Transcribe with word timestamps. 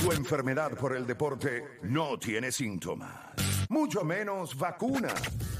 Tu 0.00 0.12
enfermedad 0.12 0.72
por 0.72 0.96
el 0.96 1.06
deporte 1.06 1.78
no 1.82 2.18
tiene 2.18 2.50
síntomas, 2.50 3.12
mucho 3.68 4.04
menos 4.04 4.56
vacuna. 4.56 5.10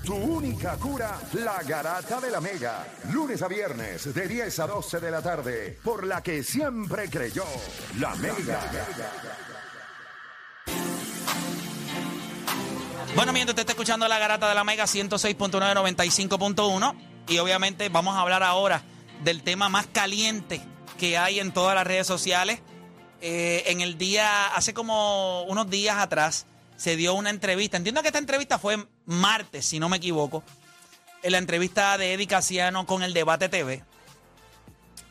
Tu 0.05 0.15
única 0.15 0.77
cura, 0.77 1.19
la 1.35 1.63
garata 1.63 2.21
de 2.21 2.31
la 2.31 2.41
mega. 2.41 2.87
Lunes 3.13 3.43
a 3.43 3.49
viernes 3.49 4.13
de 4.13 4.27
10 4.27 4.59
a 4.59 4.67
12 4.67 5.01
de 5.01 5.11
la 5.11 5.23
tarde, 5.23 5.79
por 5.85 6.05
la 6.05 6.23
que 6.23 6.43
siempre 6.43 7.09
creyó, 7.09 7.45
la 8.01 8.15
mega. 8.17 8.61
Bueno, 13.15 13.33
mientras 13.33 13.55
te 13.55 13.61
está 13.61 13.73
escuchando 13.73 14.09
la 14.09 14.19
garata 14.19 14.49
de 14.49 14.55
la 14.55 14.65
Mega 14.65 14.85
106.995.1 14.85 16.95
y 17.29 17.39
obviamente 17.39 17.91
vamos 17.91 18.17
a 18.17 18.21
hablar 18.21 18.43
ahora 18.43 18.83
del 19.23 19.43
tema 19.43 19.69
más 19.69 19.87
caliente 19.87 20.63
que 20.99 21.19
hay 21.19 21.39
en 21.39 21.53
todas 21.53 21.75
las 21.75 21.87
redes 21.87 22.07
sociales. 22.07 22.63
Eh, 23.25 23.71
en 23.71 23.81
el 23.81 23.99
día, 23.99 24.49
hace 24.49 24.75
como 24.75 25.45
unos 25.45 25.71
días 25.71 25.97
atrás, 25.99 26.45
se 26.77 26.97
dio 26.97 27.15
una 27.15 27.31
entrevista. 27.31 27.77
Entiendo 27.77 28.03
que 28.03 28.09
esta 28.09 28.19
entrevista 28.19 28.59
fue 28.59 28.85
martes, 29.07 29.65
si 29.65 29.79
no 29.79 29.89
me 29.89 29.99
equivoco. 29.99 30.43
En 31.23 31.31
la 31.31 31.39
entrevista 31.39 31.97
de 31.99 32.15
Eddie 32.15 32.27
Casiano 32.27 32.85
con 32.85 33.05
el 33.05 33.15
Debate 33.15 33.49
TV. 33.49 33.85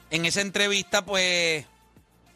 En 0.10 0.26
esa 0.26 0.42
entrevista, 0.42 1.06
pues, 1.06 1.66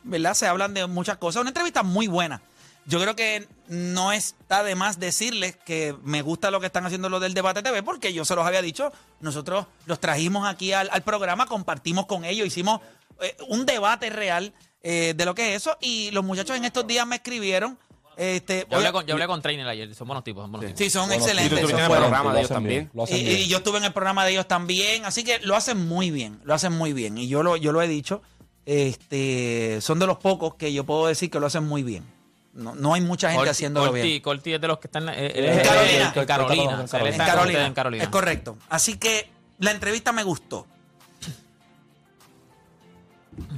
¿verdad? 0.04 0.34
Se 0.34 0.48
hablan 0.48 0.74
de 0.74 0.88
muchas 0.88 1.18
cosas. 1.18 1.42
Una 1.42 1.50
entrevista 1.50 1.84
muy 1.84 2.08
buena. 2.08 2.42
Yo 2.86 3.02
creo 3.02 3.18
que 3.18 3.46
no 3.68 4.14
está 4.14 4.64
de 4.64 4.76
más 4.76 4.98
decirles 4.98 5.58
que 5.58 5.94
me 6.04 6.22
gusta 6.22 6.52
lo 6.52 6.62
que 6.62 6.68
están 6.68 6.86
haciendo 6.86 7.10
los 7.10 7.20
del 7.20 7.34
Debate 7.34 7.64
TV, 7.64 7.84
porque 7.84 8.14
yo 8.14 8.24
se 8.24 8.36
los 8.36 8.46
había 8.46 8.62
dicho, 8.62 8.94
nosotros 9.20 9.66
los 9.88 10.00
trajimos 10.00 10.48
aquí 10.48 10.72
al, 10.72 11.02
programa, 11.02 11.48
compartimos 11.48 12.06
con 12.06 12.24
ellos, 12.24 12.48
hicimos 12.48 12.80
eh, 13.22 13.36
un 13.48 13.66
debate 13.66 14.12
real 14.12 14.54
eh, 14.88 15.14
de 15.18 15.26
lo 15.26 15.34
que 15.34 15.50
es 15.56 15.62
eso, 15.64 15.76
y 15.82 16.12
los 16.12 16.24
muchachos 16.24 16.56
en 16.56 16.64
estos 16.64 16.86
días 16.86 17.06
me 17.08 17.16
escribieron. 17.18 17.78
Este, 18.18 18.66
Yo 18.72 18.78
hablé, 18.78 18.92
con, 18.94 19.06
yo 19.06 19.14
hablé 19.16 19.28
con 19.28 19.42
Trainer 19.42 19.68
ayer, 19.68 19.94
son 19.94 20.08
buenos 20.08 20.24
tipos, 20.24 20.44
son 20.44 20.52
buenos 20.54 20.68
tipos. 20.74 20.78
sí, 20.80 20.90
son 20.90 21.06
Y 21.06 21.08
tú 21.08 21.14
excelentes. 21.16 21.52
estuviste 21.52 21.74
en 21.82 21.92
el 21.92 21.92
programa 21.98 22.30
de 22.30 22.34
Lo 22.34 22.40
ellos 22.40 22.50
también. 22.50 22.92
y, 23.10 23.16
y 23.16 23.48
yo 23.50 23.58
estuve 23.58 23.78
en 23.80 23.84
el 23.84 23.92
programa 23.94 24.24
de 24.24 24.32
ellos 24.32 24.48
también, 24.48 25.04
así 25.04 25.24
que 25.26 25.40
lo 25.40 25.54
hacen 25.56 25.86
muy 25.86 26.12
bien, 26.12 26.40
lo 26.46 26.54
hacen 26.54 26.72
muy 26.72 26.94
bien. 26.94 27.18
Y 27.18 27.28
yo 27.28 27.44
lo, 27.44 27.58
yo 27.58 27.74
lo 27.74 27.82
he 27.82 27.88
dicho, 27.90 28.22
este, 28.66 29.80
son 29.82 30.00
de 30.00 30.08
los 30.08 30.18
pocos 30.18 30.56
que 30.56 30.72
yo 30.72 30.84
puedo 30.86 31.08
decir 31.08 31.30
que 31.30 31.40
lo 31.40 31.48
hacen 31.48 31.64
muy 31.66 31.84
bien. 31.84 32.06
No, 32.54 32.74
no 32.74 32.94
hay 32.94 33.02
mucha 33.02 33.30
gente 33.32 33.44
Corti- 33.48 33.50
haciéndolo 33.52 33.92
Corti- 33.92 34.02
bien. 34.04 34.22
Corti 34.22 34.54
es 34.54 34.62
de 34.62 34.68
los 34.70 34.78
que 34.80 34.88
están 34.88 35.10
eh, 35.10 35.28
él 35.36 35.46
En 35.46 35.60
es- 35.60 35.68
Carolina. 35.68 36.14
en 36.16 36.26
Carolina. 36.26 36.26
Carolina. 36.26 36.84
ustedes 36.86 37.68
en 37.68 37.74
Carolina. 37.74 38.04
Es 38.04 38.10
correcto. 38.10 38.58
Así 38.70 38.98
que 38.98 39.30
la 39.60 39.72
entrevista 39.72 40.14
me 40.14 40.24
gustó. 40.24 40.66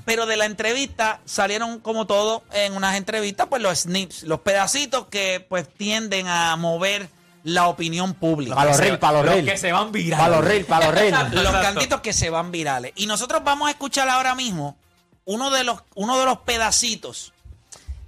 Pero 0.06 0.26
de 0.26 0.38
la 0.38 0.46
entrevista 0.46 1.22
salieron 1.26 1.80
como 1.80 2.08
todo 2.08 2.44
en 2.54 2.76
unas 2.76 2.96
entrevistas, 2.96 3.48
pues 3.48 3.62
los 3.62 3.80
snips, 3.80 4.24
los 4.24 4.40
pedacitos 4.40 5.08
que 5.08 5.46
pues 5.48 5.68
tienden 5.68 6.28
a 6.28 6.56
mover 6.56 7.10
la 7.44 7.68
opinión 7.68 8.14
pública. 8.14 8.56
Para 8.56 8.72
los 8.72 8.80
reels, 8.80 8.98
para 8.98 9.14
los 9.20 9.26
Los 9.26 9.36
reels. 9.36 9.52
que 9.52 9.58
se 9.58 9.72
van 9.72 9.92
virales. 9.92 10.26
Para 10.26 10.36
los 10.38 10.46
reels, 10.46 10.66
para 10.66 10.86
los 10.88 10.96
reels. 10.96 11.34
los 11.34 11.52
cantitos 11.54 12.02
que 12.02 12.14
se 12.14 12.30
van 12.30 12.52
virales. 12.52 12.92
Y 12.96 13.06
nosotros 13.06 13.44
vamos 13.44 13.68
a 13.68 13.72
escuchar 13.72 14.10
ahora 14.10 14.36
mismo 14.36 14.78
uno 15.26 15.50
de 15.52 15.64
los, 15.64 15.82
uno 15.96 16.18
de 16.20 16.26
los 16.26 16.40
pedacitos 16.40 17.34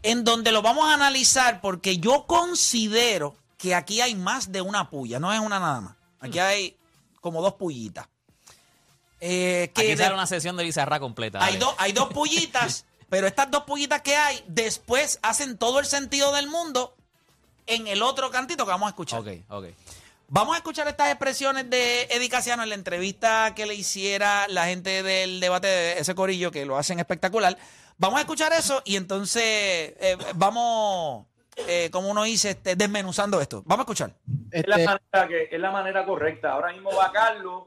en 0.03 0.23
donde 0.23 0.51
lo 0.51 0.61
vamos 0.61 0.89
a 0.89 0.93
analizar 0.93 1.61
porque 1.61 1.97
yo 1.99 2.25
considero 2.25 3.35
que 3.57 3.75
aquí 3.75 4.01
hay 4.01 4.15
más 4.15 4.51
de 4.51 4.61
una 4.61 4.89
puya, 4.89 5.19
no 5.19 5.31
es 5.33 5.39
una 5.39 5.59
nada 5.59 5.81
más. 5.81 5.95
Aquí 6.21 6.39
hay 6.39 6.77
como 7.21 7.41
dos 7.41 7.53
pullitas. 7.55 8.07
Eh, 9.21 9.71
que 9.73 9.93
Aquí 9.93 10.13
una 10.13 10.27
sesión 10.27 10.55
de 10.55 10.63
Bizarra 10.63 10.99
completa. 10.99 11.43
hay, 11.43 11.57
dos, 11.57 11.73
hay 11.77 11.91
dos 11.91 12.09
pullitas, 12.13 12.85
pero 13.09 13.27
estas 13.27 13.51
dos 13.51 13.63
pullitas 13.63 14.01
que 14.01 14.15
hay 14.15 14.43
después 14.47 15.19
hacen 15.21 15.57
todo 15.57 15.79
el 15.79 15.85
sentido 15.85 16.33
del 16.33 16.47
mundo 16.47 16.95
en 17.67 17.87
el 17.87 18.01
otro 18.01 18.31
cantito 18.31 18.65
que 18.65 18.71
vamos 18.71 18.87
a 18.87 18.89
escuchar. 18.89 19.19
Ok, 19.19 19.27
ok. 19.49 19.65
Vamos 20.31 20.53
a 20.53 20.57
escuchar 20.57 20.87
estas 20.87 21.09
expresiones 21.09 21.69
de 21.71 22.03
Eddie 22.03 22.29
Casiano 22.29 22.61
en 22.61 22.69
la 22.69 22.75
entrevista 22.75 23.55
que 23.55 23.65
le 23.65 23.73
hiciera 23.73 24.47
la 24.47 24.65
gente 24.67 25.01
del 25.01 25.39
debate 25.39 25.67
de 25.67 25.99
ese 25.99 26.13
corillo, 26.13 26.51
que 26.51 26.65
lo 26.65 26.77
hacen 26.77 26.99
espectacular. 26.99 27.57
Vamos 27.97 28.19
a 28.19 28.21
escuchar 28.21 28.53
eso 28.53 28.81
y 28.85 28.95
entonces 28.95 29.43
eh, 29.43 30.17
vamos, 30.35 31.25
eh, 31.67 31.89
como 31.91 32.09
uno 32.09 32.23
dice, 32.23 32.51
este, 32.51 32.75
desmenuzando 32.75 33.41
esto. 33.41 33.63
Vamos 33.65 33.79
a 33.79 33.85
escuchar. 33.85 34.11
es 34.51 34.67
la 34.67 34.77
manera 34.77 35.27
que 35.27 35.49
es 35.51 35.59
la 35.59 35.71
manera 35.71 36.05
correcta. 36.05 36.51
Ahora 36.51 36.73
mismo 36.73 36.91
va 36.95 37.11
Carlos, 37.11 37.63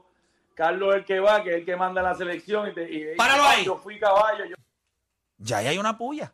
Carlos 0.55 0.91
es 0.93 0.99
el 1.01 1.05
que 1.05 1.19
va, 1.19 1.43
que 1.43 1.49
es 1.51 1.55
el 1.57 1.65
que 1.65 1.75
manda 1.75 2.01
la 2.01 2.15
selección 2.15 2.69
y, 2.69 2.73
te, 2.73 2.83
y 2.83 2.99
dice, 3.03 3.15
Páralo 3.17 3.43
"Ah, 3.43 3.51
ahí". 3.51 3.65
Yo 3.65 3.77
fui 3.77 3.99
caballo, 3.99 4.45
yo 4.45 4.55
Ya 5.37 5.57
ahí 5.57 5.67
hay 5.67 5.77
una 5.77 5.97
puya. 5.97 6.33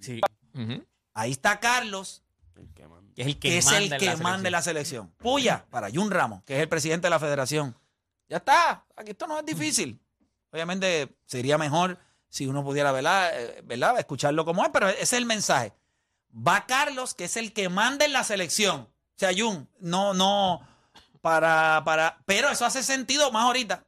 Sí. 0.00 0.20
Ahí 1.14 1.30
está 1.30 1.60
Carlos, 1.60 2.22
Que 3.14 3.22
es 3.22 3.26
el 3.28 3.38
que, 3.38 3.48
que 3.48 3.58
es 3.58 3.64
manda 3.66 3.96
el 3.96 4.00
que 4.00 4.06
la 4.06 4.16
manda 4.16 4.50
la 4.50 4.62
selección. 4.62 5.06
selección. 5.06 5.08
Puya 5.18 5.64
para 5.70 5.88
Jun 5.90 6.10
Ramos, 6.10 6.42
que 6.44 6.56
es 6.56 6.62
el 6.62 6.68
presidente 6.68 7.06
de 7.06 7.10
la 7.10 7.20
federación. 7.20 7.76
Ya 8.28 8.38
está. 8.38 8.84
Aquí 8.96 9.12
esto 9.12 9.26
no 9.26 9.38
es 9.38 9.46
difícil. 9.46 10.00
Obviamente 10.50 11.08
sería 11.26 11.56
mejor 11.58 11.98
si 12.28 12.46
uno 12.46 12.64
pudiera 12.64 12.90
¿verdad? 12.90 13.30
Eh, 13.40 13.60
¿verdad? 13.64 13.98
escucharlo 13.98 14.44
como 14.44 14.64
es, 14.64 14.70
pero 14.72 14.88
ese 14.88 15.02
es 15.02 15.12
el 15.12 15.26
mensaje. 15.26 15.72
Va 16.36 16.66
Carlos, 16.66 17.14
que 17.14 17.24
es 17.24 17.36
el 17.36 17.52
que 17.52 17.68
manda 17.68 18.04
en 18.04 18.12
la 18.12 18.24
selección. 18.24 18.80
O 18.80 19.16
sea, 19.16 19.30
Jun, 19.36 19.68
no, 19.78 20.12
no, 20.14 20.60
para, 21.24 21.80
para, 21.86 22.18
pero 22.26 22.50
eso 22.50 22.66
hace 22.66 22.82
sentido 22.82 23.32
más 23.32 23.44
ahorita. 23.44 23.82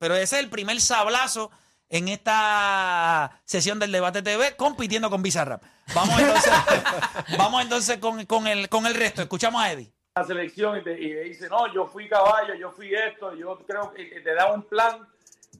Pero 0.00 0.16
ese 0.16 0.36
es 0.36 0.42
el 0.42 0.50
primer 0.50 0.80
sablazo 0.80 1.52
en 1.88 2.08
esta 2.08 3.40
sesión 3.44 3.78
del 3.78 3.92
debate 3.92 4.22
TV 4.22 4.56
compitiendo 4.56 5.08
con 5.08 5.22
Bizarrap. 5.22 5.62
Vamos 5.94 6.18
entonces, 6.18 6.52
vamos 7.38 7.62
entonces 7.62 7.98
con, 7.98 8.26
con 8.26 8.48
el, 8.48 8.68
con 8.68 8.86
el 8.86 8.94
resto. 8.96 9.22
Escuchamos 9.22 9.62
a 9.62 9.70
Eddie. 9.70 9.92
la 10.16 10.24
selección 10.24 10.78
y 10.78 10.82
te, 10.82 11.00
y 11.00 11.10
te 11.10 11.20
dice, 11.20 11.48
no, 11.48 11.72
yo 11.72 11.86
fui 11.86 12.08
caballo, 12.08 12.54
yo 12.56 12.72
fui 12.72 12.92
esto, 12.92 13.36
yo 13.36 13.56
creo 13.64 13.92
que 13.94 14.20
te 14.20 14.34
da 14.34 14.52
un 14.52 14.64
plan, 14.64 15.06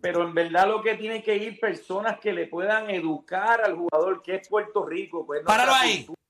pero 0.01 0.25
en 0.27 0.35
verdad 0.35 0.67
lo 0.67 0.83
que 0.83 0.97
tienen 0.97 1.23
que 1.23 1.37
ir 1.37 1.61
personas 1.61 2.19
que 2.19 2.33
le 2.33 2.49
puedan 2.49 2.91
educar 2.91 3.61
al 3.61 3.77
jugador 3.77 4.21
que 4.21 4.35
es 4.35 4.49
Puerto 4.49 4.85
Rico. 4.85 5.25
Pues, 5.25 5.45
nuestra 5.45 5.65
Páralo 5.65 5.75
ahí. 5.77 6.07
cultura. 6.07 6.21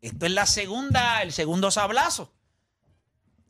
Esto 0.00 0.26
es 0.26 0.32
la 0.32 0.46
segunda, 0.46 1.20
el 1.22 1.32
segundo 1.32 1.72
sablazo. 1.72 2.32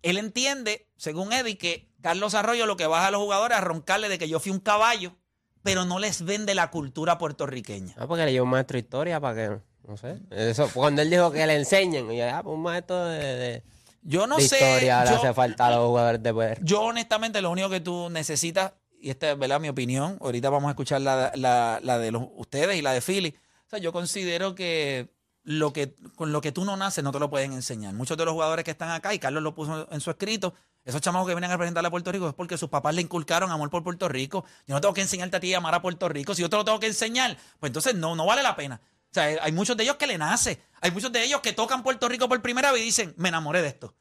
Él 0.02 0.18
entiende, 0.18 0.86
según 0.96 1.32
Eddie, 1.32 1.56
que 1.58 1.88
Carlos 2.00 2.34
Arroyo 2.34 2.66
lo 2.66 2.76
que 2.76 2.86
baja 2.86 3.06
a 3.06 3.10
los 3.10 3.20
jugadores 3.20 3.56
a 3.58 3.60
roncarle 3.60 4.08
de 4.08 4.18
que 4.18 4.28
yo 4.28 4.40
fui 4.40 4.50
un 4.52 4.58
caballo, 4.60 5.14
pero 5.62 5.84
no 5.84 5.98
les 6.00 6.24
vende 6.24 6.54
la 6.54 6.70
cultura 6.70 7.18
puertorriqueña. 7.18 7.94
Ah, 7.96 8.06
porque 8.08 8.24
le 8.24 8.32
llevo 8.32 8.44
un 8.44 8.50
maestro 8.50 8.74
de 8.74 8.80
historia 8.80 9.20
para 9.20 9.34
que, 9.34 9.58
no 9.86 9.96
sé. 9.96 10.18
Eso, 10.30 10.68
cuando 10.74 11.02
él 11.02 11.10
dijo 11.10 11.30
que 11.30 11.46
le 11.46 11.54
enseñen, 11.56 12.10
y 12.10 12.18
yo, 12.18 12.24
ah, 12.34 12.42
pues 12.42 12.54
un 12.54 12.62
maestro 12.62 13.04
de, 13.06 13.18
de- 13.36 13.62
Yo 14.02 14.26
no 14.26 14.38
sé. 14.40 14.44
historia 14.56 15.04
le 15.04 15.10
yo- 15.10 15.16
hace 15.18 15.32
falta 15.32 15.68
a 15.68 15.70
los 15.70 15.86
jugadores 15.86 16.20
de 16.22 16.32
poder. 16.32 16.58
Yo 16.64 16.80
honestamente 16.82 17.40
lo 17.40 17.50
único 17.52 17.70
que 17.70 17.78
tú 17.80 18.08
necesitas, 18.10 18.72
y 19.00 19.10
esta 19.10 19.30
es 19.32 19.38
¿verdad? 19.38 19.60
mi 19.60 19.68
opinión, 19.68 20.18
ahorita 20.20 20.50
vamos 20.50 20.66
a 20.68 20.72
escuchar 20.72 21.00
la, 21.00 21.30
la- 21.36 21.78
la 21.82 21.98
de 21.98 22.10
los, 22.10 22.24
ustedes 22.36 22.76
y 22.76 22.82
la 22.82 22.92
de 22.92 23.00
Philly. 23.00 23.34
O 23.66 23.70
sea, 23.70 23.78
yo 23.78 23.92
considero 23.92 24.54
que 24.56 25.08
lo 25.44 25.72
que 25.72 25.94
con 26.14 26.32
lo 26.32 26.40
que 26.40 26.52
tú 26.52 26.64
no 26.64 26.76
naces 26.76 27.02
no 27.02 27.12
te 27.12 27.18
lo 27.18 27.30
pueden 27.30 27.52
enseñar. 27.52 27.94
Muchos 27.94 28.16
de 28.16 28.24
los 28.24 28.32
jugadores 28.32 28.64
que 28.64 28.70
están 28.70 28.90
acá, 28.90 29.12
y 29.14 29.18
Carlos 29.18 29.42
lo 29.42 29.54
puso 29.54 29.88
en 29.90 30.00
su 30.00 30.10
escrito, 30.10 30.54
esos 30.84 31.00
chamacos 31.00 31.28
que 31.28 31.34
vienen 31.34 31.50
a 31.50 31.54
representar 31.54 31.84
a 31.84 31.90
Puerto 31.90 32.10
Rico 32.10 32.28
es 32.28 32.34
porque 32.34 32.58
sus 32.58 32.68
papás 32.68 32.94
le 32.94 33.02
inculcaron 33.02 33.50
amor 33.50 33.70
por 33.70 33.82
Puerto 33.82 34.08
Rico. 34.08 34.44
Yo 34.66 34.74
no 34.74 34.80
tengo 34.80 34.94
que 34.94 35.00
enseñarte 35.00 35.36
a 35.36 35.40
ti 35.40 35.54
a 35.54 35.58
amar 35.58 35.74
a 35.74 35.82
Puerto 35.82 36.08
Rico. 36.08 36.34
Si 36.34 36.42
yo 36.42 36.50
te 36.50 36.56
lo 36.56 36.64
tengo 36.64 36.80
que 36.80 36.88
enseñar, 36.88 37.36
pues 37.60 37.70
entonces 37.70 37.94
no, 37.94 38.16
no 38.16 38.26
vale 38.26 38.42
la 38.42 38.56
pena. 38.56 38.80
O 38.84 39.14
sea, 39.14 39.24
hay 39.24 39.52
muchos 39.52 39.76
de 39.76 39.84
ellos 39.84 39.96
que 39.96 40.06
le 40.06 40.18
nace. 40.18 40.60
Hay 40.80 40.90
muchos 40.90 41.12
de 41.12 41.22
ellos 41.22 41.40
que 41.40 41.52
tocan 41.52 41.82
Puerto 41.82 42.08
Rico 42.08 42.28
por 42.28 42.40
primera 42.42 42.72
vez 42.72 42.82
y 42.82 42.86
dicen, 42.86 43.14
me 43.16 43.28
enamoré 43.28 43.62
de 43.62 43.68
esto. 43.68 43.94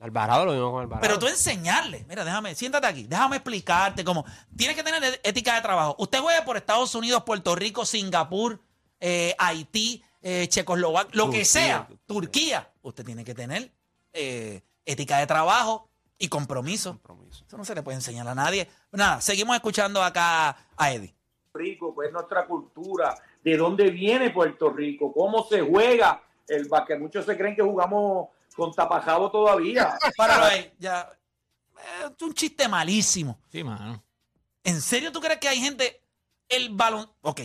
Alvarado, 0.00 0.46
lo 0.46 0.52
mismo 0.52 0.72
con 0.72 0.82
Alvarado. 0.82 1.02
Pero 1.02 1.18
tú 1.20 1.28
enseñarle, 1.28 2.04
mira, 2.08 2.24
déjame, 2.24 2.56
siéntate 2.56 2.88
aquí, 2.88 3.04
déjame 3.04 3.36
explicarte 3.36 4.02
cómo. 4.02 4.24
Tienes 4.56 4.74
que 4.74 4.82
tener 4.82 5.20
ética 5.22 5.54
de 5.54 5.60
trabajo. 5.60 5.94
Usted 5.98 6.18
juegue 6.18 6.42
por 6.42 6.56
Estados 6.56 6.92
Unidos, 6.96 7.22
Puerto 7.22 7.54
Rico, 7.54 7.86
Singapur, 7.86 8.60
eh, 8.98 9.36
Haití, 9.38 10.02
eh, 10.22 10.46
Checoslovaquia, 10.48 11.10
lo 11.14 11.30
que 11.30 11.44
sea, 11.44 11.88
Turquía. 12.06 12.70
Usted 12.82 13.04
tiene 13.04 13.24
que 13.24 13.34
tener 13.34 13.70
eh, 14.12 14.62
ética 14.84 15.18
de 15.18 15.26
trabajo 15.26 15.88
y 16.18 16.28
compromiso. 16.28 17.00
Eso 17.46 17.56
no 17.56 17.64
se 17.64 17.74
le 17.74 17.82
puede 17.82 17.96
enseñar 17.96 18.26
a 18.28 18.34
nadie. 18.34 18.68
Nada, 18.92 19.20
seguimos 19.20 19.56
escuchando 19.56 20.02
acá 20.02 20.56
a 20.76 20.92
Eddie. 20.92 21.14
Rico, 21.54 21.94
pues 21.94 22.12
nuestra 22.12 22.46
cultura, 22.46 23.14
de 23.42 23.56
dónde 23.56 23.90
viene 23.90 24.30
Puerto 24.30 24.70
Rico, 24.70 25.12
cómo 25.12 25.44
se 25.44 25.60
juega 25.60 26.22
el 26.48 26.68
básquet. 26.68 26.98
Muchos 26.98 27.26
se 27.26 27.36
creen 27.36 27.54
que 27.56 27.62
jugamos 27.62 28.28
con 28.54 28.72
tapajabo 28.72 29.30
todavía. 29.30 29.98
Páralo 30.16 30.44
ahí, 30.46 30.72
ya. 30.78 31.10
Eh, 31.76 32.06
Es 32.16 32.22
un 32.22 32.32
chiste 32.34 32.68
malísimo. 32.68 33.38
Sí, 33.50 33.64
mano. 33.64 34.02
¿En 34.64 34.80
serio 34.80 35.10
tú 35.10 35.20
crees 35.20 35.38
que 35.38 35.48
hay 35.48 35.58
gente? 35.58 36.00
El 36.48 36.70
balón. 36.70 37.10
Ok. 37.22 37.40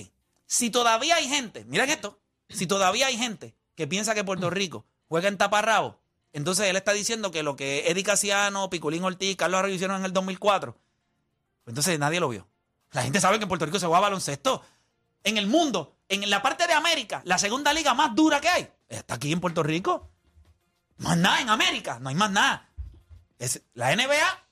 Si 0.46 0.70
todavía 0.70 1.16
hay 1.16 1.28
gente, 1.28 1.66
miren 1.66 1.90
esto. 1.90 2.20
Si 2.50 2.68
todavía 2.68 3.08
hay 3.08 3.18
gente 3.18 3.56
que 3.76 3.88
piensa 3.88 4.16
que 4.16 4.24
Puerto 4.24 4.50
Rico 4.50 4.86
juega 5.08 5.28
en 5.28 5.38
taparrabo, 5.38 6.00
entonces 6.34 6.68
él 6.68 6.76
está 6.76 6.94
diciendo 6.94 7.32
que 7.32 7.44
lo 7.44 7.56
que 7.56 7.90
Eddie 7.90 8.04
Casiano, 8.04 8.70
Piculín 8.70 9.04
Ortiz, 9.04 9.36
Carlos 9.36 9.60
Arroyo 9.60 9.76
hicieron 9.76 9.98
en 9.98 10.06
el 10.06 10.14
2004, 10.14 10.74
pues 10.74 11.72
entonces 11.72 11.98
nadie 12.00 12.20
lo 12.20 12.30
vio. 12.30 12.48
La 12.92 13.04
gente 13.04 13.20
sabe 13.20 13.38
que 13.38 13.44
en 13.44 13.50
Puerto 13.50 13.66
Rico 13.66 13.80
se 13.80 13.86
juega 13.86 14.02
baloncesto. 14.02 14.64
En 15.24 15.38
el 15.38 15.48
mundo, 15.48 15.98
en 16.08 16.30
la 16.30 16.42
parte 16.42 16.68
de 16.68 16.74
América, 16.74 17.22
la 17.26 17.38
segunda 17.38 17.74
liga 17.74 17.94
más 17.94 18.16
dura 18.16 18.40
que 18.40 18.50
hay, 18.50 18.70
está 18.88 19.16
aquí 19.16 19.32
en 19.32 19.42
Puerto 19.42 19.64
Rico. 19.64 20.10
Más 20.98 21.18
nada 21.18 21.42
en 21.42 21.50
América, 21.50 22.00
no 22.00 22.10
hay 22.10 22.16
más 22.16 22.32
nada. 22.32 22.70
Es 23.38 23.62
la 23.74 23.96
NBA 23.96 24.48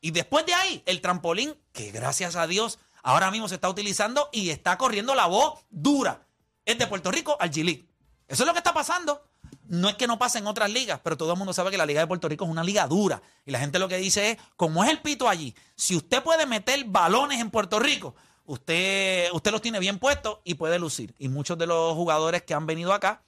y 0.00 0.10
después 0.10 0.44
de 0.46 0.54
ahí, 0.54 0.82
el 0.86 1.00
trampolín, 1.00 1.56
que 1.72 1.90
gracias 1.90 2.36
a 2.36 2.46
Dios 2.46 2.78
ahora 3.02 3.30
mismo 3.30 3.48
se 3.48 3.54
está 3.54 3.68
utilizando 3.68 4.28
y 4.32 4.50
está 4.50 4.76
corriendo 4.78 5.14
la 5.14 5.26
voz 5.26 5.64
dura, 5.70 6.25
es 6.66 6.76
de 6.78 6.86
Puerto 6.86 7.10
Rico 7.10 7.36
al 7.40 7.50
G-League. 7.50 7.88
Eso 8.28 8.42
es 8.42 8.46
lo 8.46 8.52
que 8.52 8.58
está 8.58 8.74
pasando. 8.74 9.22
No 9.68 9.88
es 9.88 9.94
que 9.94 10.06
no 10.06 10.18
pase 10.18 10.38
en 10.38 10.46
otras 10.46 10.70
ligas, 10.70 11.00
pero 11.02 11.16
todo 11.16 11.32
el 11.32 11.38
mundo 11.38 11.52
sabe 11.52 11.70
que 11.70 11.78
la 11.78 11.86
Liga 11.86 12.00
de 12.00 12.06
Puerto 12.06 12.28
Rico 12.28 12.44
es 12.44 12.50
una 12.50 12.62
liga 12.62 12.86
dura. 12.86 13.22
Y 13.44 13.50
la 13.50 13.58
gente 13.58 13.78
lo 13.78 13.88
que 13.88 13.96
dice 13.96 14.32
es, 14.32 14.38
como 14.56 14.84
es 14.84 14.90
el 14.90 15.00
pito 15.00 15.28
allí, 15.28 15.54
si 15.74 15.96
usted 15.96 16.22
puede 16.22 16.46
meter 16.46 16.84
balones 16.84 17.40
en 17.40 17.50
Puerto 17.50 17.78
Rico, 17.78 18.14
usted, 18.44 19.28
usted 19.32 19.50
los 19.50 19.62
tiene 19.62 19.78
bien 19.78 19.98
puestos 19.98 20.38
y 20.44 20.54
puede 20.54 20.78
lucir. 20.78 21.14
Y 21.18 21.28
muchos 21.28 21.56
de 21.58 21.66
los 21.66 21.94
jugadores 21.94 22.42
que 22.42 22.54
han 22.54 22.66
venido 22.66 22.92
acá, 22.92 23.22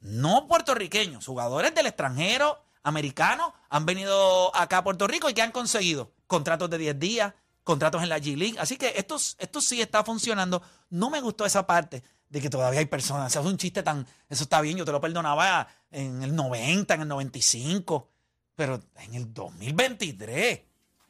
no 0.00 0.46
puertorriqueños, 0.46 1.26
jugadores 1.26 1.74
del 1.74 1.86
extranjero, 1.86 2.62
americanos, 2.82 3.52
han 3.68 3.84
venido 3.84 4.54
acá 4.56 4.78
a 4.78 4.84
Puerto 4.84 5.06
Rico 5.06 5.28
y 5.28 5.34
que 5.34 5.42
han 5.42 5.52
conseguido 5.52 6.12
contratos 6.26 6.70
de 6.70 6.78
10 6.78 6.98
días, 6.98 7.34
contratos 7.64 8.02
en 8.02 8.08
la 8.08 8.18
G-League. 8.18 8.58
Así 8.58 8.76
que 8.76 8.94
esto, 8.96 9.16
esto 9.16 9.60
sí 9.60 9.80
está 9.82 10.04
funcionando. 10.04 10.62
No 10.88 11.10
me 11.10 11.20
gustó 11.20 11.44
esa 11.44 11.66
parte 11.66 12.02
de 12.30 12.40
que 12.40 12.48
todavía 12.48 12.80
hay 12.80 12.86
personas. 12.86 13.26
O 13.26 13.30
sea, 13.30 13.42
es 13.42 13.46
un 13.46 13.58
chiste 13.58 13.82
tan. 13.82 14.06
Eso 14.28 14.44
está 14.44 14.60
bien, 14.60 14.78
yo 14.78 14.84
te 14.84 14.92
lo 14.92 15.00
perdonaba 15.00 15.68
en 15.90 16.22
el 16.22 16.34
90, 16.34 16.94
en 16.94 17.00
el 17.02 17.08
95, 17.08 18.08
pero 18.54 18.80
en 18.96 19.14
el 19.14 19.34
2023. 19.34 20.62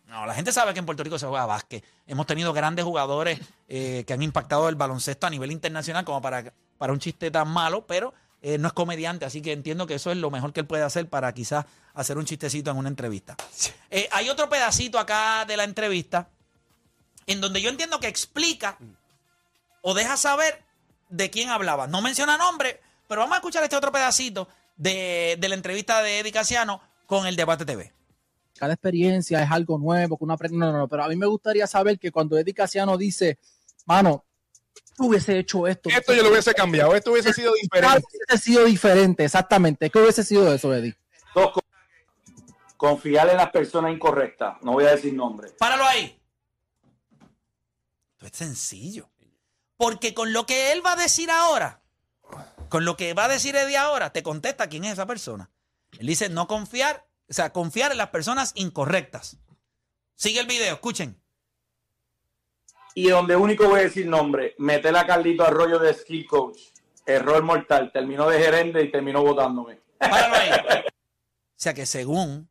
No, 0.06 0.26
la 0.26 0.34
gente 0.34 0.50
sabe 0.50 0.72
que 0.72 0.80
en 0.80 0.86
Puerto 0.86 1.04
Rico 1.04 1.18
se 1.18 1.26
juega 1.26 1.46
básquet. 1.46 1.84
Hemos 2.06 2.26
tenido 2.26 2.52
grandes 2.52 2.84
jugadores 2.84 3.38
eh, 3.68 4.02
que 4.06 4.12
han 4.12 4.22
impactado 4.22 4.68
el 4.68 4.74
baloncesto 4.74 5.28
a 5.28 5.30
nivel 5.30 5.52
internacional 5.52 6.04
como 6.04 6.20
para, 6.20 6.52
para 6.78 6.92
un 6.92 6.98
chiste 6.98 7.30
tan 7.30 7.48
malo, 7.48 7.86
pero 7.86 8.12
eh, 8.42 8.58
no 8.58 8.66
es 8.66 8.72
comediante, 8.72 9.24
así 9.24 9.40
que 9.40 9.52
entiendo 9.52 9.86
que 9.86 9.94
eso 9.94 10.10
es 10.10 10.16
lo 10.16 10.30
mejor 10.30 10.52
que 10.52 10.60
él 10.60 10.66
puede 10.66 10.82
hacer 10.82 11.08
para 11.08 11.32
quizás 11.32 11.66
hacer 11.94 12.18
un 12.18 12.24
chistecito 12.24 12.70
en 12.70 12.78
una 12.78 12.88
entrevista. 12.88 13.36
Eh, 13.90 14.08
hay 14.10 14.30
otro 14.30 14.48
pedacito 14.48 14.98
acá 14.98 15.44
de 15.44 15.56
la 15.56 15.64
entrevista 15.64 16.28
en 17.26 17.40
donde 17.40 17.60
yo 17.60 17.70
entiendo 17.70 18.00
que 18.00 18.08
explica 18.08 18.78
o 19.82 19.94
deja 19.94 20.16
saber 20.16 20.64
de 21.10 21.28
quién 21.30 21.50
hablaba. 21.50 21.86
No 21.86 22.00
menciona 22.00 22.38
nombre, 22.38 22.80
pero 23.06 23.20
vamos 23.20 23.34
a 23.34 23.38
escuchar 23.38 23.62
este 23.62 23.76
otro 23.76 23.92
pedacito 23.92 24.48
de, 24.76 25.36
de 25.38 25.48
la 25.48 25.54
entrevista 25.56 26.02
de 26.02 26.20
Eddie 26.20 26.32
Casiano 26.32 26.80
con 27.06 27.26
el 27.26 27.36
Debate 27.36 27.64
TV. 27.66 27.92
cada 28.56 28.72
experiencia 28.72 29.42
es 29.42 29.50
algo 29.50 29.78
nuevo, 29.78 30.16
que 30.16 30.24
uno 30.24 30.32
aprende. 30.34 30.56
No, 30.58 30.72
no, 30.72 30.78
no, 30.78 30.88
pero 30.88 31.04
a 31.04 31.08
mí 31.08 31.16
me 31.16 31.26
gustaría 31.26 31.66
saber 31.66 31.98
que 31.98 32.10
cuando 32.10 32.38
Eddie 32.38 32.54
Casiano 32.54 32.96
dice, 32.96 33.38
mano, 33.84 34.24
tú 34.96 35.08
hubiese 35.08 35.38
hecho 35.38 35.66
esto. 35.66 35.90
Esto 35.90 36.14
yo 36.14 36.22
lo 36.22 36.30
hubiese 36.30 36.54
cambiado, 36.54 36.94
esto 36.94 37.10
hubiese 37.12 37.32
sido 37.32 37.50
¿Cuál 37.50 37.60
diferente. 37.62 38.06
hubiese 38.06 38.44
sido 38.44 38.64
diferente? 38.64 39.24
Exactamente. 39.24 39.90
¿Qué 39.90 39.98
hubiese 39.98 40.22
sido 40.24 40.52
eso, 40.54 40.72
Eddie? 40.74 40.96
Dos 41.34 41.52
cosas. 41.52 41.68
Confiar 42.76 43.28
en 43.28 43.36
las 43.36 43.50
personas 43.50 43.92
incorrectas. 43.92 44.56
No 44.62 44.72
voy 44.72 44.84
a 44.84 44.92
decir 44.92 45.12
nombre. 45.12 45.50
Páralo 45.58 45.84
ahí. 45.84 46.18
Esto 48.14 48.26
es 48.26 48.36
sencillo. 48.36 49.09
Porque 49.80 50.12
con 50.12 50.34
lo 50.34 50.44
que 50.44 50.72
él 50.72 50.84
va 50.84 50.92
a 50.92 50.96
decir 50.96 51.30
ahora, 51.30 51.80
con 52.68 52.84
lo 52.84 52.98
que 52.98 53.14
va 53.14 53.24
a 53.24 53.28
decir 53.28 53.56
Eddie 53.56 53.78
ahora, 53.78 54.12
te 54.12 54.22
contesta 54.22 54.68
quién 54.68 54.84
es 54.84 54.92
esa 54.92 55.06
persona. 55.06 55.48
Él 55.98 56.06
dice 56.06 56.28
no 56.28 56.46
confiar, 56.46 57.06
o 57.30 57.32
sea, 57.32 57.50
confiar 57.54 57.90
en 57.90 57.96
las 57.96 58.10
personas 58.10 58.52
incorrectas. 58.56 59.38
Sigue 60.16 60.38
el 60.38 60.46
video, 60.46 60.74
escuchen. 60.74 61.18
Y 62.94 63.08
donde 63.08 63.36
único 63.36 63.70
voy 63.70 63.80
a 63.80 63.84
decir 63.84 64.06
nombre, 64.06 64.54
meter 64.58 64.94
a 64.94 65.06
Carlito 65.06 65.44
Arroyo 65.44 65.78
de 65.78 65.94
skill 65.94 66.26
coach. 66.26 66.58
Error 67.06 67.42
mortal. 67.42 67.90
Terminó 67.90 68.28
de 68.28 68.38
gerente 68.38 68.82
y 68.82 68.90
terminó 68.90 69.22
votándome. 69.22 69.80
Páralo 69.96 70.34
ahí. 70.34 70.50
O 71.56 71.62
sea 71.62 71.72
que 71.72 71.86
según 71.86 72.50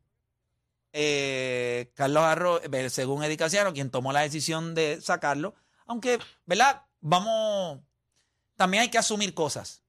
eh, 0.92 1.92
Carlos 1.94 2.24
Arroyo, 2.24 2.60
eh, 2.72 2.90
según 2.90 3.22
Eddie 3.22 3.36
Casiano, 3.36 3.72
quien 3.72 3.90
tomó 3.90 4.12
la 4.12 4.20
decisión 4.20 4.74
de 4.74 5.00
sacarlo, 5.00 5.54
aunque, 5.86 6.18
¿verdad? 6.46 6.82
Vamos, 7.00 7.80
también 8.56 8.82
hay 8.82 8.90
que 8.90 8.98
asumir 8.98 9.34
cosas. 9.34 9.82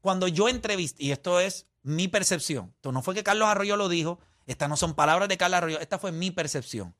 Cuando 0.00 0.28
yo 0.28 0.48
entrevisté, 0.48 1.04
y 1.04 1.12
esto 1.12 1.40
es 1.40 1.66
mi 1.82 2.08
percepción, 2.08 2.72
esto 2.76 2.92
no 2.92 3.02
fue 3.02 3.14
que 3.14 3.24
Carlos 3.24 3.48
Arroyo 3.48 3.76
lo 3.76 3.88
dijo, 3.88 4.18
estas 4.46 4.68
no 4.68 4.76
son 4.76 4.94
palabras 4.94 5.28
de 5.28 5.38
Carlos 5.38 5.58
Arroyo, 5.58 5.80
esta 5.80 5.98
fue 5.98 6.12
mi 6.12 6.30
percepción. 6.30 6.94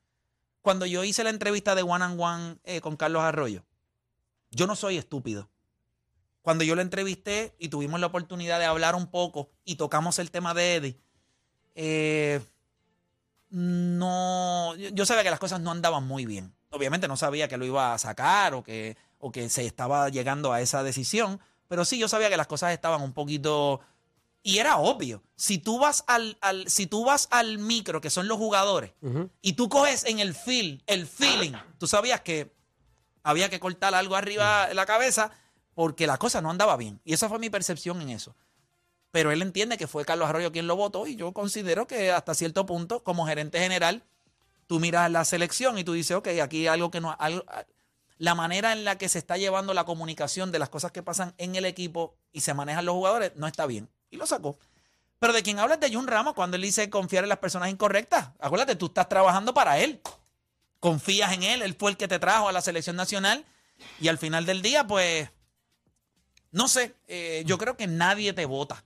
Cuando 0.62 0.86
yo 0.86 1.04
hice 1.04 1.24
la 1.24 1.30
entrevista 1.30 1.74
de 1.74 1.82
One 1.82 2.04
and 2.04 2.20
One 2.20 2.56
eh, 2.64 2.80
con 2.80 2.96
Carlos 2.96 3.22
Arroyo, 3.22 3.64
yo 4.50 4.66
no 4.66 4.76
soy 4.76 4.96
estúpido. 4.96 5.50
Cuando 6.40 6.64
yo 6.64 6.74
lo 6.74 6.82
entrevisté 6.82 7.54
y 7.58 7.68
tuvimos 7.68 8.00
la 8.00 8.06
oportunidad 8.06 8.58
de 8.58 8.64
hablar 8.66 8.94
un 8.94 9.06
poco 9.10 9.50
y 9.64 9.76
tocamos 9.76 10.18
el 10.18 10.30
tema 10.30 10.54
de 10.54 10.74
Eddie, 10.76 11.00
eh, 11.74 12.40
no, 13.50 14.74
yo- 14.76 14.90
yo 14.90 15.06
sabía 15.06 15.22
que 15.22 15.30
las 15.30 15.38
cosas 15.38 15.60
no 15.60 15.70
andaban 15.70 16.06
muy 16.06 16.26
bien. 16.26 16.54
Obviamente 16.70 17.08
no 17.08 17.16
sabía 17.16 17.46
que 17.48 17.56
lo 17.56 17.64
iba 17.64 17.94
a 17.94 17.98
sacar 17.98 18.54
o 18.54 18.62
que, 18.62 18.96
o 19.26 19.32
que 19.32 19.48
se 19.48 19.64
estaba 19.64 20.10
llegando 20.10 20.52
a 20.52 20.60
esa 20.60 20.82
decisión, 20.82 21.40
pero 21.66 21.86
sí 21.86 21.98
yo 21.98 22.08
sabía 22.08 22.28
que 22.28 22.36
las 22.36 22.46
cosas 22.46 22.72
estaban 22.72 23.00
un 23.00 23.14
poquito... 23.14 23.80
Y 24.42 24.58
era 24.58 24.76
obvio, 24.76 25.22
si 25.36 25.56
tú 25.56 25.78
vas 25.78 26.04
al, 26.06 26.36
al- 26.42 26.68
si 26.68 26.86
tú 26.86 27.06
vas 27.06 27.28
al 27.30 27.56
micro, 27.58 28.02
que 28.02 28.10
son 28.10 28.28
los 28.28 28.36
jugadores, 28.36 28.92
y 29.40 29.54
tú 29.54 29.70
coges 29.70 30.04
en 30.04 30.18
el 30.18 30.34
feel, 30.34 30.82
el 30.86 31.06
feeling, 31.06 31.52
tú 31.78 31.86
sabías 31.86 32.20
que 32.20 32.52
había 33.22 33.48
que 33.48 33.58
cortar 33.58 33.94
algo 33.94 34.14
arriba 34.16 34.66
de 34.68 34.74
la 34.74 34.84
cabeza 34.84 35.30
porque 35.74 36.06
la 36.06 36.18
cosa 36.18 36.42
no 36.42 36.50
andaba 36.50 36.76
bien. 36.76 37.00
Y 37.06 37.14
esa 37.14 37.30
fue 37.30 37.38
mi 37.38 37.48
percepción 37.48 38.02
en 38.02 38.10
eso. 38.10 38.36
Pero 39.10 39.32
él 39.32 39.40
entiende 39.40 39.78
que 39.78 39.86
fue 39.86 40.04
Carlos 40.04 40.28
Arroyo 40.28 40.52
quien 40.52 40.66
lo 40.66 40.76
votó 40.76 41.06
y 41.06 41.16
yo 41.16 41.32
considero 41.32 41.86
que 41.86 42.12
hasta 42.12 42.34
cierto 42.34 42.66
punto, 42.66 43.02
como 43.02 43.26
gerente 43.26 43.58
general, 43.58 44.02
tú 44.66 44.78
miras 44.78 45.10
la 45.10 45.24
selección 45.24 45.78
y 45.78 45.84
tú 45.84 45.94
dices, 45.94 46.14
ok, 46.18 46.28
aquí 46.42 46.58
hay 46.58 46.66
algo 46.66 46.90
que 46.90 47.00
no... 47.00 47.16
algo- 47.18 47.46
la 48.18 48.34
manera 48.34 48.72
en 48.72 48.84
la 48.84 48.96
que 48.96 49.08
se 49.08 49.18
está 49.18 49.36
llevando 49.36 49.74
la 49.74 49.84
comunicación 49.84 50.52
de 50.52 50.58
las 50.58 50.68
cosas 50.68 50.92
que 50.92 51.02
pasan 51.02 51.34
en 51.38 51.56
el 51.56 51.64
equipo 51.64 52.16
y 52.32 52.40
se 52.40 52.54
manejan 52.54 52.84
los 52.84 52.94
jugadores 52.94 53.32
no 53.36 53.46
está 53.46 53.66
bien. 53.66 53.88
Y 54.10 54.16
lo 54.16 54.26
sacó. 54.26 54.58
Pero 55.18 55.32
de 55.32 55.42
quien 55.42 55.58
hablas 55.58 55.80
de 55.80 55.92
Jun 55.92 56.06
Ramos 56.06 56.34
cuando 56.34 56.56
él 56.56 56.62
dice 56.62 56.90
confiar 56.90 57.24
en 57.24 57.30
las 57.30 57.38
personas 57.38 57.70
incorrectas. 57.70 58.30
Acuérdate, 58.38 58.76
tú 58.76 58.86
estás 58.86 59.08
trabajando 59.08 59.54
para 59.54 59.78
él. 59.78 60.00
Confías 60.80 61.32
en 61.32 61.42
él, 61.42 61.62
él 61.62 61.74
fue 61.78 61.90
el 61.90 61.96
que 61.96 62.08
te 62.08 62.18
trajo 62.18 62.48
a 62.48 62.52
la 62.52 62.60
selección 62.60 62.94
nacional 62.94 63.44
y 64.00 64.08
al 64.08 64.18
final 64.18 64.46
del 64.46 64.62
día, 64.62 64.86
pues, 64.86 65.30
no 66.50 66.68
sé, 66.68 66.94
eh, 67.08 67.42
yo 67.46 67.58
creo 67.58 67.76
que 67.76 67.86
nadie 67.86 68.32
te 68.32 68.44
vota. 68.44 68.84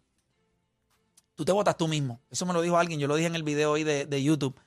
Tú 1.34 1.44
te 1.44 1.52
votas 1.52 1.76
tú 1.76 1.88
mismo. 1.88 2.20
Eso 2.30 2.46
me 2.46 2.52
lo 2.52 2.62
dijo 2.62 2.78
alguien, 2.78 3.00
yo 3.00 3.08
lo 3.08 3.16
dije 3.16 3.26
en 3.26 3.34
el 3.34 3.42
video 3.42 3.72
hoy 3.72 3.84
de, 3.84 4.06
de 4.06 4.22
YouTube. 4.22 4.58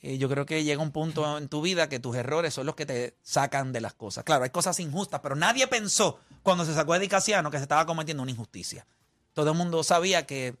Eh, 0.00 0.16
yo 0.18 0.28
creo 0.28 0.46
que 0.46 0.62
llega 0.62 0.80
un 0.80 0.92
punto 0.92 1.38
en 1.38 1.48
tu 1.48 1.60
vida 1.60 1.88
que 1.88 1.98
tus 1.98 2.14
errores 2.16 2.54
son 2.54 2.66
los 2.66 2.76
que 2.76 2.86
te 2.86 3.16
sacan 3.22 3.72
de 3.72 3.80
las 3.80 3.94
cosas. 3.94 4.22
Claro, 4.24 4.44
hay 4.44 4.50
cosas 4.50 4.78
injustas, 4.78 5.20
pero 5.20 5.34
nadie 5.34 5.66
pensó 5.66 6.20
cuando 6.42 6.64
se 6.64 6.72
sacó 6.74 6.92
a 6.92 6.98
Eddie 6.98 7.08
Casiano 7.08 7.50
que 7.50 7.56
se 7.58 7.64
estaba 7.64 7.84
cometiendo 7.84 8.22
una 8.22 8.30
injusticia. 8.32 8.86
Todo 9.32 9.50
el 9.50 9.56
mundo 9.56 9.82
sabía 9.82 10.24
que, 10.26 10.56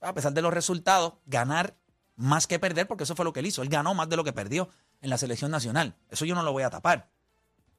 a 0.00 0.12
pesar 0.12 0.32
de 0.34 0.42
los 0.42 0.52
resultados, 0.52 1.14
ganar 1.24 1.74
más 2.14 2.46
que 2.46 2.58
perder, 2.58 2.86
porque 2.86 3.04
eso 3.04 3.16
fue 3.16 3.24
lo 3.24 3.32
que 3.32 3.40
él 3.40 3.46
hizo. 3.46 3.62
Él 3.62 3.68
ganó 3.70 3.94
más 3.94 4.08
de 4.08 4.16
lo 4.16 4.24
que 4.24 4.32
perdió 4.32 4.68
en 5.00 5.10
la 5.10 5.18
selección 5.18 5.50
nacional. 5.50 5.94
Eso 6.10 6.24
yo 6.24 6.34
no 6.34 6.42
lo 6.42 6.52
voy 6.52 6.62
a 6.62 6.70
tapar. 6.70 7.08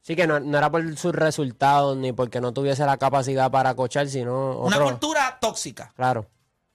Sí, 0.02 0.16
que 0.16 0.26
no, 0.26 0.40
no 0.40 0.58
era 0.58 0.72
por 0.72 0.98
sus 0.98 1.14
resultados 1.14 1.98
ni 1.98 2.14
porque 2.14 2.40
no 2.42 2.54
tuviese 2.54 2.86
la 2.86 2.98
capacidad 2.98 3.52
para 3.52 3.76
cochar, 3.76 4.08
sino 4.08 4.60
Una 4.60 4.80
cultura 4.80 5.38
tóxica. 5.42 5.92
Claro. 5.96 6.28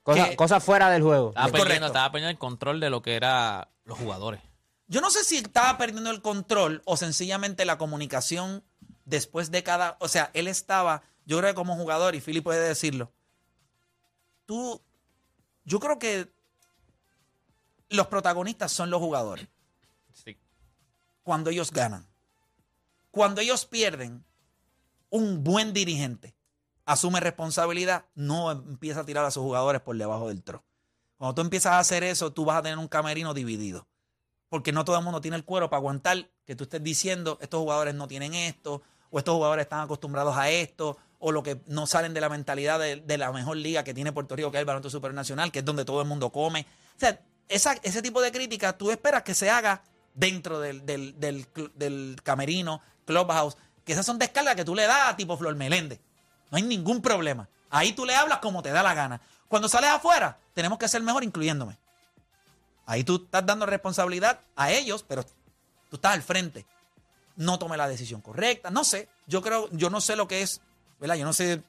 Cosas 0.03 0.35
cosas 0.35 0.65
fuera 0.65 0.91
del 0.91 1.03
juego. 1.03 1.29
Estaba 1.29 1.47
Es 1.47 1.53
perdiendo, 1.53 1.69
correcto. 1.71 1.87
estaba 1.87 2.13
perdiendo 2.13 2.31
el 2.31 2.39
control 2.39 2.81
de 2.81 2.91
lo 2.91 3.03
que 3.03 3.15
eran 3.15 3.65
los 3.85 3.99
jugadores. 3.99 4.41
Yo 4.87 5.01
no 5.01 5.11
sé 5.11 5.25
si 5.25 5.39
estaba 5.39 5.79
perdiendo 5.79 6.11
el 6.11 6.23
control 6.23 6.83
o 6.85 6.97
sencillamente 6.97 7.65
la 7.65 7.79
comunicación 7.79 8.63
después 9.05 9.51
de 9.51 9.63
cada. 9.63 9.97
O 10.01 10.09
sea, 10.09 10.31
él 10.35 10.49
estaba, 10.49 11.03
yo 11.25 11.39
creo 11.39 11.51
que 11.51 11.55
como 11.55 11.77
jugador, 11.77 12.15
y 12.15 12.21
Philly 12.21 12.41
puede 12.41 12.61
decirlo, 12.67 13.13
tú, 14.47 14.83
yo 15.65 15.81
creo 15.81 15.99
que 15.99 16.33
los 17.89 18.07
protagonistas 18.09 18.73
son 18.73 18.91
los 18.91 19.01
jugadores 19.01 19.49
Sí. 20.13 20.37
cuando 21.23 21.51
ellos 21.51 21.71
ganan. 21.71 22.07
Cuando 23.11 23.41
ellos 23.41 23.67
pierden, 23.67 24.25
un 25.11 25.45
buen 25.45 25.73
dirigente 25.73 26.35
asume 26.85 27.21
responsabilidad, 27.21 28.07
no 28.15 28.51
empieza 28.51 29.01
a 29.01 29.05
tirar 29.05 29.25
a 29.25 29.31
sus 29.31 29.43
jugadores 29.43 29.81
por 29.83 29.97
debajo 29.97 30.29
del 30.29 30.43
tro. 30.43 30.65
Cuando 31.23 31.37
tú 31.37 31.43
empiezas 31.43 31.75
a 31.75 31.79
hacer 31.79 32.03
eso, 32.03 32.33
tú 32.33 32.45
vas 32.45 32.57
a 32.57 32.63
tener 32.63 32.79
un 32.79 32.89
camerino 32.89 33.33
dividido. 33.33 33.87
Porque 34.49 34.73
no 34.73 34.85
todo 34.85 34.99
el 34.99 35.05
mundo 35.05 35.21
tiene 35.21 35.37
el 35.37 35.45
cuero 35.45 35.71
para 35.71 35.79
aguantar 35.79 36.29
que 36.45 36.57
tú 36.57 36.65
estés 36.65 36.83
diciendo, 36.83 37.39
estos 37.41 37.61
jugadores 37.61 37.95
no 37.95 38.09
tienen 38.09 38.35
esto, 38.35 38.83
o 39.09 39.21
estos 39.21 39.33
jugadores 39.33 39.67
están 39.67 39.79
acostumbrados 39.79 40.37
a 40.37 40.51
esto, 40.51 40.99
o 41.21 41.31
lo 41.31 41.45
que 41.45 41.61
no 41.67 41.87
salen 41.87 42.13
de 42.13 42.21
la 42.21 42.29
mentalidad 42.29 42.81
de, 42.81 43.19
la 43.19 43.31
mejor 43.31 43.57
liga 43.57 43.85
que 43.85 43.95
tiene 43.95 44.11
Puerto 44.11 44.35
Rico, 44.35 44.51
que 44.51 44.57
es 44.57 44.63
el 44.63 44.67
baloncesto 44.67 44.91
supernacional, 44.99 45.53
que 45.53 45.61
es 45.61 45.65
donde 45.65 45.85
todo 45.85 46.03
el 46.03 46.09
mundo 46.09 46.31
come. 46.33 46.67
O 46.97 46.99
sea, 46.99 47.21
esa- 47.49 47.79
ese 47.85 48.03
tipo 48.03 48.21
de 48.21 48.33
críticas 48.33 48.77
tú 48.77 48.91
esperas 48.91 49.23
que 49.23 49.37
se 49.37 49.49
haga 49.49 49.85
dentro 50.15 50.59
del 50.59 52.21
camerino, 52.25 52.83
clubhouse, 53.05 53.57
que 53.85 53.93
esas 53.93 54.05
son 54.05 54.19
descargas 54.19 54.57
que 54.57 54.65
tú 54.65 54.75
le 54.75 54.89
das 54.89 55.11
a 55.11 55.17
tipo 55.17 55.37
Flor 55.37 55.55
Meléndez. 55.55 56.01
No 56.51 56.57
hay 56.57 56.65
ningún 56.65 57.01
problema. 57.01 57.49
Ahí 57.71 57.93
tú 57.93 58.05
le 58.05 58.15
hablas 58.15 58.41
como 58.41 58.63
te 58.63 58.71
da 58.71 58.83
la 58.83 58.93
gana. 58.93 59.21
Cuando 59.53 59.69
sales 59.69 59.91
afuera, 59.91 60.39
tenemos 60.55 60.79
que 60.79 60.89
ser 60.89 61.03
mejor 61.03 61.23
incluyéndome. 61.25 61.77
Ahí 62.87 63.05
tú 63.05 63.23
estás 63.23 63.45
dando 63.45 63.67
responsabilidad 63.67 64.41
a 64.57 64.71
ellos, 64.71 65.05
pero 65.07 65.27
tú 65.91 65.97
estás 65.97 66.15
al 66.15 66.23
frente. 66.23 66.65
No 67.37 67.59
tomé 67.59 67.77
la 67.77 67.87
decisión 67.87 68.23
correcta. 68.23 68.71
No 68.71 68.83
sé. 68.83 69.11
Yo 69.27 69.43
creo, 69.43 69.69
yo 69.73 69.91
no 69.91 70.01
sé 70.01 70.17
lo 70.17 70.27
que 70.27 70.41
es, 70.41 70.63
¿verdad? 70.99 71.17
Yo 71.17 71.27
no 71.27 71.35
sé, 71.35 71.61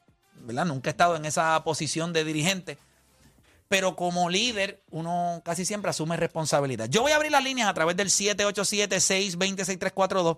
¿verdad? 0.45 0.63
Nunca 0.63 0.89
he 0.89 0.91
estado 0.91 1.17
en 1.17 1.25
esa 1.25 1.61
posición 1.65 2.13
de 2.13 2.23
dirigente. 2.23 2.77
Pero 3.67 3.97
como 3.97 4.29
líder, 4.29 4.81
uno 4.89 5.41
casi 5.43 5.65
siempre 5.65 5.89
asume 5.89 6.15
responsabilidad. 6.15 6.87
Yo 6.87 7.01
voy 7.01 7.11
a 7.11 7.17
abrir 7.17 7.33
las 7.33 7.43
líneas 7.43 7.67
a 7.67 7.73
través 7.73 7.97
del 7.97 8.07
787-620-6342. 8.07 10.37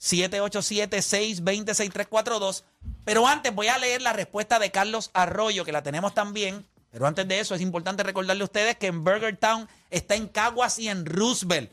787-620-6342. 0.00 2.64
Pero 3.04 3.28
antes 3.28 3.54
voy 3.54 3.68
a 3.68 3.78
leer 3.78 4.02
la 4.02 4.12
respuesta 4.12 4.58
de 4.58 4.72
Carlos 4.72 5.12
Arroyo, 5.14 5.64
que 5.64 5.70
la 5.70 5.84
tenemos 5.84 6.12
también. 6.12 6.66
Pero 6.92 7.06
antes 7.06 7.26
de 7.26 7.40
eso, 7.40 7.54
es 7.54 7.62
importante 7.62 8.02
recordarle 8.02 8.42
a 8.42 8.44
ustedes 8.44 8.76
que 8.76 8.86
en 8.86 9.02
Burger 9.02 9.36
Town 9.36 9.66
está 9.90 10.14
en 10.14 10.28
Caguas 10.28 10.78
y 10.78 10.88
en 10.88 11.06
Roosevelt. 11.06 11.72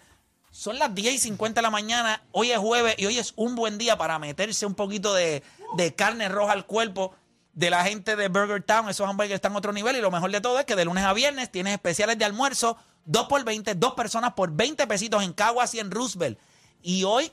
Son 0.50 0.80
las 0.80 0.96
10 0.96 1.14
y 1.14 1.18
50 1.20 1.60
de 1.60 1.62
la 1.62 1.70
mañana. 1.70 2.24
Hoy 2.32 2.52
es 2.52 2.58
jueves 2.58 2.96
y 2.98 3.06
hoy 3.06 3.20
es 3.20 3.34
un 3.36 3.56
buen 3.56 3.78
día 3.78 3.98
para 3.98 4.18
meterse 4.18 4.66
un 4.66 4.76
poquito 4.76 5.14
de, 5.14 5.44
de 5.76 5.94
carne 5.94 6.30
roja 6.30 6.54
al 6.54 6.66
cuerpo 6.66 7.14
de 7.54 7.70
la 7.70 7.84
gente 7.84 8.16
de 8.16 8.30
Burger 8.30 8.64
Town. 8.64 8.88
Esos 8.88 9.08
hamburgues 9.08 9.36
están 9.36 9.54
a 9.54 9.58
otro 9.58 9.74
nivel. 9.74 9.98
Y 9.98 10.02
lo 10.02 10.10
mejor 10.10 10.32
de 10.32 10.40
todo 10.40 10.58
es 10.58 10.66
que 10.66 10.78
de 10.78 10.86
lunes 10.86 11.04
a 11.04 11.12
viernes 11.14 11.52
tienes 11.52 11.74
especiales 11.74 12.18
de 12.18 12.24
almuerzo. 12.24 12.78
2 13.06 13.28
por 13.28 13.44
20, 13.44 13.76
dos 13.76 13.94
personas 13.96 14.34
por 14.34 14.52
20 14.52 14.88
pesitos 14.88 15.22
en 15.22 15.34
Caguas 15.34 15.74
y 15.76 15.80
en 15.80 15.92
Roosevelt. 15.92 16.40
Y 16.82 17.04
hoy, 17.04 17.32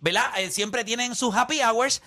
¿verdad? 0.00 0.38
Eh, 0.38 0.50
siempre 0.50 0.84
tienen 0.84 1.14
sus 1.14 1.34
happy 1.34 1.60
hours. 1.60 2.00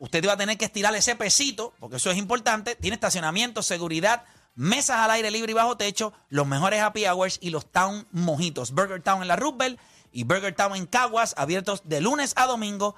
Usted 0.00 0.26
va 0.26 0.32
a 0.32 0.36
tener 0.38 0.56
que 0.56 0.64
estirar 0.64 0.94
ese 0.96 1.14
pesito, 1.14 1.74
porque 1.78 1.96
eso 1.96 2.10
es 2.10 2.16
importante. 2.16 2.74
Tiene 2.74 2.94
estacionamiento, 2.94 3.62
seguridad, 3.62 4.24
mesas 4.54 4.96
al 4.96 5.10
aire 5.10 5.30
libre 5.30 5.52
y 5.52 5.54
bajo 5.54 5.76
techo, 5.76 6.14
los 6.30 6.46
mejores 6.46 6.80
happy 6.80 7.04
hours 7.04 7.38
y 7.42 7.50
los 7.50 7.70
town 7.70 8.08
mojitos. 8.10 8.72
Burger 8.72 9.02
Town 9.02 9.20
en 9.20 9.28
la 9.28 9.36
Roosevelt 9.36 9.78
y 10.10 10.24
Burger 10.24 10.54
Town 10.54 10.74
en 10.74 10.86
Caguas, 10.86 11.34
abiertos 11.36 11.82
de 11.84 12.00
lunes 12.00 12.32
a 12.36 12.46
domingo. 12.46 12.96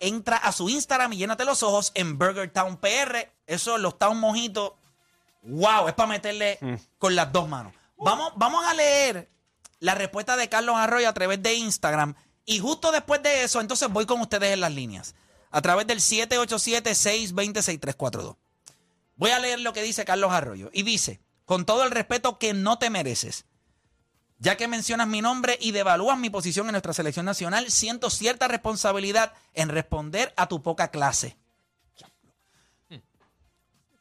Entra 0.00 0.38
a 0.38 0.52
su 0.52 0.70
Instagram 0.70 1.12
y 1.12 1.18
llénate 1.18 1.44
los 1.44 1.62
ojos 1.62 1.92
en 1.94 2.18
Burger 2.18 2.50
Town 2.50 2.78
PR. 2.78 3.30
Eso, 3.46 3.76
los 3.76 3.98
town 3.98 4.18
mojitos, 4.18 4.72
wow, 5.42 5.88
es 5.88 5.94
para 5.94 6.08
meterle 6.08 6.58
con 6.98 7.14
las 7.14 7.30
dos 7.32 7.46
manos. 7.50 7.74
Vamos, 7.98 8.32
vamos 8.36 8.64
a 8.64 8.72
leer 8.72 9.28
la 9.80 9.94
respuesta 9.94 10.38
de 10.38 10.48
Carlos 10.48 10.76
Arroyo 10.76 11.06
a 11.06 11.12
través 11.12 11.42
de 11.42 11.52
Instagram. 11.52 12.14
Y 12.46 12.60
justo 12.60 12.92
después 12.92 13.22
de 13.22 13.44
eso, 13.44 13.60
entonces 13.60 13.90
voy 13.90 14.06
con 14.06 14.22
ustedes 14.22 14.52
en 14.52 14.60
las 14.60 14.72
líneas. 14.72 15.14
A 15.54 15.62
través 15.62 15.86
del 15.86 16.00
787-620-6342. 16.00 18.36
Voy 19.14 19.30
a 19.30 19.38
leer 19.38 19.60
lo 19.60 19.72
que 19.72 19.84
dice 19.84 20.04
Carlos 20.04 20.32
Arroyo. 20.32 20.68
Y 20.72 20.82
dice, 20.82 21.20
con 21.44 21.64
todo 21.64 21.84
el 21.84 21.92
respeto 21.92 22.40
que 22.40 22.54
no 22.54 22.80
te 22.80 22.90
mereces, 22.90 23.44
ya 24.38 24.56
que 24.56 24.66
mencionas 24.66 25.06
mi 25.06 25.22
nombre 25.22 25.56
y 25.60 25.70
devalúas 25.70 26.18
mi 26.18 26.28
posición 26.28 26.66
en 26.66 26.72
nuestra 26.72 26.92
selección 26.92 27.24
nacional, 27.24 27.70
siento 27.70 28.10
cierta 28.10 28.48
responsabilidad 28.48 29.32
en 29.52 29.68
responder 29.68 30.34
a 30.36 30.48
tu 30.48 30.60
poca 30.60 30.88
clase. 30.88 31.36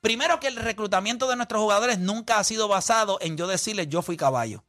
Primero 0.02 0.40
que 0.40 0.48
el 0.48 0.56
reclutamiento 0.56 1.30
de 1.30 1.36
nuestros 1.36 1.62
jugadores 1.62 2.00
nunca 2.00 2.40
ha 2.40 2.44
sido 2.44 2.68
basado 2.68 3.20
en 3.22 3.38
yo 3.38 3.46
decirles 3.46 3.90
yo 3.90 4.02
fui 4.02 4.18
caballo. 4.18 4.64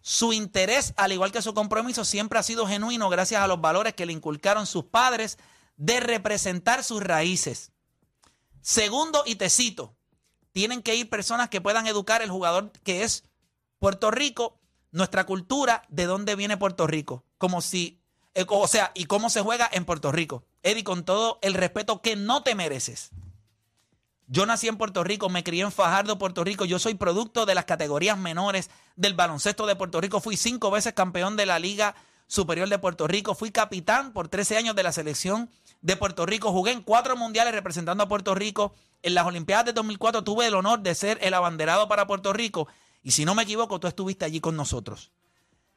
Su 0.00 0.32
interés, 0.32 0.94
al 0.96 1.12
igual 1.12 1.30
que 1.30 1.42
su 1.42 1.54
compromiso, 1.54 2.04
siempre 2.04 2.40
ha 2.40 2.42
sido 2.42 2.66
genuino 2.66 3.08
gracias 3.08 3.40
a 3.40 3.46
los 3.46 3.60
valores 3.60 3.94
que 3.94 4.04
le 4.04 4.12
inculcaron 4.12 4.66
sus 4.66 4.86
padres 4.86 5.38
de 5.76 6.00
representar 6.00 6.84
sus 6.84 7.02
raíces. 7.02 7.72
Segundo, 8.60 9.22
y 9.26 9.36
te 9.36 9.50
cito, 9.50 9.96
tienen 10.52 10.82
que 10.82 10.94
ir 10.94 11.08
personas 11.08 11.48
que 11.48 11.60
puedan 11.60 11.86
educar 11.86 12.22
el 12.22 12.30
jugador 12.30 12.72
que 12.84 13.02
es 13.02 13.24
Puerto 13.78 14.10
Rico, 14.10 14.60
nuestra 14.90 15.24
cultura, 15.24 15.84
de 15.88 16.06
dónde 16.06 16.36
viene 16.36 16.56
Puerto 16.56 16.86
Rico, 16.86 17.24
como 17.38 17.60
si, 17.60 18.00
eh, 18.34 18.44
o 18.48 18.68
sea, 18.68 18.92
y 18.94 19.06
cómo 19.06 19.30
se 19.30 19.40
juega 19.40 19.68
en 19.72 19.84
Puerto 19.84 20.12
Rico. 20.12 20.44
Eddie, 20.62 20.84
con 20.84 21.04
todo 21.04 21.38
el 21.42 21.54
respeto 21.54 22.00
que 22.02 22.14
no 22.14 22.42
te 22.42 22.54
mereces. 22.54 23.10
Yo 24.28 24.46
nací 24.46 24.68
en 24.68 24.78
Puerto 24.78 25.04
Rico, 25.04 25.28
me 25.28 25.44
crié 25.44 25.62
en 25.62 25.72
Fajardo, 25.72 26.18
Puerto 26.18 26.44
Rico. 26.44 26.64
Yo 26.64 26.78
soy 26.78 26.94
producto 26.94 27.44
de 27.44 27.54
las 27.54 27.64
categorías 27.64 28.16
menores 28.16 28.70
del 28.96 29.14
baloncesto 29.14 29.66
de 29.66 29.76
Puerto 29.76 30.00
Rico. 30.00 30.20
Fui 30.20 30.36
cinco 30.36 30.70
veces 30.70 30.94
campeón 30.94 31.36
de 31.36 31.44
la 31.44 31.58
Liga 31.58 31.94
Superior 32.32 32.66
de 32.70 32.78
Puerto 32.78 33.06
Rico. 33.06 33.34
Fui 33.34 33.50
capitán 33.50 34.14
por 34.14 34.26
13 34.28 34.56
años 34.56 34.74
de 34.74 34.82
la 34.82 34.90
selección 34.90 35.50
de 35.82 35.98
Puerto 35.98 36.24
Rico. 36.24 36.50
Jugué 36.50 36.72
en 36.72 36.80
cuatro 36.80 37.14
mundiales 37.14 37.52
representando 37.52 38.04
a 38.04 38.08
Puerto 38.08 38.34
Rico. 38.34 38.72
En 39.02 39.12
las 39.12 39.26
Olimpiadas 39.26 39.66
de 39.66 39.74
2004 39.74 40.24
tuve 40.24 40.46
el 40.46 40.54
honor 40.54 40.80
de 40.80 40.94
ser 40.94 41.18
el 41.20 41.34
abanderado 41.34 41.88
para 41.88 42.06
Puerto 42.06 42.32
Rico. 42.32 42.68
Y 43.02 43.10
si 43.10 43.26
no 43.26 43.34
me 43.34 43.42
equivoco, 43.42 43.78
tú 43.80 43.86
estuviste 43.86 44.24
allí 44.24 44.40
con 44.40 44.56
nosotros. 44.56 45.12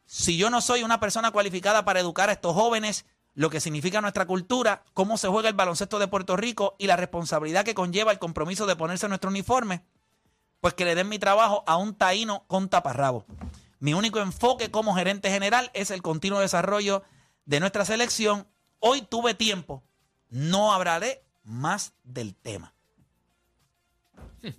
Si 0.06 0.38
yo 0.38 0.50
no 0.50 0.62
soy 0.62 0.84
una 0.84 1.02
persona 1.02 1.32
cualificada 1.32 1.84
para 1.84 2.00
educar 2.00 2.30
a 2.30 2.34
estos 2.34 2.54
jóvenes, 2.54 3.06
lo 3.34 3.50
que 3.50 3.60
significa 3.60 4.00
nuestra 4.00 4.26
cultura, 4.26 4.86
cómo 4.94 5.18
se 5.18 5.28
juega 5.28 5.50
el 5.50 5.56
baloncesto 5.56 6.00
de 6.00 6.08
Puerto 6.08 6.38
Rico 6.38 6.78
y 6.80 6.88
la 6.88 6.96
responsabilidad 6.96 7.66
que 7.66 7.76
conlleva 7.76 8.14
el 8.14 8.20
compromiso 8.20 8.66
de 8.66 8.78
ponerse 8.78 9.10
nuestro 9.10 9.30
uniforme, 9.30 9.84
pues 10.62 10.74
que 10.74 10.86
le 10.86 10.96
den 10.96 11.10
mi 11.10 11.20
trabajo 11.20 11.66
a 11.68 11.76
un 11.76 11.96
taíno 11.96 12.46
con 12.48 12.70
taparrabo. 12.70 13.26
Mi 13.86 13.94
único 13.94 14.20
enfoque 14.20 14.72
como 14.72 14.96
gerente 14.96 15.30
general 15.30 15.70
es 15.76 15.92
el 15.92 16.02
continuo 16.02 16.40
desarrollo 16.40 17.04
de 17.46 17.60
nuestra 17.60 17.86
selección. 17.86 18.48
Hoy 18.80 19.04
tuve 19.04 19.36
tiempo, 19.36 19.84
no 20.32 20.74
hablaré 20.74 21.24
más 21.44 21.94
del 22.04 22.34
tema. 22.34 22.74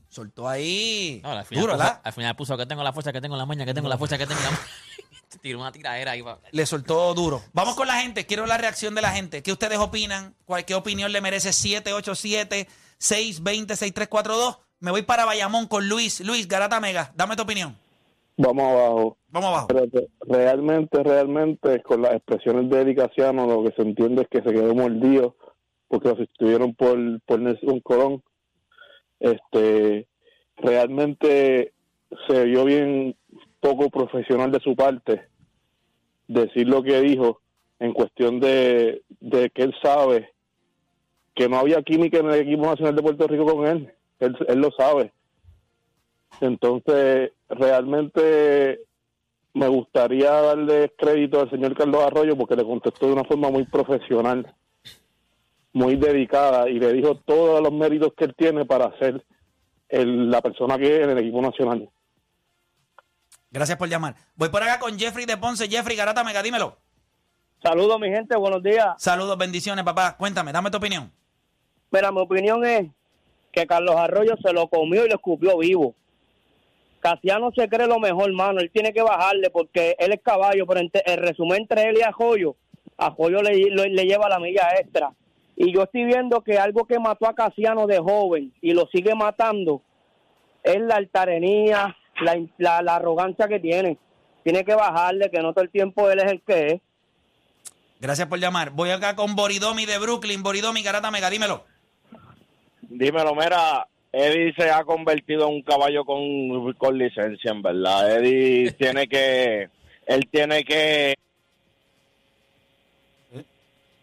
Soltó 0.09 0.49
ahí. 0.49 1.19
No, 1.25 1.33
al, 1.33 1.45
final 1.45 1.61
duro, 1.61 1.73
puso, 1.73 1.85
¿verdad? 1.85 2.01
al 2.05 2.13
final 2.13 2.37
puso 2.37 2.57
que 2.57 2.67
tengo 2.67 2.85
la 2.85 2.93
fuerza, 2.93 3.13
que 3.13 3.21
tengo 3.21 3.37
la 3.37 3.47
maña, 3.47 3.65
que 3.65 3.75
tengo 3.75 3.89
la 3.89 3.99
fuerza, 3.99 4.17
que 4.17 4.29
tengo 4.29 4.41
la 4.41 4.51
maña. 4.53 4.63
Tiró 5.43 5.59
una 5.59 5.73
tiradera 5.73 6.13
ahí. 6.13 6.23
Le 6.53 6.65
soltó 6.65 7.13
duro. 7.13 7.43
Vamos 7.53 7.75
con 7.75 7.89
la 7.89 8.01
gente. 8.01 8.27
Quiero 8.27 8.47
la 8.47 8.59
reacción 8.59 8.95
de 8.95 9.03
la 9.03 9.11
gente. 9.11 9.43
¿Qué 9.43 9.51
ustedes 9.51 9.81
opinan? 9.81 10.37
¿Cuál, 10.45 10.65
¿Qué 10.65 10.77
opinión 10.77 11.11
le 11.11 11.21
merece 11.21 11.51
787-620-6342? 13.01 14.61
Me 14.79 14.93
voy 14.93 15.03
para 15.03 15.25
Bayamón 15.25 15.67
con 15.67 15.89
Luis. 15.89 16.21
Luis, 16.21 16.47
Garata 16.47 16.79
Mega, 16.79 17.11
dame 17.17 17.35
tu 17.35 17.43
opinión. 17.43 17.77
Vamos 18.37 18.65
abajo. 18.65 19.17
Vamos 19.29 19.49
abajo. 19.51 19.67
Pero 19.69 19.87
re- 19.93 20.09
realmente, 20.21 21.03
realmente, 21.03 21.83
con 21.83 22.03
las 22.03 22.15
expresiones 22.15 22.69
de 22.71 22.81
Eddie 22.83 22.95
Casiano, 22.95 23.47
lo 23.47 23.65
que 23.65 23.73
se 23.75 23.83
entiende 23.83 24.23
es 24.23 24.29
que 24.29 24.43
se 24.43 24.55
quedó 24.55 24.75
mordido 24.75 25.37
porque 25.89 26.09
lo 26.09 26.17
sustituyeron 26.17 26.75
por, 26.75 26.99
por 27.23 27.41
Nelson 27.41 27.81
Colón. 27.81 28.23
Este, 29.21 30.07
realmente 30.57 31.73
se 32.29 32.45
vio 32.45 32.65
bien 32.65 33.17
poco 33.61 33.89
profesional 33.91 34.51
de 34.53 34.61
su 34.61 34.77
parte 34.77 35.23
decir 36.29 36.69
lo 36.69 36.83
que 36.83 37.01
dijo 37.01 37.41
en 37.79 37.93
cuestión 37.93 38.41
de, 38.41 39.03
de 39.21 39.51
que 39.51 39.63
él 39.63 39.75
sabe 39.83 40.33
que 41.35 41.49
no 41.49 41.59
había 41.59 41.83
química 41.83 42.19
en 42.19 42.31
el 42.31 42.41
equipo 42.41 42.67
nacional 42.67 42.97
de 42.97 43.03
Puerto 43.03 43.27
Rico 43.27 43.45
con 43.45 43.67
él. 43.67 43.93
Él, 44.21 44.37
él 44.49 44.59
lo 44.59 44.71
sabe. 44.73 45.13
Entonces, 46.41 47.33
realmente 47.49 48.81
me 49.55 49.69
gustaría 49.69 50.31
darle 50.31 50.93
crédito 50.99 51.41
al 51.41 51.51
señor 51.51 51.75
Carlos 51.77 52.03
Arroyo 52.05 52.37
porque 52.37 52.57
le 52.57 52.65
contestó 52.65 53.07
de 53.07 53.13
una 53.15 53.25
forma 53.25 53.51
muy 53.51 53.65
profesional, 53.65 54.55
muy 55.73 55.97
dedicada 55.97 56.69
y 56.69 56.79
le 56.79 56.93
dijo 56.93 57.17
todos 57.17 57.63
los 57.63 57.73
méritos 57.73 58.13
que 58.17 58.25
él 58.25 58.35
tiene 58.37 58.65
para 58.67 58.97
ser 58.99 59.25
el- 59.89 60.31
la 60.31 60.43
persona 60.43 60.77
que 60.77 60.97
es 60.97 61.05
en 61.05 61.11
el 61.11 61.19
equipo 61.19 61.41
nacional. 61.41 61.89
Gracias 63.51 63.79
por 63.79 63.89
llamar. 63.89 64.15
Voy 64.35 64.49
por 64.51 64.63
acá 64.63 64.79
con 64.79 64.99
Jeffrey 64.99 65.25
de 65.25 65.37
Ponce. 65.37 65.69
Jeffrey, 65.69 65.97
Garata 65.97 66.23
Mega, 66.25 66.43
dímelo. 66.43 66.77
Saludos, 67.63 67.99
mi 67.99 68.09
gente, 68.11 68.37
buenos 68.37 68.63
días. 68.63 68.89
Saludos, 68.99 69.39
bendiciones, 69.39 69.85
papá. 69.85 70.17
Cuéntame, 70.19 70.53
dame 70.53 70.71
tu 70.71 70.77
opinión. 70.77 71.11
Mira, 71.91 72.13
mi 72.13 72.21
opinión 72.21 72.65
es 72.67 72.89
que 73.53 73.67
Carlos 73.67 73.97
Arroyo 73.97 74.35
se 74.45 74.53
lo 74.53 74.69
comió 74.69 75.07
y 75.07 75.09
lo 75.09 75.15
escupió 75.15 75.57
vivo. 75.59 75.95
Casiano 77.11 77.53
se 77.55 77.69
cree 77.69 77.87
lo 77.87 78.01
mejor, 78.01 78.33
mano. 78.33 78.59
Él 78.61 78.71
tiene 78.73 78.93
que 78.93 79.01
bajarle 79.03 79.51
porque 79.51 79.95
él 79.99 80.13
es 80.13 80.21
caballo, 80.23 80.67
pero 80.67 80.81
entre- 80.81 81.03
el 81.07 81.19
resumen 81.19 81.61
entre 81.63 81.83
él 81.91 81.99
y 81.99 82.03
Ajoyo, 82.03 82.57
Ajoyo 82.97 83.43
le, 83.43 83.71
lo- 83.71 83.85
le 83.85 84.05
lleva 84.05 84.29
la 84.29 84.41
milla 84.41 84.69
extra. 84.81 85.13
Y 85.57 85.73
yo 85.73 85.85
estoy 85.85 86.05
viendo 86.05 86.41
que 86.43 86.59
algo 86.59 86.85
que 86.85 86.99
mató 86.99 87.29
a 87.29 87.35
Casiano 87.35 87.87
de 87.87 87.99
joven 87.99 88.53
y 88.61 88.73
lo 88.73 88.87
sigue 88.93 89.15
matando 89.15 89.83
es 90.65 90.81
la 90.81 90.97
altarenía, 90.97 91.97
la, 92.21 92.37
la, 92.59 92.83
la 92.83 92.97
arrogancia 92.97 93.47
que 93.47 93.61
tiene. 93.61 93.99
Tiene 94.43 94.65
que 94.65 94.75
bajarle, 94.75 95.31
que 95.31 95.41
no 95.41 95.53
todo 95.53 95.63
el 95.65 95.71
tiempo 95.71 96.11
él 96.11 96.19
es 96.19 96.33
el 96.33 96.43
que 96.43 96.67
es. 96.67 96.81
Gracias 98.01 98.27
por 98.27 98.39
llamar. 98.41 98.71
Voy 98.71 98.91
acá 98.91 99.15
con 99.15 99.37
Boridomi 99.37 99.87
de 99.87 99.99
Brooklyn. 99.99 100.43
Boridomi, 100.43 100.83
Garata 100.83 101.11
Mega, 101.13 101.31
dímelo. 101.31 101.65
Dímelo, 102.83 103.35
mira, 103.35 103.87
Eddie 104.19 104.55
se 104.55 104.71
ha 104.71 104.83
convertido 104.85 105.47
en 105.49 105.55
un 105.57 105.63
caballo 105.63 106.05
con, 106.05 106.73
con 106.75 106.97
licencia, 106.97 107.51
en 107.51 107.61
verdad. 107.63 108.17
Eddie 108.19 108.73
tiene 108.79 109.07
que, 109.09 109.69
él 110.07 110.29
tiene 110.31 110.65
que... 110.65 111.15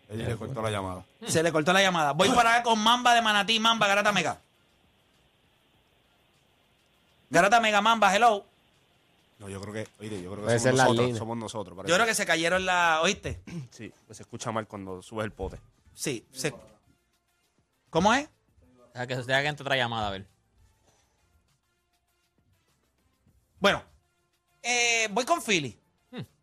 Ella 0.09 0.29
le 0.29 0.35
cortó 0.35 0.61
la 0.61 0.69
llamada. 0.69 1.03
Se 1.25 1.41
le 1.41 1.51
cortó 1.51 1.73
la 1.73 1.81
llamada. 1.81 2.11
Voy 2.13 2.29
para 2.29 2.53
acá 2.55 2.63
con 2.63 2.77
Mamba 2.79 3.15
de 3.15 3.21
Manatí. 3.23 3.59
Mamba, 3.59 3.87
Garata 3.87 4.11
Mega. 4.11 4.39
Garata 7.31 7.59
Mega, 7.59 7.81
Mamba, 7.81 8.15
hello. 8.15 8.45
No, 9.39 9.49
yo 9.49 9.59
creo 9.59 9.73
que, 9.73 9.87
oye, 9.99 10.21
yo 10.21 10.31
creo 10.31 10.35
que 10.35 10.43
Puede 10.43 10.59
somos 10.59 10.77
la 10.77 10.83
nosotros, 10.83 11.05
línea. 11.07 11.19
somos 11.19 11.37
nosotros. 11.37 11.77
Yo 11.87 11.95
creo 11.95 12.05
que 12.05 12.13
se 12.13 12.25
cayeron 12.27 12.65
la... 12.65 12.99
¿Oíste? 13.01 13.39
Sí, 13.71 13.91
pues 14.05 14.17
se 14.17 14.23
escucha 14.23 14.51
mal 14.51 14.67
cuando 14.67 15.01
subes 15.01 15.25
el 15.25 15.31
pote. 15.31 15.57
Sí. 15.95 16.23
se- 16.31 16.53
¿Cómo 17.89 18.13
es? 18.13 18.29
Deja 18.93 19.07
que, 19.07 19.15
deja 19.15 19.41
que 19.41 19.47
entre 19.47 19.63
otra 19.63 19.75
llamada, 19.75 20.07
a 20.07 20.11
ver. 20.11 20.27
Bueno, 23.59 23.83
eh, 24.61 25.07
voy 25.11 25.25
con 25.25 25.41
Philly. 25.41 25.79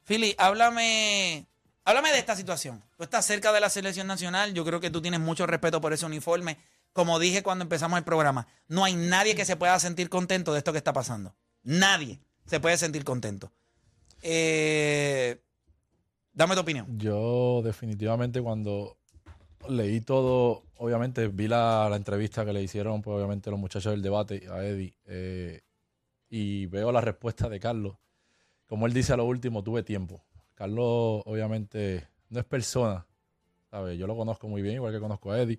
Philly, 0.05 0.35
háblame, 0.39 1.47
háblame 1.85 2.11
de 2.13 2.19
esta 2.19 2.35
situación. 2.35 2.83
Tú 2.97 3.05
estás 3.05 3.25
cerca 3.27 3.53
de 3.53 3.61
la 3.61 3.71
selección 3.71 4.07
nacional. 4.07 4.55
Yo 4.55 4.65
creo 4.65 4.81
que 4.81 4.91
tú 4.91 5.01
tienes 5.01 5.21
mucho 5.21 5.47
respeto 5.47 5.81
por 5.81 5.93
ese 5.93 6.07
uniforme. 6.07 6.59
Como 6.93 7.19
dije 7.21 7.43
cuando 7.43 7.63
empezamos 7.63 7.99
el 7.99 8.05
programa, 8.05 8.49
no 8.67 8.85
hay 8.85 8.95
nadie 8.95 9.37
que 9.37 9.45
se 9.45 9.57
pueda 9.57 9.79
sentir 9.79 10.09
contento 10.09 10.53
de 10.53 10.59
esto 10.59 10.73
que 10.73 10.79
está 10.79 10.93
pasando. 10.93 11.37
Nadie 11.63 12.21
se 12.47 12.59
puede 12.59 12.77
sentir 12.77 13.05
contento. 13.05 13.53
Eh, 14.23 15.41
dame 16.33 16.55
tu 16.55 16.63
opinión. 16.63 16.99
Yo 16.99 17.63
definitivamente 17.63 18.43
cuando 18.43 19.00
leí 19.69 20.01
todo, 20.01 20.65
obviamente 20.77 21.29
vi 21.29 21.49
la, 21.49 21.91
entrevista 21.95 22.45
que 22.45 22.53
le 22.53 22.63
hicieron, 22.63 23.03
pues 23.03 23.17
obviamente 23.17 23.51
los 23.51 23.59
muchachos 23.59 23.93
del 23.93 24.03
debate 24.03 24.47
a 24.51 24.65
Eddie, 24.65 24.95
eh, 25.07 25.61
y 26.29 26.67
veo 26.67 26.93
la 26.93 27.01
respuesta 27.01 27.49
de 27.49 27.61
Carlos. 27.61 27.97
Como 28.67 28.87
él 28.87 28.93
dice 28.93 29.13
a 29.13 29.17
lo 29.17 29.25
último, 29.25 29.63
tuve 29.63 29.83
tiempo. 29.83 30.23
Carlos 30.55 31.23
obviamente 31.27 32.09
no 32.29 32.41
es 32.41 32.47
persona, 32.47 33.07
¿sabes? 33.71 33.99
Yo 33.99 34.07
lo 34.07 34.17
conozco 34.17 34.49
muy 34.49 34.63
bien, 34.63 34.77
igual 34.77 34.93
que 34.93 35.01
conozco 35.01 35.33
a 35.33 35.41
Eddie. 35.41 35.59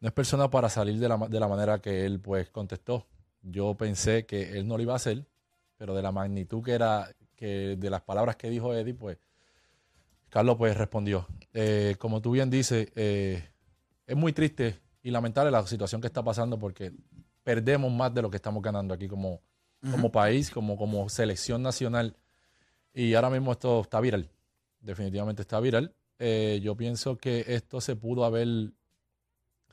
No 0.00 0.08
es 0.08 0.14
persona 0.14 0.48
para 0.50 0.70
salir 0.70 0.98
de 0.98 1.08
la, 1.08 1.18
de 1.18 1.40
la 1.40 1.48
manera 1.48 1.80
que 1.80 2.06
él 2.06 2.20
pues 2.20 2.48
contestó. 2.48 3.06
Yo 3.42 3.74
pensé 3.74 4.24
que 4.24 4.58
él 4.58 4.66
no 4.66 4.76
lo 4.76 4.82
iba 4.82 4.94
a 4.94 4.96
hacer, 4.96 5.26
pero 5.76 5.94
de 5.94 6.02
la 6.02 6.12
magnitud 6.12 6.62
que 6.62 6.72
era, 6.72 7.08
que 7.36 7.76
de 7.76 7.90
las 7.90 8.02
palabras 8.02 8.36
que 8.36 8.48
dijo 8.48 8.74
Eddie, 8.74 8.94
pues 8.94 9.18
Carlos 10.30 10.56
pues 10.56 10.76
respondió. 10.76 11.26
Eh, 11.52 11.96
como 11.98 12.22
tú 12.22 12.30
bien 12.30 12.48
dices, 12.48 12.88
eh, 12.94 13.50
es 14.06 14.16
muy 14.16 14.32
triste 14.32 14.80
y 15.02 15.10
lamentable 15.10 15.50
la 15.50 15.66
situación 15.66 16.00
que 16.00 16.06
está 16.06 16.22
pasando 16.22 16.58
porque 16.58 16.92
perdemos 17.42 17.92
más 17.92 18.14
de 18.14 18.22
lo 18.22 18.30
que 18.30 18.36
estamos 18.36 18.62
ganando 18.62 18.94
aquí 18.94 19.08
como, 19.08 19.40
como 19.90 20.12
país, 20.12 20.50
como, 20.50 20.76
como 20.76 21.08
selección 21.08 21.62
nacional. 21.62 22.16
Y 22.94 23.14
ahora 23.14 23.30
mismo 23.30 23.52
esto 23.52 23.80
está 23.80 24.00
viral. 24.00 24.30
Definitivamente 24.80 25.42
está 25.42 25.58
viral. 25.58 25.94
Eh, 26.18 26.60
yo 26.62 26.76
pienso 26.76 27.18
que 27.18 27.44
esto 27.48 27.80
se 27.80 27.96
pudo 27.96 28.24
haber 28.24 28.72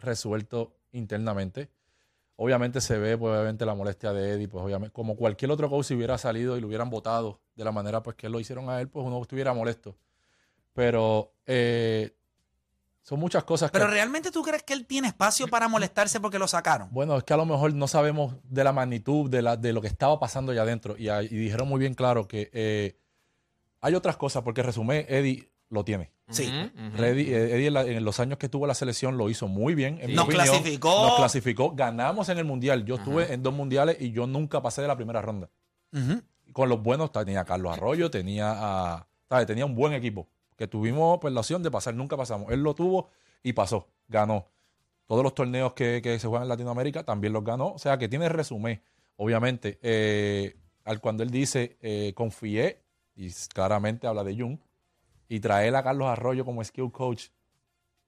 resuelto 0.02 0.76
internamente. 0.92 1.70
Obviamente 2.36 2.82
se 2.82 2.98
ve, 2.98 3.18
pues, 3.18 3.34
obviamente, 3.34 3.66
la 3.66 3.74
molestia 3.74 4.14
de 4.14 4.34
Eddie, 4.34 4.48
pues 4.48 4.64
obviamente, 4.64 4.94
como 4.94 5.16
cualquier 5.16 5.52
otro 5.52 5.70
coach 5.70 5.88
si 5.88 5.96
hubiera 5.96 6.18
salido 6.18 6.58
y 6.58 6.62
lo 6.62 6.68
hubieran 6.68 6.90
votado 6.90 7.42
de 7.56 7.64
la 7.64 7.72
manera 7.72 8.04
pues 8.04 8.16
que 8.16 8.30
lo 8.30 8.40
hicieron 8.40 8.70
a 8.70 8.80
él, 8.80 8.90
pues 8.90 9.06
uno 9.06 9.22
estuviera 9.22 9.54
molesto. 9.54 9.98
Pero 10.78 11.34
eh, 11.48 12.14
son 13.02 13.20
muchas 13.20 13.44
cosas 13.46 13.72
que... 13.72 13.80
Pero 13.80 13.90
realmente 13.90 14.30
tú 14.30 14.44
crees 14.44 14.62
que 14.62 14.74
él 14.74 14.86
tiene 14.86 15.08
espacio 15.08 15.48
para 15.48 15.68
molestarse 15.68 16.20
porque 16.20 16.38
lo 16.38 16.48
sacaron. 16.48 16.90
Bueno, 16.92 17.18
es 17.18 17.24
que 17.24 17.34
a 17.34 17.38
lo 17.38 17.48
mejor 17.48 17.74
no 17.74 17.88
sabemos 17.88 18.36
de 18.44 18.64
la 18.64 18.72
magnitud 18.74 19.28
de, 19.28 19.42
la, 19.42 19.58
de 19.58 19.74
lo 19.74 19.82
que 19.82 19.88
estaba 19.88 20.20
pasando 20.20 20.52
allá 20.52 20.62
adentro. 20.62 20.96
Y, 20.96 21.08
dijeron 21.30 21.68
muy 21.68 21.80
bien 21.80 21.96
claro 21.96 22.28
que 22.28 22.52
eh, 22.54 22.96
hay 23.82 23.96
otras 23.96 24.18
cosas, 24.18 24.44
porque 24.44 24.62
resumen, 24.62 25.04
Eddie 25.10 25.50
lo 25.70 25.84
tiene. 25.84 26.12
Sí. 26.30 26.46
Reddy- 26.96 27.28
eh, 27.30 27.56
Eddie 27.56 27.68
en, 27.68 27.74
la- 27.74 27.86
en 27.86 28.06
los 28.06 28.20
años 28.20 28.38
que 28.38 28.46
estuvo 28.46 28.66
en 28.66 28.68
la 28.68 28.76
selección 28.76 29.18
lo 29.18 29.32
hizo 29.32 29.48
muy 29.48 29.74
bien. 29.74 29.98
en 30.00 30.10
mi 30.10 30.14
Nos 30.14 30.26
opinión. 30.26 30.46
clasificó. 30.46 31.08
Nos 31.08 31.16
clasificó. 31.16 31.72
Ganamos 31.76 32.30
en 32.30 32.38
el 32.38 32.46
Mundial. 32.46 32.86
Yo 32.86 32.98
estuve 32.98 33.34
en 33.34 33.42
dos 33.42 33.54
Mundiales 33.56 33.98
y 34.00 34.12
yo 34.12 34.28
nunca 34.28 34.62
pasé 34.62 34.84
de 34.84 34.90
la 34.90 34.96
primera 34.96 35.24
ronda. 35.24 35.50
Con 36.54 36.70
los 36.70 36.84
buenos 36.84 37.12
tenía 37.12 37.40
a 37.40 37.46
Carlos 37.46 37.74
Arroyo, 37.76 38.12
tenía 38.12 38.54
a... 38.56 39.08
¿sabes? 39.28 39.48
Tenía 39.48 39.66
un 39.66 39.74
buen 39.74 39.94
equipo. 39.94 40.30
Que 40.58 40.68
tuvimos 40.68 41.20
pues, 41.22 41.34
la 41.34 41.40
opción 41.40 41.64
de 41.64 41.72
pasar. 41.72 41.94
Nunca 41.94 42.18
pasamos. 42.18 42.52
Él 42.52 42.62
lo 42.62 42.76
tuvo 42.76 43.10
y 43.44 43.54
pasó. 43.54 43.88
Ganó. 44.10 44.48
Todos 45.06 45.24
los 45.24 45.34
torneos 45.34 45.72
que, 45.74 46.02
que 46.02 46.20
se 46.20 46.28
juegan 46.28 46.44
en 46.44 46.50
Latinoamérica 46.50 47.04
también 47.04 47.32
los 47.32 47.44
ganó. 47.44 47.74
O 47.74 47.80
sea 47.80 47.98
que 47.98 48.10
tiene 48.10 48.28
resumen. 48.28 48.82
Obviamente, 49.16 49.80
eh, 49.82 50.58
al 50.84 51.00
cuando 51.00 51.24
él 51.24 51.30
dice 51.30 51.78
eh, 51.82 52.14
confié, 52.16 52.84
y 53.16 53.32
claramente 53.54 54.06
habla 54.08 54.24
de 54.24 54.38
Jung, 54.38 54.60
y 55.30 55.40
traer 55.40 55.76
a 55.76 55.84
Carlos 55.84 56.08
Arroyo 56.08 56.44
como 56.46 56.64
skill 56.64 56.92
coach, 56.92 57.28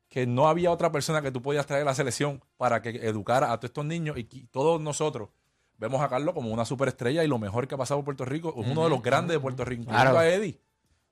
que 0.07 0.25
no 0.25 0.47
había 0.47 0.71
otra 0.71 0.91
persona 0.91 1.21
que 1.21 1.31
tú 1.31 1.41
podías 1.41 1.65
traer 1.65 1.83
a 1.83 1.85
la 1.85 1.93
selección 1.95 2.43
para 2.57 2.81
que 2.81 2.89
educara 2.89 3.51
a 3.51 3.57
todos 3.57 3.69
estos 3.69 3.85
niños 3.85 4.17
y 4.17 4.23
todos 4.23 4.81
nosotros 4.81 5.29
vemos 5.79 6.01
a 6.01 6.09
Carlos 6.09 6.33
como 6.33 6.51
una 6.51 6.65
superestrella 6.65 7.23
y 7.23 7.27
lo 7.27 7.39
mejor 7.39 7.67
que 7.67 7.75
ha 7.75 7.77
pasado 7.77 7.99
por 7.99 8.05
Puerto 8.05 8.25
Rico, 8.25 8.53
es 8.57 8.67
uno 8.67 8.83
de 8.83 8.89
los 8.89 9.01
grandes 9.01 9.35
de 9.35 9.39
Puerto 9.39 9.63
Rico, 9.65 9.85
Claro. 9.85 10.17
a 10.17 10.27
Eddie. 10.27 10.59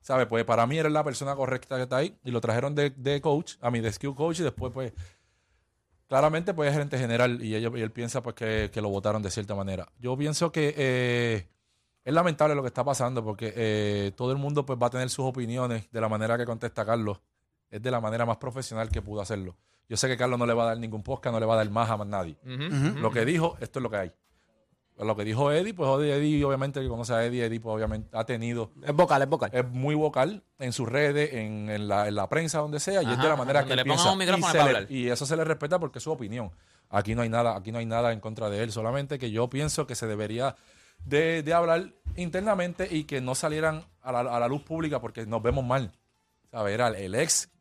¿Sabes? 0.08 0.26
Pues 0.28 0.46
para 0.46 0.66
mí 0.66 0.78
era 0.78 0.90
la 0.90 1.04
persona 1.04 1.36
correcta 1.36 1.76
que 1.76 1.84
está 1.84 1.98
ahí 1.98 2.18
y 2.24 2.32
lo 2.32 2.40
trajeron 2.40 2.74
de, 2.74 2.92
de 2.92 3.20
coach, 3.20 3.56
a 3.60 3.70
mí 3.70 3.82
de 3.82 3.92
skill 3.92 4.16
coach 4.16 4.40
y 4.40 4.44
después 4.44 4.72
pues 4.72 4.94
claramente 6.08 6.54
pues 6.54 6.68
es 6.70 6.74
gerente 6.74 6.98
general 6.98 7.44
y, 7.44 7.56
ellos- 7.56 7.74
y 7.76 7.82
él 7.82 7.92
piensa 7.92 8.24
pues 8.24 8.34
que, 8.36 8.70
que 8.72 8.82
lo 8.82 8.88
votaron 8.90 9.22
de 9.22 9.30
cierta 9.32 9.54
manera. 9.54 9.88
Yo 10.00 10.16
pienso 10.18 10.50
que 10.52 10.74
eh, 10.78 11.48
es 12.06 12.14
lamentable 12.14 12.56
lo 12.56 12.62
que 12.62 12.68
está 12.70 12.86
pasando 12.86 13.22
porque 13.22 13.52
eh, 13.56 14.12
todo 14.16 14.32
el 14.32 14.38
mundo 14.38 14.66
pues 14.66 14.80
va 14.82 14.88
a 14.88 14.90
tener 14.92 15.10
sus 15.10 15.26
opiniones 15.26 15.92
de 15.92 16.00
la 16.00 16.08
manera 16.08 16.38
que 16.38 16.46
contesta 16.46 16.86
Carlos. 16.86 17.20
Es 17.70 17.82
de 17.82 17.92
la 17.92 18.00
manera 18.00 18.26
más 18.26 18.38
profesional 18.38 18.88
que 18.90 19.02
pudo 19.02 19.20
hacerlo. 19.20 19.58
Yo 19.90 19.98
sé 19.98 20.08
que 20.08 20.16
Carlos 20.16 20.40
no 20.40 20.46
le 20.46 20.54
va 20.54 20.64
a 20.64 20.68
dar 20.68 20.78
ningún 20.78 21.04
podcast, 21.04 21.34
no 21.34 21.40
le 21.42 21.46
va 21.46 21.56
a 21.56 21.58
dar 21.58 21.70
más 21.70 21.90
a 21.90 21.98
más 21.98 22.08
nadie. 22.08 22.38
Lo 23.02 23.12
que 23.12 23.26
dijo, 23.26 23.58
esto 23.60 23.80
es 23.80 23.84
lo 23.84 23.90
que 23.90 23.98
hay. 23.98 24.12
Lo 25.00 25.16
que 25.16 25.24
dijo 25.24 25.52
Eddie, 25.52 25.74
pues 25.76 25.90
Eddie, 26.10 26.44
obviamente, 26.44 26.82
que 26.82 26.88
conoce 26.88 27.14
a 27.14 27.24
Eddie, 27.24 27.46
Eddie, 27.46 27.60
pues 27.60 27.76
obviamente 27.76 28.10
ha 28.18 28.26
tenido. 28.26 28.72
Es 28.84 28.94
vocal, 28.94 29.22
es 29.22 29.30
vocal. 29.30 29.52
Es 29.54 29.64
muy 29.70 29.94
vocal 29.94 30.44
en 30.58 30.74
sus 30.74 30.90
redes, 30.90 31.34
en, 31.34 31.70
en 31.70 31.88
la, 31.88 32.08
en 32.08 32.16
la 32.16 32.28
prensa, 32.28 32.60
donde 32.60 32.80
sea, 32.80 33.04
y 33.04 33.12
es 33.12 33.18
de 33.22 33.28
la 33.30 33.36
manera 33.36 33.64
que 33.64 33.76
le 33.76 33.84
piensa. 33.84 34.12
un 34.12 34.18
micrófono 34.18 34.48
y, 34.50 34.58
para 34.58 34.82
le- 34.82 34.94
y 34.94 35.10
eso 35.10 35.26
se 35.28 35.36
le 35.38 35.44
respeta 35.44 35.78
porque 35.78 36.00
es 36.00 36.04
su 36.04 36.12
opinión. 36.12 36.50
Aquí 36.90 37.14
no 37.14 37.22
hay 37.22 37.30
nada, 37.30 37.56
aquí 37.56 37.72
no 37.72 37.78
hay 37.78 37.86
nada 37.86 38.12
en 38.12 38.20
contra 38.20 38.50
de 38.50 38.64
él, 38.64 38.72
solamente 38.72 39.20
que 39.20 39.30
yo 39.30 39.50
pienso 39.50 39.86
que 39.86 39.94
se 39.94 40.08
debería 40.08 40.56
de, 41.06 41.44
de 41.44 41.54
hablar 41.54 41.92
internamente 42.16 42.88
y 42.90 43.04
que 43.04 43.22
no 43.22 43.36
salieran 43.36 43.86
a 44.02 44.12
la, 44.12 44.20
a 44.22 44.40
la 44.40 44.48
luz 44.48 44.64
pública 44.64 45.00
porque 45.00 45.26
nos 45.28 45.44
vemos 45.44 45.64
mal. 45.64 45.92
Era 46.52 46.88
el, 46.88 46.96
el 46.96 47.16
ex 47.16 47.52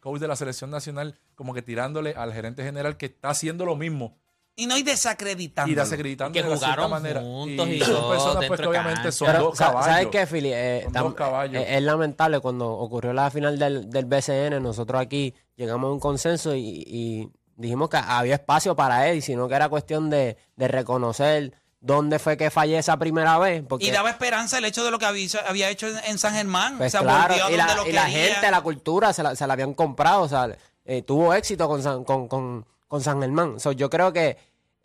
coach 0.00 0.20
de 0.20 0.28
la 0.28 0.36
selección 0.36 0.70
nacional 0.70 1.18
como 1.34 1.52
que 1.52 1.60
tirándole 1.62 2.14
al 2.14 2.32
gerente 2.32 2.62
general 2.62 2.96
que 2.96 3.06
está 3.06 3.30
haciendo 3.30 3.66
lo 3.66 3.76
mismo 3.76 4.16
Y 4.62 4.66
no 4.66 4.74
hay 4.74 4.82
desacreditando. 4.82 5.70
y 5.70 5.74
desacreditando 5.74 6.38
Y 6.38 6.42
que 6.42 6.48
de 6.48 6.56
cierta 6.56 6.66
jugaron 6.66 6.90
manera. 6.90 7.20
juntos 7.20 7.68
y 7.68 7.80
son 7.80 7.94
todo 7.94 8.10
personas 8.10 8.36
pues, 8.36 8.48
dentro 8.50 8.56
que 8.56 8.62
de 8.62 8.68
obviamente 8.68 8.94
cancha. 9.02 9.12
son 9.12 9.26
Pero, 9.28 9.38
dos 9.44 9.58
caballos. 9.58 9.86
¿Sabes 9.86 10.06
qué, 10.08 10.26
Philly? 10.26 10.50
Eh, 10.52 10.86
dos 10.90 11.14
caballos. 11.14 11.62
eh, 11.62 11.76
es 11.76 11.82
lamentable 11.82 12.40
cuando 12.40 12.70
ocurrió 12.70 13.12
la 13.12 13.30
final 13.30 13.58
del, 13.58 13.88
del 13.90 14.04
BCN, 14.04 14.62
nosotros 14.62 15.00
aquí 15.00 15.34
llegamos 15.56 15.88
a 15.88 15.92
un 15.92 16.00
consenso 16.00 16.54
y, 16.54 16.84
y 16.86 17.30
dijimos 17.56 17.88
que 17.90 17.98
había 17.98 18.34
espacio 18.34 18.74
para 18.76 19.08
él, 19.08 19.22
sino 19.22 19.48
que 19.48 19.54
era 19.54 19.68
cuestión 19.68 20.08
de, 20.10 20.36
de 20.56 20.68
reconocer 20.68 21.52
dónde 21.82 22.18
fue 22.18 22.36
que 22.36 22.50
fallé 22.50 22.76
esa 22.78 22.98
primera 22.98 23.38
vez. 23.38 23.62
Porque, 23.66 23.86
Y 23.86 23.90
daba 23.90 24.10
esperanza 24.10 24.58
el 24.58 24.64
hecho 24.66 24.84
de 24.84 24.90
lo 24.90 24.98
que 24.98 25.06
había, 25.06 25.28
había 25.46 25.70
hecho 25.70 25.86
en, 25.88 25.96
en 26.04 26.18
San 26.18 26.34
Germán. 26.34 26.76
pues 26.78 26.94
o 26.94 26.98
sea, 26.98 27.00
claro, 27.00 27.28
volvió 27.34 27.44
a 27.46 27.50
y 27.50 27.56
donde 27.56 27.66
la, 27.74 27.74
lo 27.74 27.88
y 27.88 27.92
la 27.92 28.04
gente, 28.04 28.50
la 28.50 28.60
cultura, 28.60 29.12
se 29.14 29.22
la, 29.22 29.34
se 29.34 29.46
la 29.46 29.54
habían 29.54 29.72
comprado, 29.74 30.22
o 30.22 30.28
sea, 30.28 30.54
eh, 30.84 31.02
tuvo 31.02 31.32
éxito 31.34 31.68
con 31.68 31.82
San, 31.82 32.04
con, 32.04 32.28
con, 32.28 32.66
con 32.88 33.00
San 33.00 33.20
Germán. 33.20 33.60
So, 33.60 33.72
yo 33.72 33.88
creo 33.88 34.12
que 34.12 34.36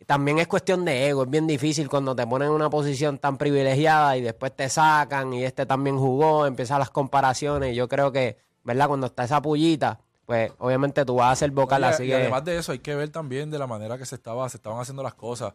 también 0.04 0.38
es 0.38 0.46
cuestión 0.46 0.84
de 0.84 1.08
ego, 1.08 1.22
es 1.24 1.30
bien 1.30 1.46
difícil 1.46 1.88
cuando 1.88 2.14
te 2.14 2.26
ponen 2.26 2.48
en 2.48 2.54
una 2.54 2.68
posición 2.68 3.18
tan 3.18 3.38
privilegiada 3.38 4.16
y 4.16 4.20
después 4.22 4.54
te 4.54 4.68
sacan 4.68 5.32
y 5.32 5.44
este 5.44 5.64
también 5.66 5.96
jugó, 5.98 6.46
empiezan 6.46 6.78
las 6.80 6.90
comparaciones. 6.90 7.74
Yo 7.74 7.88
creo 7.88 8.12
que, 8.12 8.36
¿verdad? 8.62 8.88
Cuando 8.88 9.06
está 9.06 9.24
esa 9.24 9.40
pullita, 9.40 9.98
pues 10.26 10.52
obviamente 10.58 11.04
tú 11.04 11.14
vas 11.16 11.32
a 11.32 11.36
ser 11.36 11.50
vocal, 11.50 11.84
así 11.84 12.04
y 12.04 12.08
que... 12.08 12.14
además 12.16 12.44
de 12.44 12.58
eso, 12.58 12.72
hay 12.72 12.80
que 12.80 12.94
ver 12.94 13.08
también 13.10 13.50
de 13.50 13.58
la 13.58 13.66
manera 13.66 13.96
que 13.96 14.04
se 14.04 14.16
estaba, 14.16 14.48
se 14.48 14.58
estaban 14.58 14.78
haciendo 14.80 15.02
las 15.02 15.14
cosas. 15.14 15.54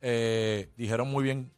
Eh, 0.00 0.70
dijeron 0.76 1.10
muy 1.10 1.24
bien, 1.24 1.50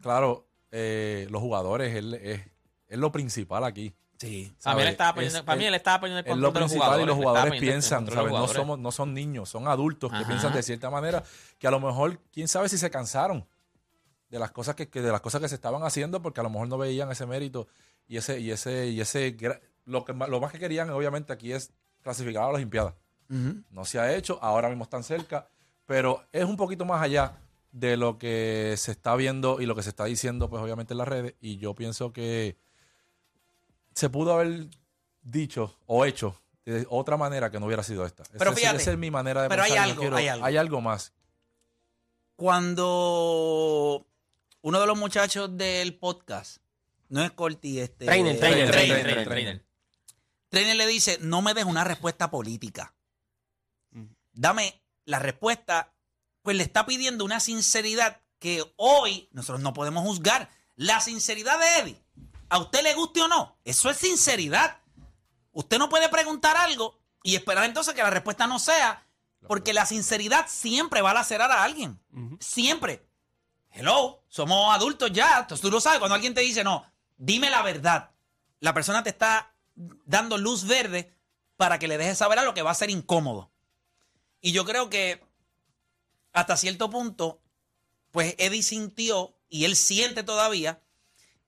claro, 0.00 0.46
eh, 0.70 1.26
los 1.30 1.40
jugadores 1.42 1.94
es, 1.94 2.04
es- 2.22 2.40
es 2.88 2.98
lo 2.98 3.12
principal 3.12 3.64
aquí. 3.64 3.94
Sí. 4.18 4.52
Para 4.62 4.76
mí, 4.76 4.82
él 4.82 4.88
estaba 4.88 5.14
poniendo, 5.14 5.38
Es- 5.38 5.44
para 5.44 5.58
mí 5.58 5.64
él 5.64 5.74
estaba 5.74 6.00
poniendo 6.00 6.18
el 6.20 6.26
Es 6.26 6.30
control 6.30 6.42
lo 6.42 6.52
de 6.52 6.60
los 6.60 6.70
principal 6.70 7.00
y 7.00 7.06
los 7.06 7.16
jugadores 7.16 7.60
piensan, 7.60 8.04
los 8.06 8.14
¿sabes? 8.14 8.32
No, 8.32 8.48
somos, 8.48 8.78
no 8.78 8.90
son 8.92 9.14
niños, 9.14 9.48
son 9.48 9.68
adultos 9.68 10.12
que 10.12 10.24
piensan 10.24 10.52
de 10.52 10.62
cierta 10.62 10.90
manera 10.90 11.22
que 11.58 11.66
a 11.68 11.70
lo 11.70 11.78
mejor, 11.80 12.18
quién 12.32 12.48
sabe 12.48 12.68
si 12.68 12.78
se 12.78 12.90
cansaron 12.90 13.46
de 14.28 14.38
las 14.38 14.50
cosas 14.50 14.74
que, 14.74 14.88
que- 14.88 15.00
de 15.02 15.12
las 15.12 15.20
cosas 15.20 15.40
que 15.40 15.48
se 15.48 15.54
estaban 15.54 15.82
haciendo 15.84 16.20
porque 16.20 16.40
a 16.40 16.42
lo 16.42 16.50
mejor 16.50 16.68
no 16.68 16.76
veían 16.78 17.10
ese 17.12 17.26
mérito 17.26 17.68
y 18.08 18.16
ese 18.16 18.40
y 18.40 18.50
ese 18.50 18.88
y 18.88 19.00
ese 19.00 19.36
lo 19.86 20.04
que 20.04 20.12
lo 20.12 20.40
más 20.40 20.52
que 20.52 20.58
querían 20.58 20.90
obviamente 20.90 21.32
aquí 21.32 21.52
es 21.52 21.72
clasificar 22.02 22.42
a 22.42 22.46
las 22.46 22.56
Olimpiadas. 22.56 22.94
Ujú. 23.30 23.62
No 23.70 23.84
se 23.84 23.98
ha 24.00 24.14
hecho, 24.14 24.38
ahora 24.42 24.68
mismo 24.68 24.84
están 24.84 25.04
cerca, 25.04 25.48
pero 25.86 26.24
es 26.32 26.44
un 26.44 26.56
poquito 26.56 26.84
más 26.84 27.00
allá 27.02 27.36
de 27.72 27.96
lo 27.96 28.18
que 28.18 28.74
se 28.78 28.90
está 28.92 29.14
viendo 29.14 29.60
y 29.60 29.66
lo 29.66 29.74
que 29.76 29.82
se 29.82 29.90
está 29.90 30.04
diciendo, 30.06 30.50
pues 30.50 30.62
obviamente 30.62 30.94
en 30.94 30.98
las 30.98 31.08
redes. 31.08 31.34
Y 31.40 31.58
yo 31.58 31.74
pienso 31.74 32.12
que 32.12 32.56
se 33.98 34.08
pudo 34.10 34.32
haber 34.34 34.68
dicho 35.22 35.76
o 35.86 36.04
hecho 36.04 36.40
de 36.64 36.86
otra 36.88 37.16
manera 37.16 37.50
que 37.50 37.58
no 37.58 37.66
hubiera 37.66 37.82
sido 37.82 38.06
esta. 38.06 38.22
Pero 38.30 38.36
Esa 38.44 38.50
es- 38.50 38.56
fíjate, 38.58 38.82
esa 38.82 38.92
es 38.92 38.98
mi 38.98 39.10
manera 39.10 39.42
de 39.42 39.48
pero 39.48 39.62
hay 39.62 39.70
pensar. 39.70 39.86
Yo 39.86 39.90
algo, 39.92 40.00
quiero- 40.02 40.16
hay 40.16 40.28
algo. 40.28 40.46
Hay 40.46 40.56
algo 40.56 40.80
más. 40.80 41.12
Cuando 42.36 44.06
uno 44.62 44.80
de 44.80 44.86
los 44.86 44.96
muchachos 44.98 45.56
del 45.56 45.96
podcast, 45.98 46.58
no 47.08 47.24
es 47.24 47.32
Corti, 47.32 47.80
este. 47.80 48.06
Trainer, 48.06 48.38
Trainer, 48.38 48.70
Trainer, 48.70 48.94
trainer, 48.96 49.02
trainer, 49.04 49.28
trainer. 49.28 49.64
Trainer 50.48 50.76
le 50.76 50.86
dice, 50.86 51.18
no 51.20 51.42
me 51.42 51.54
des 51.54 51.64
una 51.64 51.84
respuesta 51.84 52.30
política. 52.30 52.94
Dame 54.32 54.80
la 55.04 55.18
respuesta. 55.18 55.92
Pues 56.42 56.56
le 56.56 56.62
está 56.62 56.86
pidiendo 56.86 57.24
una 57.24 57.40
sinceridad 57.40 58.20
que 58.38 58.62
hoy 58.76 59.28
nosotros 59.32 59.60
no 59.60 59.72
podemos 59.74 60.04
juzgar. 60.06 60.48
La 60.76 61.00
sinceridad 61.00 61.58
de 61.58 61.78
Eddie, 61.80 62.02
a 62.48 62.58
usted 62.58 62.82
le 62.82 62.94
guste 62.94 63.22
o 63.22 63.28
no, 63.28 63.56
eso 63.64 63.90
es 63.90 63.96
sinceridad. 63.96 64.78
Usted 65.52 65.78
no 65.78 65.88
puede 65.88 66.08
preguntar 66.08 66.56
algo 66.56 66.98
y 67.22 67.34
esperar 67.34 67.64
entonces 67.64 67.94
que 67.94 68.02
la 68.02 68.10
respuesta 68.10 68.46
no 68.46 68.58
sea, 68.58 69.06
porque 69.46 69.72
la 69.72 69.86
sinceridad 69.86 70.46
siempre 70.48 71.02
va 71.02 71.10
a 71.10 71.14
lacerar 71.14 71.50
a 71.50 71.62
alguien. 71.62 71.98
Siempre. 72.40 73.06
Hello, 73.70 74.22
somos 74.28 74.74
adultos 74.74 75.12
ya. 75.12 75.40
Entonces 75.40 75.60
tú 75.60 75.70
lo 75.70 75.80
sabes. 75.80 75.98
Cuando 75.98 76.14
alguien 76.14 76.34
te 76.34 76.40
dice, 76.40 76.64
no, 76.64 76.84
dime 77.16 77.50
la 77.50 77.62
verdad, 77.62 78.10
la 78.60 78.74
persona 78.74 79.02
te 79.02 79.10
está 79.10 79.52
dando 79.74 80.38
luz 80.38 80.66
verde 80.66 81.14
para 81.56 81.78
que 81.78 81.88
le 81.88 81.98
dejes 81.98 82.18
saber 82.18 82.38
a 82.38 82.44
lo 82.44 82.54
que 82.54 82.62
va 82.62 82.70
a 82.70 82.74
ser 82.74 82.90
incómodo. 82.90 83.50
Y 84.40 84.52
yo 84.52 84.64
creo 84.64 84.88
que 84.88 85.22
hasta 86.32 86.56
cierto 86.56 86.88
punto, 86.90 87.40
pues 88.10 88.34
Eddie 88.38 88.62
sintió 88.62 89.36
y 89.48 89.64
él 89.64 89.76
siente 89.76 90.22
todavía 90.22 90.80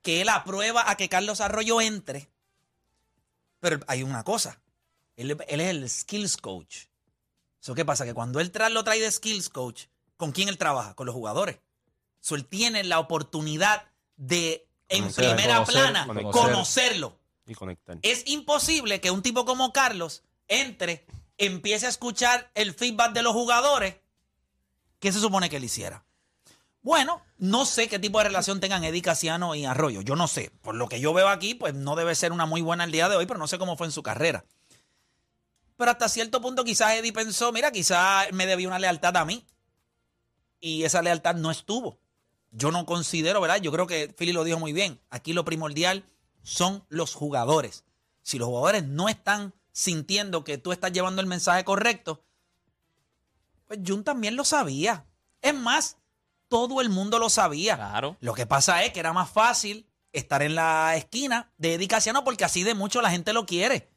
que 0.03 0.21
él 0.23 0.29
aprueba 0.29 0.91
a 0.91 0.97
que 0.97 1.09
Carlos 1.09 1.41
Arroyo 1.41 1.81
entre. 1.81 2.29
Pero 3.61 3.81
hay 3.87 4.03
una 4.03 4.25
cosa. 4.25 4.61
Él, 5.17 5.37
él 5.49 5.61
es 5.61 5.69
el 5.69 5.89
skills 5.91 6.37
coach. 6.39 6.87
¿Eso 7.61 7.75
qué 7.75 7.85
pasa? 7.85 8.05
Que 8.07 8.15
cuando 8.15 8.41
él 8.41 8.51
tra- 8.53 8.71
lo 8.71 8.83
trae 8.85 9.01
de 9.01 9.11
skills 9.11 9.51
coach, 9.51 9.85
¿con 10.17 10.33
quién 10.33 10.49
él 10.49 10.57
trabaja? 10.57 10.95
Con 10.95 11.07
los 11.07 11.15
jugadores. 11.15 11.59
So, 12.21 12.35
él 12.35 12.47
tiene 12.47 12.85
la 12.85 12.99
oportunidad 12.99 13.85
de, 14.17 14.67
en 14.89 15.03
Conocer, 15.05 15.35
primera 15.37 15.55
conocer, 15.57 15.75
plana, 15.83 16.07
conocer. 16.07 16.31
conocerlo. 16.33 17.19
Y 17.47 17.55
conectar. 17.55 17.99
Es 18.03 18.23
imposible 18.27 19.01
que 19.01 19.11
un 19.11 19.23
tipo 19.23 19.45
como 19.45 19.73
Carlos 19.73 20.23
entre, 20.49 21.05
empiece 21.39 21.87
a 21.87 21.89
escuchar 21.91 22.51
el 22.55 22.75
feedback 22.75 23.13
de 23.13 23.23
los 23.23 23.33
jugadores. 23.33 23.97
¿Qué 24.99 25.13
se 25.13 25.21
supone 25.21 25.49
que 25.51 25.57
él 25.57 25.65
hiciera? 25.65 26.05
Bueno, 26.83 27.23
no 27.37 27.67
sé 27.67 27.89
qué 27.89 27.99
tipo 27.99 28.19
de 28.19 28.25
relación 28.25 28.59
tengan 28.59 28.85
Eddie 28.85 29.03
Casiano 29.03 29.55
y 29.55 29.67
Arroyo. 29.67 30.01
Yo 30.01 30.17
no 30.17 30.29
sé. 30.29 30.51
Por 30.63 30.75
lo 30.75 30.89
que 30.89 31.01
yo 31.01 31.13
veo 31.13 31.29
aquí, 31.29 31.55
pues 31.55 31.75
no 31.75 31.95
debe 31.95 32.15
ser 32.15 32.33
una 32.33 32.47
muy 32.47 32.63
buena 32.63 32.85
el 32.85 32.93
día 32.93 33.09
de 33.09 33.17
hoy, 33.17 33.27
pero 33.27 33.39
no 33.39 33.47
sé 33.47 33.59
cómo 33.59 33.77
fue 33.77 33.87
en 33.87 33.93
su 33.93 34.03
carrera. 34.03 34.45
Pero 35.77 35.91
hasta 35.91 36.09
cierto 36.09 36.41
punto 36.41 36.65
quizás 36.65 36.95
Eddie 36.95 37.13
pensó, 37.13 37.53
mira, 37.53 37.71
quizás 37.71 38.33
me 38.33 38.47
debía 38.47 38.69
una 38.69 38.79
lealtad 38.79 39.17
a 39.17 39.25
mí. 39.25 39.47
Y 40.59 40.85
esa 40.85 41.03
lealtad 41.03 41.35
no 41.35 41.51
estuvo. 41.51 41.99
Yo 42.51 42.71
no 42.71 42.85
considero, 42.85 43.41
¿verdad? 43.41 43.61
Yo 43.61 43.73
creo 43.73 43.87
que 43.87 44.15
Philly 44.17 44.33
lo 44.33 44.45
dijo 44.45 44.59
muy 44.59 44.73
bien. 44.73 45.01
Aquí 45.11 45.33
lo 45.33 45.45
primordial 45.45 46.05
son 46.43 46.85
los 46.89 47.15
jugadores. 47.15 47.85
Si 48.23 48.39
los 48.39 48.49
jugadores 48.49 48.85
no 48.85 49.09
están 49.09 49.55
sintiendo 49.73 50.45
que 50.45 50.59
tú 50.59 50.73
estás 50.73 50.93
llevando 50.93 51.21
el 51.21 51.27
mensaje 51.27 51.65
correcto, 51.65 52.25
pues 53.67 53.81
Jun 53.87 54.03
también 54.05 54.37
lo 54.37 54.45
sabía. 54.45 55.07
Es 55.41 55.55
más, 55.55 55.97
todo 56.51 56.83
el 56.83 56.91
mundo 56.91 57.19
lo 57.19 57.31
sabía. 57.31 57.77
Claro. 57.77 58.17
Lo 58.21 58.35
que 58.35 58.45
pasa 58.45 58.85
es 58.85 58.93
que 58.93 59.01
era 59.01 59.15
más 59.15 59.31
fácil 59.31 59.87
estar 60.13 60.43
en 60.43 60.57
la 60.57 60.97
esquina 60.97 61.51
de 61.57 61.75
Eddie 61.75 61.89
Casiano 61.89 62.25
porque 62.25 62.45
así 62.45 62.65
de 62.65 62.75
mucho 62.75 63.01
la 63.01 63.11
gente 63.11 63.33
lo 63.33 63.47
quiere. 63.47 63.89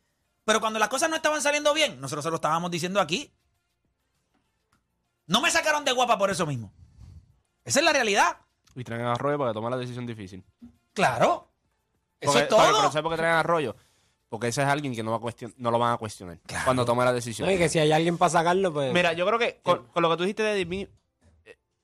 Pero 0.46 0.62
cuando 0.62 0.78
las 0.80 0.88
cosas 0.90 1.10
no 1.10 1.16
estaban 1.16 1.42
saliendo 1.42 1.74
bien, 1.74 2.00
nosotros 2.00 2.24
se 2.24 2.30
lo 2.30 2.36
estábamos 2.36 2.70
diciendo 2.70 3.02
aquí. 3.02 3.34
No 5.26 5.42
me 5.42 5.50
sacaron 5.52 5.84
de 5.86 5.92
guapa 5.94 6.18
por 6.18 6.30
eso 6.30 6.46
mismo. 6.46 6.72
Esa 7.64 7.80
es 7.80 7.86
la 7.86 7.94
realidad. 7.94 8.38
Y 8.76 8.84
traen 8.84 9.02
a 9.06 9.14
Arroyo 9.14 9.38
para 9.38 9.52
que 9.52 9.54
tome 9.56 9.70
la 9.70 9.78
decisión 9.78 10.06
difícil. 10.06 10.44
Claro. 10.94 11.50
Eso 12.20 12.32
Porque- 12.34 12.44
es 12.44 12.50
porque- 12.50 12.64
todo. 12.68 12.78
pero 12.80 12.92
¿sabes 12.92 13.02
por 13.04 13.12
qué 13.12 13.18
traen 13.18 13.34
a 13.36 13.40
Arroyo? 13.40 13.76
Porque 14.30 14.48
ese 14.48 14.62
es 14.62 14.68
alguien 14.68 14.94
que 14.96 15.02
no, 15.04 15.12
va 15.12 15.18
a 15.18 15.20
cuestion- 15.20 15.54
no 15.58 15.72
lo 15.72 15.80
van 15.80 15.94
a 15.94 15.98
cuestionar 15.98 16.40
cuando 16.66 16.86
tome 16.86 17.06
la 17.06 17.14
decisión. 17.14 17.48
No, 17.48 17.54
y 17.54 17.58
que 17.58 17.70
si 17.70 17.80
hay 17.80 17.92
alguien 17.92 18.18
para 18.18 18.30
sacarlo, 18.32 18.74
pues. 18.74 18.92
Mira, 18.94 19.14
yo 19.14 19.26
creo 19.26 19.40
que 19.40 19.60
con, 19.64 19.88
con 19.88 20.02
lo 20.04 20.10
que 20.10 20.18
tú 20.18 20.24
dijiste 20.24 20.44
de 20.44 20.60
Eddie, 20.62 20.90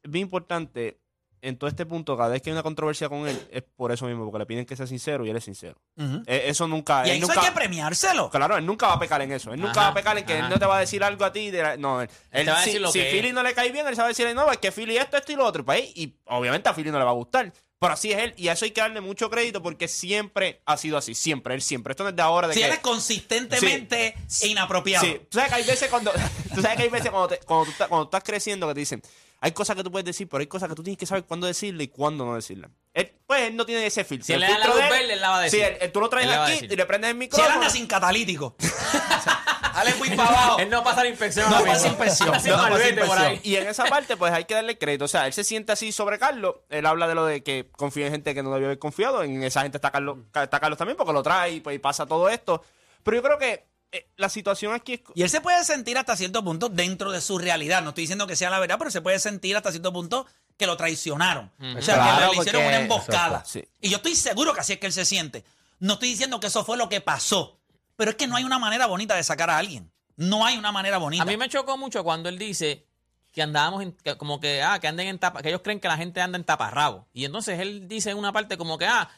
bien, 0.03 0.23
importante 0.23 0.99
en 1.41 1.57
todo 1.57 1.69
este 1.69 1.85
punto, 1.85 2.17
cada 2.17 2.29
vez 2.29 2.41
que 2.41 2.49
hay 2.49 2.53
una 2.53 2.63
controversia 2.63 3.07
con 3.07 3.25
él, 3.25 3.47
es 3.49 3.63
por 3.63 3.93
eso 3.93 4.05
mismo, 4.07 4.25
porque 4.25 4.39
le 4.39 4.45
piden 4.45 4.65
que 4.65 4.75
sea 4.75 4.85
sincero 4.85 5.25
y 5.25 5.29
él 5.29 5.37
es 5.37 5.43
sincero. 5.45 5.79
Eh, 6.25 6.43
eso 6.47 6.67
nunca. 6.67 7.07
Y 7.07 7.11
él 7.11 7.17
eso 7.19 7.27
nunca, 7.27 7.39
hay 7.41 7.47
que 7.47 7.53
premiárselo. 7.53 8.29
Claro, 8.29 8.57
él 8.57 8.65
nunca 8.65 8.87
va 8.87 8.95
a 8.95 8.99
pecar 8.99 9.21
en 9.21 9.31
eso. 9.31 9.53
Él 9.53 9.59
nunca 9.61 9.71
Ajá, 9.71 9.81
va 9.83 9.87
a 9.87 9.93
pecar 9.93 10.17
en 10.17 10.25
que 10.25 10.37
él 10.37 10.49
no 10.49 10.59
te 10.59 10.65
va 10.65 10.75
a 10.75 10.79
decir 10.81 11.01
algo 11.01 11.23
a 11.23 11.31
ti. 11.31 11.49
de 11.49 11.61
la- 11.63 11.77
no, 11.77 12.01
él, 12.01 12.09
Él 12.31 12.49
va 12.49 12.59
a 12.59 12.63
si, 12.63 12.65
decir 12.71 12.81
lo 12.81 12.91
si 12.91 12.99
que 12.99 13.05
Philly 13.11 13.29
es. 13.29 13.33
no 13.33 13.41
le 13.41 13.53
cae 13.53 13.71
bien, 13.71 13.87
él 13.87 13.95
se 13.95 14.01
va 14.01 14.05
a 14.05 14.09
decir, 14.09 14.27
no, 14.35 14.51
es 14.51 14.57
que 14.57 14.73
Philly 14.73 14.97
esto, 14.97 15.15
esto 15.15 15.31
y 15.31 15.35
lo 15.37 15.45
otro. 15.45 15.63
Pues, 15.63 15.81
y 15.95 16.13
obviamente 16.25 16.67
a 16.67 16.73
Philly 16.73 16.91
no 16.91 16.99
le 16.99 17.05
va 17.05 17.11
a 17.11 17.13
gustar. 17.13 17.53
Pero 17.79 17.93
así 17.93 18.11
es 18.11 18.17
él. 18.17 18.33
Y 18.35 18.49
a 18.49 18.51
eso 18.51 18.65
hay 18.65 18.71
que 18.71 18.81
darle 18.81 18.99
mucho 18.99 19.29
crédito 19.29 19.63
porque 19.63 19.87
siempre 19.87 20.61
ha 20.65 20.75
sido 20.75 20.97
así. 20.97 21.15
Siempre, 21.15 21.53
él 21.53 21.61
siempre. 21.61 21.91
Esto 21.93 22.03
no 22.03 22.09
es 22.09 22.15
de 22.17 22.21
ahora. 22.21 22.49
De 22.49 22.53
Si 22.53 22.59
que, 22.59 22.65
eres 22.65 22.79
consistentemente 22.79 24.15
inapropiado. 24.43 25.05
Sí, 25.05 25.21
tú 25.29 25.37
sabes 25.37 25.49
que 25.49 25.55
hay 25.55 25.63
veces 25.65 25.89
cuando, 25.89 26.11
tú 26.53 26.61
sabes 26.61 26.75
que 26.75 26.83
hay 26.83 26.89
veces 26.89 27.09
cuando, 27.11 27.29
te- 27.29 27.39
cuando, 27.45 27.65
tú, 27.71 27.71
cuando 27.87 28.09
tú 28.09 28.17
estás 28.17 28.23
creciendo 28.23 28.67
que 28.67 28.73
te 28.73 28.79
dicen, 28.81 29.01
hay 29.41 29.51
cosas 29.53 29.75
que 29.75 29.83
tú 29.83 29.91
puedes 29.91 30.05
decir, 30.05 30.27
pero 30.27 30.41
hay 30.41 30.47
cosas 30.47 30.67
que 30.69 30.75
tú 30.75 30.83
tienes 30.83 30.97
que 30.97 31.05
saber 31.05 31.23
cuándo 31.25 31.47
decirle 31.47 31.85
y 31.85 31.87
cuándo 31.87 32.25
no 32.25 32.35
decirle. 32.35 32.67
Él, 32.93 33.13
pues 33.25 33.43
él 33.43 33.55
no 33.55 33.65
tiene 33.65 33.85
ese 33.85 34.03
filtro. 34.03 34.25
Si 34.25 34.33
El 34.33 34.43
él 34.43 34.49
le 34.49 34.53
da 34.53 34.59
la 34.59 34.65
luz 34.67 34.75
verde, 34.75 35.13
él 35.13 35.21
la 35.21 35.29
va 35.29 35.37
a 35.37 35.41
decir. 35.41 35.59
Sí, 35.59 35.65
él- 35.65 35.77
él- 35.81 35.91
tú 35.91 36.01
lo 36.01 36.09
traes 36.09 36.29
aquí 36.29 36.65
y 36.69 36.75
le 36.75 36.85
prendes 36.85 37.09
el 37.11 37.15
Si 37.15 37.23
él 37.23 37.29
micrófono. 37.29 37.53
anda 37.55 37.69
sin 37.69 37.87
catalítico. 37.87 38.55
Dale 39.73 39.93
muy 39.95 40.09
para 40.09 40.29
abajo. 40.29 40.59
Él 40.59 40.69
no 40.69 40.83
pasa 40.83 41.03
la 41.03 41.09
inspección. 41.09 41.49
No 41.49 41.63
pasa 41.63 41.87
inspección. 41.87 42.39
Sin 42.41 42.51
No 42.51 42.57
pasa 42.57 42.89
inspección. 42.89 43.39
Y 43.43 43.55
en 43.55 43.67
esa 43.67 43.85
parte, 43.85 44.17
pues 44.17 44.33
hay 44.33 44.43
que 44.45 44.53
darle 44.55 44.77
crédito. 44.77 45.05
O 45.05 45.07
sea, 45.07 45.25
él 45.27 45.31
se 45.33 45.43
siente 45.45 45.71
así 45.71 45.91
sobre 45.93 46.19
Carlos. 46.19 46.55
Él 46.69 46.85
habla 46.85 47.07
de 47.07 47.15
lo 47.15 47.25
de 47.25 47.43
que 47.43 47.69
confía 47.71 48.07
en 48.07 48.11
gente 48.11 48.33
que 48.35 48.43
no 48.43 48.51
debió 48.51 48.67
haber 48.67 48.79
confiado. 48.79 49.23
En 49.23 49.41
esa 49.43 49.61
gente 49.61 49.77
está 49.77 49.91
Carlos, 49.91 50.17
está 50.33 50.59
Carlos 50.59 50.77
también, 50.77 50.97
porque 50.97 51.13
lo 51.13 51.23
trae 51.23 51.51
y, 51.53 51.59
pues, 51.61 51.75
y 51.75 51.79
pasa 51.79 52.05
todo 52.05 52.27
esto. 52.27 52.61
Pero 53.03 53.15
yo 53.17 53.23
creo 53.23 53.37
que 53.37 53.65
eh, 53.91 54.07
la 54.17 54.29
situación 54.29 54.73
aquí 54.73 54.93
es. 54.95 55.01
Y 55.15 55.23
él 55.23 55.29
se 55.29 55.41
puede 55.41 55.63
sentir 55.63 55.97
hasta 55.97 56.15
cierto 56.15 56.43
punto 56.43 56.69
dentro 56.69 57.11
de 57.11 57.21
su 57.21 57.37
realidad. 57.37 57.81
No 57.81 57.89
estoy 57.89 58.03
diciendo 58.03 58.27
que 58.27 58.35
sea 58.35 58.49
la 58.49 58.59
verdad, 58.59 58.77
pero 58.77 58.91
se 58.91 59.01
puede 59.01 59.19
sentir 59.19 59.55
hasta 59.57 59.71
cierto 59.71 59.91
punto 59.93 60.25
que 60.57 60.67
lo 60.67 60.75
traicionaron. 60.77 61.51
O 61.77 61.81
sea, 61.81 61.95
Claro, 61.95 62.29
que 62.31 62.35
le 62.35 62.41
hicieron 62.41 62.63
una 62.65 62.79
emboscada. 62.79 63.43
Sí. 63.45 63.63
Y 63.81 63.89
yo 63.89 63.97
estoy 63.97 64.15
seguro 64.15 64.53
que 64.53 64.59
así 64.59 64.73
es 64.73 64.79
que 64.79 64.87
él 64.87 64.93
se 64.93 65.05
siente. 65.05 65.43
No 65.79 65.93
estoy 65.93 66.09
diciendo 66.09 66.39
que 66.39 66.47
eso 66.47 66.65
fue 66.65 66.77
lo 66.77 66.89
que 66.89 67.01
pasó. 67.01 67.59
Pero 67.95 68.11
es 68.11 68.17
que 68.17 68.27
no 68.27 68.35
hay 68.35 68.43
una 68.43 68.59
manera 68.59 68.85
bonita 68.85 69.15
de 69.15 69.23
sacar 69.23 69.49
a 69.49 69.57
alguien. 69.57 69.91
No 70.15 70.45
hay 70.45 70.57
una 70.57 70.71
manera 70.71 70.97
bonita. 70.97 71.23
A 71.23 71.25
mí 71.25 71.37
me 71.37 71.47
chocó 71.49 71.77
mucho 71.77 72.03
cuando 72.03 72.27
él 72.29 72.37
dice 72.37 72.85
que 73.31 73.41
andábamos 73.41 73.83
en, 73.83 73.93
que- 73.93 74.17
como 74.17 74.39
que 74.39 74.61
ah 74.61 74.79
que 74.79 74.87
anden 74.87 75.07
en 75.07 75.19
tapa, 75.19 75.41
que 75.41 75.49
ellos 75.49 75.61
creen 75.63 75.79
que 75.79 75.87
la 75.87 75.97
gente 75.97 76.19
anda 76.21 76.37
en 76.37 76.43
taparrabo. 76.43 77.07
Y 77.13 77.25
entonces 77.25 77.59
él 77.59 77.87
dice 77.87 78.09
en 78.11 78.17
una 78.17 78.33
parte 78.33 78.57
como 78.57 78.77
que 78.77 78.85
ah 78.85 79.09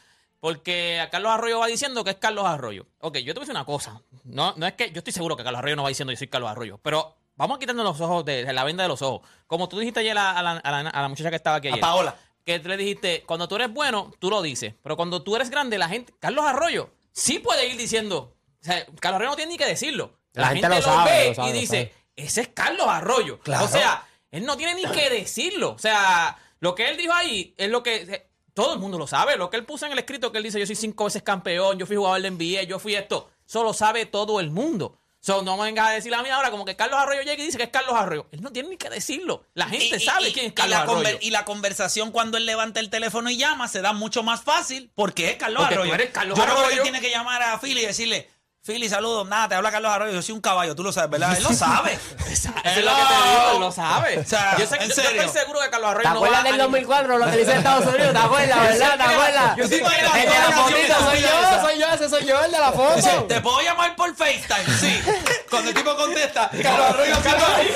porque 0.42 0.98
a 0.98 1.08
Carlos 1.08 1.30
Arroyo 1.30 1.60
va 1.60 1.68
diciendo 1.68 2.02
que 2.02 2.10
es 2.10 2.16
Carlos 2.16 2.44
Arroyo. 2.44 2.84
Ok, 2.98 3.18
yo 3.18 3.32
te 3.32 3.38
voy 3.38 3.42
a 3.42 3.46
decir 3.46 3.54
una 3.54 3.64
cosa. 3.64 4.02
No, 4.24 4.54
no 4.56 4.66
es 4.66 4.72
que 4.72 4.90
yo 4.90 4.98
estoy 4.98 5.12
seguro 5.12 5.36
que 5.36 5.44
Carlos 5.44 5.60
Arroyo 5.60 5.76
no 5.76 5.84
va 5.84 5.88
diciendo 5.88 6.10
yo 6.12 6.16
soy 6.18 6.26
Carlos 6.26 6.50
Arroyo, 6.50 6.78
pero 6.82 7.14
vamos 7.36 7.56
a 7.56 7.60
quitarnos 7.60 7.84
los 7.84 8.00
ojos 8.00 8.24
de, 8.24 8.44
de 8.44 8.52
la 8.52 8.64
venda 8.64 8.82
de 8.82 8.88
los 8.88 9.02
ojos. 9.02 9.20
Como 9.46 9.68
tú 9.68 9.78
dijiste 9.78 10.00
ayer 10.00 10.18
a, 10.18 10.32
a 10.36 10.42
la, 10.42 10.50
a 10.52 10.82
la- 10.82 10.90
a 10.90 11.02
la 11.02 11.08
muchacha 11.08 11.30
que 11.30 11.36
estaba 11.36 11.56
aquí 11.58 11.68
a 11.68 11.70
ayer. 11.74 11.80
Paola. 11.80 12.16
Que 12.44 12.58
tú 12.58 12.68
le 12.68 12.76
dijiste, 12.76 13.22
cuando 13.24 13.46
tú 13.46 13.54
eres 13.54 13.72
bueno, 13.72 14.10
tú 14.18 14.28
lo 14.30 14.42
dices. 14.42 14.74
Pero 14.82 14.96
cuando 14.96 15.22
tú 15.22 15.36
eres 15.36 15.48
grande, 15.48 15.78
la 15.78 15.88
gente. 15.88 16.12
Carlos 16.18 16.44
Arroyo 16.44 16.90
sí 17.12 17.38
puede 17.38 17.68
ir 17.68 17.76
diciendo. 17.76 18.34
O 18.60 18.64
sea, 18.64 18.84
Carlos 18.98 19.18
Arroyo 19.18 19.30
no 19.30 19.36
tiene 19.36 19.52
ni 19.52 19.58
que 19.58 19.66
decirlo. 19.66 20.12
La 20.32 20.48
gente 20.48 20.68
lo 20.68 20.82
sabe, 20.82 21.10
ve 21.12 21.28
lo 21.28 21.34
sabe, 21.36 21.50
y 21.50 21.52
dice, 21.52 21.66
sabe. 21.66 21.94
ese 22.16 22.40
es 22.40 22.48
Carlos 22.48 22.88
Arroyo. 22.88 23.38
Claro. 23.38 23.64
O 23.66 23.68
sea, 23.68 24.04
él 24.32 24.44
no 24.44 24.56
tiene 24.56 24.74
ni 24.74 24.84
que 24.86 25.08
decirlo. 25.08 25.70
O 25.70 25.78
sea, 25.78 26.36
lo 26.58 26.74
que 26.74 26.88
él 26.88 26.96
dijo 26.96 27.12
ahí 27.12 27.54
es 27.56 27.70
lo 27.70 27.84
que. 27.84 28.26
Todo 28.54 28.74
el 28.74 28.80
mundo 28.80 28.98
lo 28.98 29.06
sabe. 29.06 29.36
Lo 29.36 29.48
que 29.50 29.56
él 29.56 29.64
puso 29.64 29.86
en 29.86 29.92
el 29.92 29.98
escrito 29.98 30.30
que 30.32 30.38
él 30.38 30.44
dice, 30.44 30.60
yo 30.60 30.66
soy 30.66 30.76
cinco 30.76 31.04
veces 31.04 31.22
campeón, 31.22 31.78
yo 31.78 31.86
fui 31.86 31.96
jugador 31.96 32.20
de 32.22 32.30
NBA, 32.30 32.62
yo 32.64 32.78
fui 32.78 32.94
esto. 32.94 33.30
Eso 33.46 33.62
lo 33.64 33.72
sabe 33.72 34.06
todo 34.06 34.40
el 34.40 34.50
mundo. 34.50 34.98
So, 35.24 35.40
no 35.42 35.56
me 35.56 35.62
vengas 35.64 35.86
a 35.88 35.90
decir 35.92 36.12
a 36.14 36.22
mí 36.22 36.28
ahora 36.30 36.50
como 36.50 36.64
que 36.64 36.74
Carlos 36.74 36.98
Arroyo 36.98 37.20
llega 37.22 37.40
y 37.40 37.46
dice 37.46 37.56
que 37.56 37.62
es 37.64 37.70
Carlos 37.70 37.94
Arroyo. 37.94 38.26
Él 38.32 38.42
no 38.42 38.50
tiene 38.50 38.70
ni 38.70 38.76
que 38.76 38.90
decirlo. 38.90 39.44
La 39.54 39.66
gente 39.68 39.96
Y- 39.96 40.02
y- 40.02 40.04
sabe 40.04 40.28
y- 40.30 40.32
quién 40.32 40.46
es 40.46 40.50
y 40.52 40.54
Carlos 40.54 40.80
conver- 40.80 41.06
Arroyo. 41.10 41.18
y 41.20 41.30
la 41.30 41.44
conversación 41.44 42.10
cuando 42.10 42.38
él 42.38 42.44
levanta 42.44 42.80
el 42.80 42.90
teléfono 42.90 43.30
y 43.30 43.36
llama 43.36 43.68
se 43.68 43.82
da 43.82 43.92
mucho 43.92 44.24
más 44.24 44.42
fácil 44.42 44.90
porque 44.96 45.30
es 45.30 45.36
Carlos 45.36 45.60
Porque 45.62 45.74
tú 45.76 45.80
Arroyo. 45.82 45.94
eres 45.94 46.10
Carlos 46.10 46.36
Yo 46.36 46.42
creo 46.44 46.56
que 46.56 46.60
Arroyo. 46.62 46.76
él 46.78 46.82
tiene 46.82 47.00
que 47.00 47.10
llamar 47.10 47.40
a 47.40 47.58
Philly 47.60 47.82
y 47.82 47.86
decirle, 47.86 48.28
Philly, 48.64 48.88
saludos, 48.88 49.26
nada, 49.26 49.48
te 49.48 49.54
habla 49.56 49.72
Carlos 49.72 49.90
Arroyo, 49.90 50.12
yo 50.12 50.22
soy 50.22 50.36
un 50.36 50.40
caballo, 50.40 50.76
tú 50.76 50.84
lo 50.84 50.92
sabes, 50.92 51.10
¿verdad? 51.10 51.36
Él 51.36 51.42
lo 51.42 51.52
sabe. 51.52 51.94
Eso 52.30 52.48
es 52.62 52.76
lo 52.84 52.94
que 52.94 53.02
te 53.02 53.14
digo, 53.28 53.50
él 53.54 53.58
lo 53.60 53.72
sabe. 53.72 54.18
O 54.20 54.24
sea, 54.24 54.56
yo, 54.56 54.66
sé- 54.68 54.76
en 54.76 54.82
yo- 54.82 54.88
yo 54.88 54.94
serio. 55.02 55.22
estoy 55.22 55.40
seguro 55.40 55.58
que 55.62 55.70
Carlos 55.70 55.90
¿Te 55.90 56.06
Arroyo 56.06 56.08
no 56.14 56.20
va 56.20 56.26
acuerdas 56.28 56.44
del 56.44 56.58
2004 56.58 57.18
lo 57.18 57.24
que 57.26 57.30
le 57.32 57.42
hice 57.42 57.50
en 57.50 57.58
Estados 57.58 57.86
Unidos? 57.92 58.12
¿Te 58.12 58.18
acuerdas, 58.20 58.58
verdad? 58.68 58.96
¿Te 58.96 59.02
acuerdas? 59.02 59.56
Yo 59.56 59.66
sí. 59.66 59.74
El 59.74 59.80
de 59.80 60.38
la 60.38 60.52
fotito 60.52 60.94
soy 61.00 61.20
yo, 61.22 61.60
soy 61.60 61.78
yo, 61.80 61.86
ese 61.92 62.08
soy 62.08 62.24
yo, 62.24 62.44
el 62.44 62.52
de 62.52 62.58
la 62.60 62.70
Dice, 62.70 63.10
foto. 63.10 63.24
¿te 63.26 63.40
puedo 63.40 63.60
llamar 63.62 63.96
por 63.96 64.14
FaceTime? 64.14 64.78
Sí. 64.78 65.02
Cuando 65.50 65.70
el 65.70 65.74
tipo 65.74 65.96
contesta, 65.96 66.48
Carlos 66.62 66.86
Arroyo, 66.90 67.16
Carlos 67.20 67.48
Arroyo. 67.48 67.74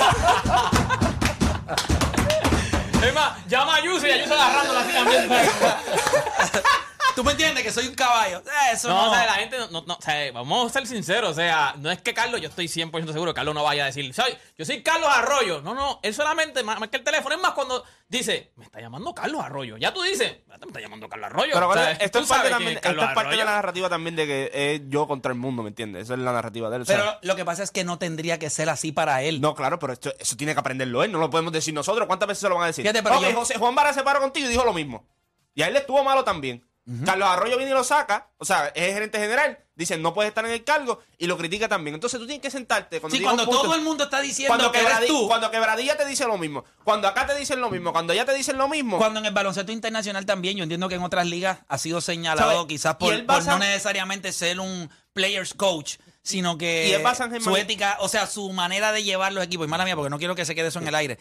Es 3.09 3.13
más, 3.15 3.33
llama 3.49 3.75
a 3.75 3.81
Yuso 3.81 4.07
y 4.07 4.11
a 4.13 4.15
agarrándola 4.25 4.81
así 4.83 4.93
también. 4.93 5.29
¿Tú 7.17 7.25
me 7.25 7.33
entiendes 7.33 7.65
que 7.65 7.73
soy 7.73 7.89
un 7.89 7.95
caballo? 7.95 8.43
Eso 8.73 8.89
No, 8.89 9.07
no. 9.07 9.11
o 9.11 9.15
sea, 9.15 9.27
la 9.27 9.33
gente 9.35 9.59
no, 9.59 9.69
no, 9.71 9.85
no, 9.87 9.95
o 9.95 10.01
sea, 10.03 10.31
vamos 10.33 10.71
a 10.71 10.73
ser 10.73 10.87
sinceros, 10.87 11.31
o 11.31 11.35
sea, 11.35 11.75
no 11.79 11.91
es 11.91 12.01
que 12.03 12.13
Carlos, 12.15 12.41
yo 12.41 12.49
estoy 12.49 12.67
100% 12.69 13.13
seguro 13.13 13.33
que 13.33 13.37
Carlos 13.37 13.55
no 13.55 13.65
vaya 13.65 13.85
a 13.85 13.87
decir, 13.87 14.13
soy, 14.15 14.37
yo 14.59 14.65
soy 14.65 14.83
Carlos 14.83 15.09
Arroyo. 15.11 15.63
No, 15.63 15.75
no, 15.75 15.99
él 16.03 16.15
solamente 16.15 16.63
más, 16.63 16.79
más 16.79 16.91
que 16.91 16.99
el 16.99 17.05
teléfono, 17.05 17.35
es 17.35 17.41
más 17.41 17.53
cuando 17.53 17.83
dice, 18.07 18.53
me 18.57 18.65
está 18.67 18.81
llamando 18.81 19.15
Carlos 19.15 19.43
Arroyo. 19.43 19.77
Ya 19.79 19.93
tú 19.95 20.03
dices, 20.03 20.37
me 20.47 20.55
está 20.57 20.79
llamando 20.79 21.09
Carlos 21.09 21.27
Arroyo. 21.31 21.53
Pero 21.55 21.69
O 21.71 21.73
sea, 21.73 21.83
acuérdate, 21.83 22.05
esto 22.05 22.19
tú 22.19 22.25
es 22.25 22.29
parte, 22.31 22.51
también, 22.51 22.69
quién 22.69 22.71
es 22.73 22.77
esto 22.77 22.89
Carlos 22.89 23.05
es 23.09 23.15
parte 23.15 23.31
de 23.37 23.45
la 23.45 23.51
narrativa 23.57 23.89
también 23.89 24.17
de 24.17 24.27
que 24.27 24.51
es 24.75 24.83
yo 24.89 25.09
contra 25.09 25.33
el 25.33 25.39
mundo, 25.39 25.63
¿me 25.63 25.71
entiendes? 25.71 26.03
Esa 26.03 26.13
es 26.15 26.21
la 26.21 26.33
narrativa 26.33 26.69
de 26.69 26.77
él. 26.77 26.83
o 26.83 26.85
sea, 26.85 26.97
Pero 26.99 27.19
lo 27.23 27.35
que 27.37 27.45
pasa 27.47 27.63
es 27.63 27.71
que 27.71 27.83
no 27.83 27.99
tendría 27.99 28.39
que 28.39 28.51
ser 28.51 28.69
así 28.69 28.93
para 28.93 29.23
él. 29.23 29.41
No, 29.41 29.55
claro, 29.55 29.79
pero 29.79 29.95
esto- 29.95 30.13
eso 30.19 30.37
tiene 30.37 30.53
que 30.53 30.61
aprenderlo 30.61 31.03
él, 31.03 31.11
no 31.13 31.19
lo 31.19 31.31
podemos 31.31 31.53
decir 31.53 31.73
nosotros. 31.73 32.07
¿Cuántas 32.07 32.29
veces 32.29 32.43
se 32.43 32.49
lo 32.51 32.57
van 32.57 32.65
a 32.65 32.67
decir? 32.67 32.83
Fíjate, 32.83 33.03
pero 33.03 33.17
Ok, 33.17 33.23
yo- 33.23 33.35
José 33.37 33.59
Juan 33.59 33.75
Vara 33.75 33.95
se 33.95 34.03
paró 34.03 34.21
contigo 34.21 34.47
y 34.47 34.51
dijo 34.51 34.65
lo 34.65 34.75
mismo. 34.75 35.07
Y 35.55 35.63
a 35.63 35.69
él 35.69 35.73
le 35.73 35.79
estuvo 35.79 36.05
malo 36.05 36.23
también. 36.23 36.63
Carlos 37.05 37.29
Arroyo 37.29 37.57
viene 37.57 37.73
y 37.73 37.75
lo 37.75 37.83
saca, 37.83 38.29
o 38.39 38.45
sea, 38.45 38.69
es 38.69 38.95
gerente 38.95 39.19
general, 39.19 39.59
dice 39.75 39.97
no 39.99 40.15
puedes 40.15 40.29
estar 40.29 40.45
en 40.47 40.53
el 40.53 40.63
cargo 40.63 41.01
y 41.19 41.27
lo 41.27 41.37
critica 41.37 41.69
también. 41.69 41.95
Entonces 41.95 42.21
tú 42.21 42.27
tienes 42.27 42.41
que 42.41 42.51
sentarte. 42.51 43.01
Cuando 43.01 43.17
Sí, 43.17 43.23
cuando 43.25 43.45
punto- 43.45 43.63
todo 43.63 43.75
el 43.75 43.81
mundo 43.83 44.05
está 44.05 44.21
diciendo 44.21 44.55
cuando, 44.55 44.71
que 44.71 44.81
eres 44.81 45.09
tú. 45.09 45.27
cuando 45.27 45.51
Quebradilla 45.51 45.97
te 45.97 46.07
dice 46.07 46.27
lo 46.27 46.39
mismo, 46.39 46.65
cuando 46.85 47.09
acá 47.09 47.27
te 47.27 47.35
dicen 47.37 47.61
lo 47.61 47.71
mismo, 47.71 47.93
cuando 47.93 48.13
allá 48.13 48.25
te 48.25 48.35
dicen 48.35 48.57
lo 48.57 48.69
mismo. 48.69 48.99
Cuando 48.99 49.19
en 49.19 49.27
el 49.27 49.33
baloncesto 49.35 49.73
internacional 49.73 50.25
también, 50.27 50.57
yo 50.57 50.63
entiendo 50.63 50.89
que 50.89 50.95
en 50.95 51.03
otras 51.03 51.27
ligas 51.27 51.59
ha 51.67 51.77
sido 51.79 52.01
señalado 52.01 52.69
quizás 52.69 52.95
por, 52.97 53.27
por 53.27 53.45
no 53.47 53.59
necesariamente 53.59 54.33
ser 54.33 54.61
un 54.61 54.89
players 55.13 55.55
coach, 55.55 55.97
sino 56.23 56.57
que 56.57 57.03
su 57.41 57.57
ética, 57.57 57.97
o 58.01 58.09
sea, 58.09 58.27
su 58.29 58.53
manera 58.53 58.93
de 58.93 59.03
llevar 59.03 59.33
los 59.33 59.43
equipos, 59.43 59.67
y 59.67 59.71
mala 59.71 59.85
mía, 59.85 59.97
porque 59.97 60.11
no 60.11 60.19
quiero 60.19 60.37
que 60.37 60.45
se 60.45 60.55
quede 60.55 60.69
eso 60.69 60.79
en 60.79 60.87
el 60.89 60.95
aire. 60.95 61.19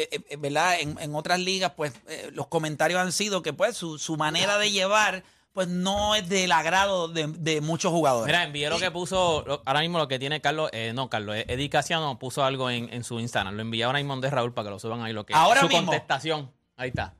Eh, 0.00 0.08
eh, 0.12 0.20
eh, 0.30 0.36
¿Verdad? 0.36 0.78
En, 0.80 0.96
en 1.00 1.14
otras 1.16 1.40
ligas, 1.40 1.72
pues, 1.76 1.92
eh, 2.06 2.30
los 2.32 2.46
comentarios 2.46 3.00
han 3.00 3.10
sido 3.10 3.42
que, 3.42 3.52
pues, 3.52 3.76
su, 3.76 3.98
su 3.98 4.16
manera 4.16 4.56
de 4.58 4.70
llevar, 4.70 5.24
pues, 5.52 5.66
no 5.66 6.14
es 6.14 6.28
del 6.28 6.52
agrado 6.52 7.08
de, 7.08 7.26
de 7.26 7.60
muchos 7.60 7.90
jugadores. 7.90 8.26
Mira, 8.26 8.44
envié 8.44 8.70
lo 8.70 8.78
que 8.78 8.92
puso, 8.92 9.42
lo- 9.44 9.60
ahora 9.66 9.80
mismo 9.80 9.98
lo 9.98 10.06
que 10.06 10.20
tiene 10.20 10.40
Carlos, 10.40 10.70
no 10.94 11.10
Carlos, 11.10 11.34
Eddie 11.48 11.68
Casiano 11.68 12.16
puso 12.18 12.44
algo 12.44 12.70
en, 12.70 12.92
en 12.92 13.02
su 13.02 13.18
Instagram. 13.18 13.54
Lo 13.56 13.62
envié 13.62 13.82
ahora 13.82 13.98
mismo 13.98 14.16
de 14.20 14.30
Raúl 14.30 14.54
para 14.54 14.66
que 14.66 14.70
lo 14.70 14.78
suban 14.78 15.02
ahí 15.02 15.12
lo 15.12 15.26
que 15.26 15.34
Ahora 15.34 15.62
su 15.62 15.66
mismo. 15.68 15.86
contestación. 15.86 16.52
Ahí 16.76 16.90
está. 16.90 17.14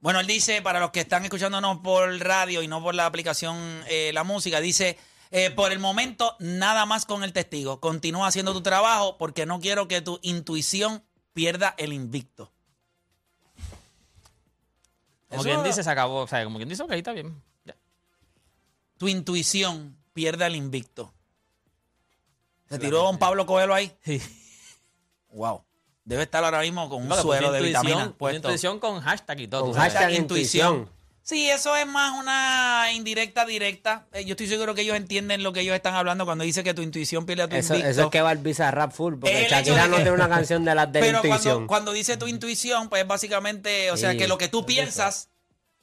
Bueno, 0.00 0.20
él 0.20 0.26
dice, 0.26 0.60
para 0.60 0.80
los 0.80 0.90
que 0.90 1.00
están 1.00 1.24
escuchándonos 1.24 1.78
por 1.78 2.16
radio 2.20 2.62
y 2.62 2.68
no 2.68 2.82
por 2.82 2.94
la 2.94 3.06
aplicación 3.06 3.82
La 4.12 4.22
Música, 4.22 4.60
dice, 4.60 4.98
eh, 5.36 5.50
por 5.50 5.72
el 5.72 5.80
momento 5.80 6.36
nada 6.38 6.86
más 6.86 7.06
con 7.06 7.24
el 7.24 7.32
testigo. 7.32 7.80
Continúa 7.80 8.28
haciendo 8.28 8.52
tu 8.52 8.62
trabajo 8.62 9.18
porque 9.18 9.46
no 9.46 9.58
quiero 9.58 9.88
que 9.88 10.00
tu 10.00 10.20
intuición 10.22 11.02
pierda 11.32 11.74
el 11.76 11.92
invicto. 11.92 12.52
Como 15.28 15.40
Eso- 15.42 15.50
quien 15.50 15.64
dice, 15.64 15.82
se 15.82 15.90
acabó. 15.90 16.20
O 16.22 16.26
sea, 16.28 16.44
como 16.44 16.58
quien 16.58 16.68
dice, 16.68 16.84
ok, 16.84 16.92
está 16.92 17.12
bien. 17.12 17.42
Ya. 17.64 17.74
Tu 18.96 19.08
intuición 19.08 19.96
pierda 20.12 20.46
el 20.46 20.54
invicto. 20.54 21.12
Se 22.68 22.78
tiró 22.78 23.10
un 23.10 23.18
Pablo 23.18 23.44
Coelho 23.46 23.74
ahí. 23.74 23.92
Wow. 25.30 25.64
Debe 26.04 26.22
estar 26.22 26.44
ahora 26.44 26.60
mismo 26.60 26.88
con 26.88 27.02
un 27.02 27.08
que 27.08 27.16
suero 27.16 27.48
puso 27.48 27.52
de 27.54 27.58
intuición, 27.58 27.82
vitamina 27.86 28.12
puesto. 28.16 28.36
intuición 28.36 28.78
con 28.78 29.00
hashtag 29.00 29.40
y 29.40 29.48
todo. 29.48 29.62
Con 29.62 29.70
tú 29.72 29.74
sabes. 29.76 29.92
hashtag 29.94 30.12
intuición. 30.14 30.88
Sí, 31.26 31.48
eso 31.48 31.74
es 31.74 31.86
más 31.86 32.20
una 32.20 32.92
indirecta 32.92 33.46
directa. 33.46 34.06
Eh, 34.12 34.26
yo 34.26 34.32
estoy 34.32 34.46
seguro 34.46 34.74
que 34.74 34.82
ellos 34.82 34.94
entienden 34.94 35.42
lo 35.42 35.54
que 35.54 35.60
ellos 35.60 35.74
están 35.74 35.94
hablando 35.94 36.26
cuando 36.26 36.44
dice 36.44 36.62
que 36.62 36.74
tu 36.74 36.82
intuición 36.82 37.24
pierde 37.24 37.44
a 37.44 37.48
tu 37.48 37.56
Eso, 37.56 37.72
invicto. 37.72 37.90
eso 37.90 38.02
es 38.02 38.10
que 38.10 38.20
va 38.20 38.30
el 38.30 38.38
Bizarrap 38.38 38.92
full, 38.92 39.14
El 39.14 39.20
porque 39.20 39.46
Shakira 39.48 39.84
de 39.84 39.88
no 39.88 39.96
que- 39.96 40.02
tiene 40.02 40.10
una 40.16 40.28
canción 40.28 40.66
de 40.66 40.74
las 40.74 40.92
de 40.92 41.00
la 41.00 41.06
Pero 41.06 41.18
intuición. 41.24 41.54
cuando, 41.54 41.66
cuando 41.66 41.92
dice 41.92 42.18
tu 42.18 42.28
intuición, 42.28 42.90
pues 42.90 43.06
básicamente, 43.06 43.90
o 43.90 43.96
sea, 43.96 44.12
Sí, 44.12 44.18
que 44.18 44.28
lo 44.28 44.36
que 44.36 44.48
tú 44.48 44.60
es 44.60 44.66
piensas 44.66 45.30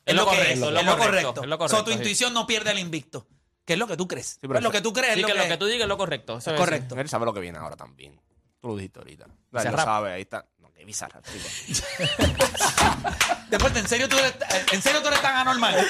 Es 0.05 0.13
lo 0.13 0.25
que 0.25 0.37
correcto, 0.37 0.47
es, 0.47 0.53
es 0.53 0.59
lo 0.59 0.67
es 0.79 0.85
lo 0.85 0.91
correcto, 0.97 1.33
correcto. 1.33 1.41
es 1.43 1.47
lo 1.49 1.69
So, 1.69 1.83
tu 1.83 1.89
sí. 1.91 1.97
intuición 1.97 2.33
no 2.35 2.45
pierde 2.45 2.69
el 2.71 2.77
invicto. 2.79 3.25
¿Qué 3.65 3.73
es 3.73 3.79
lo 3.79 3.87
que 3.87 3.97
tú 3.97 4.07
crees? 4.07 4.37
pero 4.41 4.53
Pues 4.53 4.63
lo 4.63 4.71
que 4.71 4.81
tú 4.81 4.93
crees 4.93 5.15
Sí, 5.15 5.21
es 5.21 5.25
que 5.25 5.33
lo 5.33 5.41
lo 5.43 5.47
que 5.49 5.57
tú 5.57 5.65
digas 5.65 5.81
es 5.83 5.87
lo 5.87 5.97
correcto. 5.97 6.37
Eso 6.37 6.55
correcto. 6.55 6.99
Él 6.99 7.09
sabe 7.09 7.25
lo 7.25 7.33
que 7.33 7.39
viene 7.39 7.57
ahora 7.57 7.75
también. 7.75 8.19
Tú 8.59 8.67
lo 8.67 8.75
dijiste 8.75 8.99
ahorita. 8.99 9.25
Él 9.25 9.71
lo 9.71 9.77
sabe, 9.77 10.11
ahí 10.13 10.21
está. 10.21 10.45
No, 10.81 10.81
qué 10.81 10.85
bizarra. 10.85 11.21
Después, 13.49 13.75
¿en 13.75 13.87
serio 13.87 14.07
tú 14.09 14.17
eres, 14.17 14.33
en 14.71 14.81
serio 14.81 15.01
tú 15.01 15.07
eres 15.09 15.21
tan 15.21 15.35
anormal? 15.35 15.75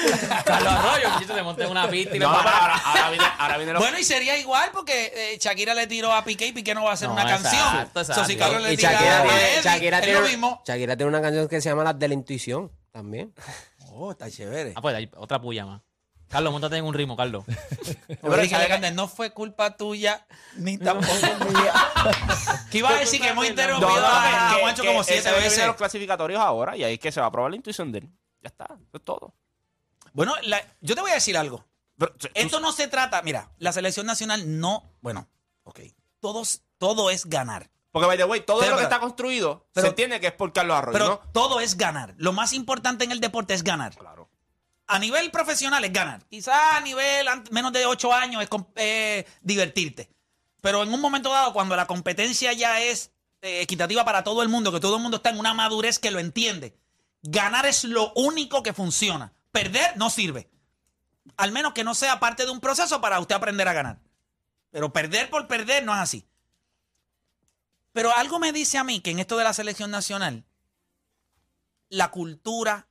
Carlos 0.45 0.73
Arroyo, 0.73 1.43
monté 1.43 1.65
una 1.65 1.89
pista 1.89 2.15
y 2.15 2.19
No, 2.19 2.30
ahora, 2.30 2.75
ahora 2.77 3.10
viene, 3.10 3.25
ahora 3.38 3.58
viene 3.58 3.73
lo 3.73 3.80
bueno, 3.80 3.99
y 3.99 4.04
sería 4.04 4.38
igual 4.38 4.69
porque 4.73 5.34
eh, 5.34 5.38
Shakira 5.39 5.73
le 5.73 5.88
tiró 5.88 6.12
a 6.13 6.23
Piqué 6.23 6.47
y 6.47 6.51
Piqué 6.54 6.73
no 6.73 6.84
va 6.84 6.91
a 6.91 6.93
hacer 6.93 7.08
No, 7.08 7.13
una 7.13 7.23
exacto, 7.23 7.43
canción. 7.43 7.88
exacto. 7.88 8.13
So, 8.13 8.25
si 8.25 8.36
Carlos 8.36 8.62
le 8.63 8.73
y 8.73 8.77
tira 8.77 8.91
Shakira, 8.93 9.19
a 9.19 9.23
tiene, 9.23 9.54
Eddie, 9.54 9.62
Shakira, 9.63 9.97
es 9.99 10.04
tiene, 10.04 10.19
lo 10.19 10.27
mismo. 10.27 10.62
Shakira 10.65 10.97
tiene 10.97 11.10
una 11.10 11.21
canción 11.21 11.47
que 11.47 11.62
se 11.62 11.69
llama 11.69 11.84
Las 11.84 11.99
de 11.99 12.08
la 12.08 12.13
Intuición 12.13 12.71
también. 12.91 13.34
Oh, 13.93 14.12
está 14.12 14.30
chévere. 14.32 14.73
Ah, 14.75 14.82
pues 14.82 14.95
hay 14.95 15.10
otra 15.15 15.39
puya 15.39 15.65
más. 15.65 15.82
Carlos, 16.32 16.52
montate 16.54 16.78
en 16.78 16.86
un 16.86 16.94
ritmo, 16.94 17.15
Carlos. 17.17 17.44
Pero 18.08 18.34
Ricky 18.36 18.56
Alexander, 18.56 18.94
no 18.96 19.08
fue 19.08 19.32
culpa 19.34 19.76
tuya 19.76 20.26
ni 20.56 20.78
tampoco 20.78 21.13
mía. 21.50 21.74
que 22.72 22.78
iba 22.78 22.89
a 22.89 22.94
decir 23.00 23.22
que 23.22 23.28
hemos 23.30 23.46
interrumpido 23.46 23.91
a 24.06 24.54
que- 24.56 24.62
Juancho 24.62 24.82
que 24.84 24.88
como 24.88 25.04
siete 25.04 25.32
veces. 25.32 25.65
los 25.67 25.76
clasificatorios 25.76 26.39
ahora 26.39 26.78
y 26.78 26.84
ahí 26.84 26.94
es 26.94 27.00
que 27.00 27.12
se 27.12 27.20
va 27.20 27.28
a 27.28 27.32
probar 27.32 27.52
la 27.52 27.58
intuición 27.58 27.91
de 27.91 28.00
él. 28.00 28.10
Ya 28.41 28.48
está, 28.48 28.65
eso 28.65 28.98
es 28.98 29.04
todo. 29.04 29.34
Bueno, 30.13 30.34
la- 30.44 30.65
yo 30.82 30.96
te 30.96 31.02
voy 31.02 31.12
a 31.12 31.15
decir 31.15 31.38
algo. 31.38 31.65
Pero, 31.98 32.13
tú- 32.13 32.28
Esto 32.34 32.60
no 32.60 32.72
se 32.72 32.88
trata, 32.88 33.22
mira, 33.22 33.52
la 33.60 33.72
selección 33.74 34.06
nacional 34.06 34.60
no, 34.60 34.91
bueno, 35.02 35.28
ok, 35.63 35.82
todos, 36.20 36.62
todo 36.78 37.12
es 37.12 37.26
ganar. 37.28 37.70
Porque, 37.91 38.08
by 38.08 38.17
the 38.17 38.24
way, 38.24 38.39
todo 38.41 38.60
Pero, 38.62 38.72
lo 38.72 38.78
que 38.78 38.84
pero- 38.84 38.89
está 38.96 39.00
construido 39.02 39.67
pero- 39.74 39.84
se 39.86 39.89
entiende 39.89 40.20
que 40.22 40.28
es 40.28 40.34
por 40.34 40.54
Carlos 40.54 40.78
Arroyo, 40.78 40.94
Pero 40.94 41.08
¿no? 41.10 41.32
todo 41.34 41.60
es 41.60 41.76
ganar. 41.78 42.15
Lo 42.17 42.32
más 42.32 42.54
importante 42.54 43.04
en 43.04 43.12
el 43.12 43.20
deporte 43.20 43.54
es 43.54 43.63
ganar. 43.63 43.94
Claro. 43.98 44.30
A 44.91 44.99
nivel 44.99 45.32
profesional 45.32 45.86
es 45.86 45.93
ganar. 45.93 46.21
Quizás 46.27 46.75
a 46.75 46.82
nivel 46.82 47.25
menos 47.49 47.71
de 47.71 47.86
ocho 47.86 48.13
años 48.13 48.43
es 48.43 48.49
eh, 48.75 49.25
divertirte. 49.41 50.10
Pero 50.60 50.84
en 50.84 50.93
un 50.93 50.99
momento 50.99 51.32
dado, 51.32 51.54
cuando 51.54 51.77
la 51.77 51.88
competencia 51.88 52.51
ya 52.51 52.82
es 52.82 53.13
eh, 53.41 53.62
equitativa 53.62 54.04
para 54.04 54.25
todo 54.25 54.43
el 54.43 54.49
mundo, 54.49 54.69
que 54.69 54.82
todo 54.82 54.97
el 54.97 55.01
mundo 55.01 55.15
está 55.15 55.30
en 55.30 55.39
una 55.39 55.54
madurez 55.54 55.97
que 55.97 56.12
lo 56.12 56.19
entiende, 56.19 56.75
ganar 57.23 57.65
es 57.65 57.86
lo 57.86 58.12
único 58.17 58.63
que 58.63 58.73
funciona. 58.73 59.32
Perder 59.54 59.95
no 59.95 60.10
sirve. 60.10 60.49
Al 61.38 61.54
menos 61.54 61.71
que 61.71 61.86
no 61.86 61.95
sea 61.95 62.19
parte 62.19 62.43
de 62.43 62.51
un 62.51 62.60
proceso 62.60 62.99
para 62.99 63.21
usted 63.21 63.36
aprender 63.36 63.69
a 63.69 63.73
ganar. 63.73 63.99
Pero 64.71 64.91
perder 64.91 65.30
por 65.30 65.47
perder 65.47 65.86
no 65.86 65.93
es 65.93 66.01
así. 66.01 66.27
Pero 67.93 68.13
algo 68.13 68.39
me 68.39 68.51
dice 68.51 68.77
a 68.77 68.84
mí 68.84 68.99
que 68.99 69.12
en 69.12 69.19
esto 69.19 69.38
de 69.38 69.45
la 69.45 69.54
selección 69.54 69.89
nacional, 69.89 70.43
la 71.88 72.12
cultura, 72.12 72.89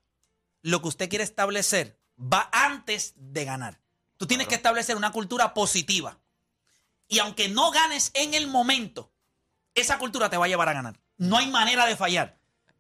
lo 0.63 0.83
que 0.83 0.89
usted 0.89 1.09
quiere 1.09 1.25
establecer, 1.25 1.99
va 2.21 2.49
antes 2.53 3.15
de 3.17 3.45
ganar. 3.45 3.81
Tú 4.17 4.27
tienes 4.27 4.47
que 4.49 4.55
establecer 4.55 4.97
una 4.97 5.13
cultura 5.13 5.55
positiva. 5.55 6.19
Y 7.09 7.19
aunque 7.19 7.49
no 7.49 7.71
ganes 7.71 8.11
en 8.15 8.35
el 8.35 8.47
momento, 8.47 9.11
esa 9.75 9.99
cultura 9.99 10.29
te 10.31 10.37
va 10.37 10.45
a 10.45 10.49
llevar 10.49 10.69
a 10.69 10.75
ganar. 10.75 11.01
No 11.17 11.37
hay 11.39 11.49
manera 11.49 11.87
de 11.87 11.97
fallar. 11.97 12.39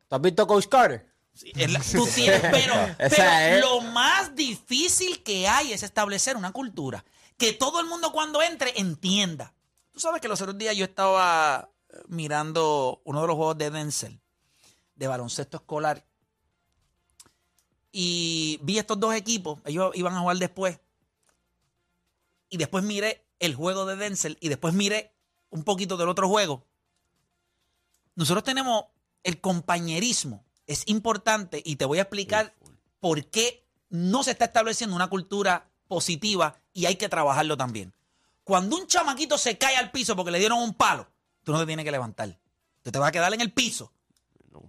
¿Tú 0.08 0.16
has 0.16 0.20
visto 0.22 0.46
Coach 0.46 0.66
Carter? 0.68 1.08
La- 1.54 1.80
Tú 1.80 2.06
tienes, 2.14 2.40
pero, 2.50 2.74
Esa 2.98 3.16
pero 3.16 3.56
es. 3.56 3.60
lo 3.60 3.80
más 3.80 4.34
difícil 4.34 5.22
que 5.22 5.48
hay 5.48 5.72
es 5.72 5.82
establecer 5.82 6.36
una 6.36 6.52
cultura. 6.52 7.04
Que 7.38 7.52
todo 7.54 7.80
el 7.80 7.86
mundo 7.86 8.12
cuando 8.12 8.42
entre 8.42 8.78
entienda. 8.78 9.54
Tú 9.92 10.00
sabes 10.00 10.20
que 10.20 10.28
los 10.28 10.40
otros 10.42 10.58
días 10.58 10.76
yo 10.76 10.84
estaba 10.84 11.70
eh, 11.88 11.96
mirando 12.08 13.00
uno 13.04 13.22
de 13.22 13.26
los 13.26 13.36
juegos 13.36 13.56
de 13.58 13.70
Denzel, 13.70 14.20
de 14.94 15.06
baloncesto 15.08 15.56
escolar. 15.56 16.04
Y 17.92 18.58
vi 18.62 18.78
estos 18.78 19.00
dos 19.00 19.14
equipos, 19.14 19.58
ellos 19.64 19.92
iban 19.94 20.14
a 20.14 20.20
jugar 20.20 20.36
después. 20.36 20.80
Y 22.48 22.56
después 22.56 22.84
miré 22.84 23.26
el 23.38 23.54
juego 23.54 23.86
de 23.86 23.96
Denzel 23.96 24.38
y 24.40 24.48
después 24.48 24.74
miré 24.74 25.12
un 25.50 25.64
poquito 25.64 25.96
del 25.96 26.08
otro 26.08 26.28
juego. 26.28 26.66
Nosotros 28.14 28.44
tenemos 28.44 28.84
el 29.22 29.40
compañerismo, 29.40 30.44
es 30.66 30.84
importante 30.86 31.62
y 31.64 31.76
te 31.76 31.84
voy 31.84 31.98
a 31.98 32.02
explicar 32.02 32.54
por 33.00 33.24
qué 33.26 33.66
no 33.88 34.22
se 34.22 34.32
está 34.32 34.44
estableciendo 34.44 34.94
una 34.94 35.08
cultura 35.08 35.70
positiva 35.88 36.60
y 36.72 36.86
hay 36.86 36.96
que 36.96 37.08
trabajarlo 37.08 37.56
también. 37.56 37.92
Cuando 38.44 38.76
un 38.76 38.86
chamaquito 38.86 39.38
se 39.38 39.58
cae 39.58 39.76
al 39.76 39.90
piso 39.90 40.16
porque 40.16 40.30
le 40.30 40.38
dieron 40.38 40.58
un 40.58 40.74
palo, 40.74 41.08
tú 41.42 41.52
no 41.52 41.58
te 41.58 41.66
tienes 41.66 41.84
que 41.84 41.90
levantar. 41.90 42.38
Tú 42.82 42.90
te 42.90 42.98
vas 42.98 43.08
a 43.08 43.12
quedar 43.12 43.32
en 43.34 43.40
el 43.40 43.52
piso 43.52 43.92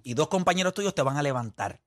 y 0.03 0.13
dos 0.13 0.27
compañeros 0.27 0.73
tuyos 0.73 0.95
te 0.95 1.01
van 1.01 1.17
a 1.17 1.23
levantar. 1.23 1.79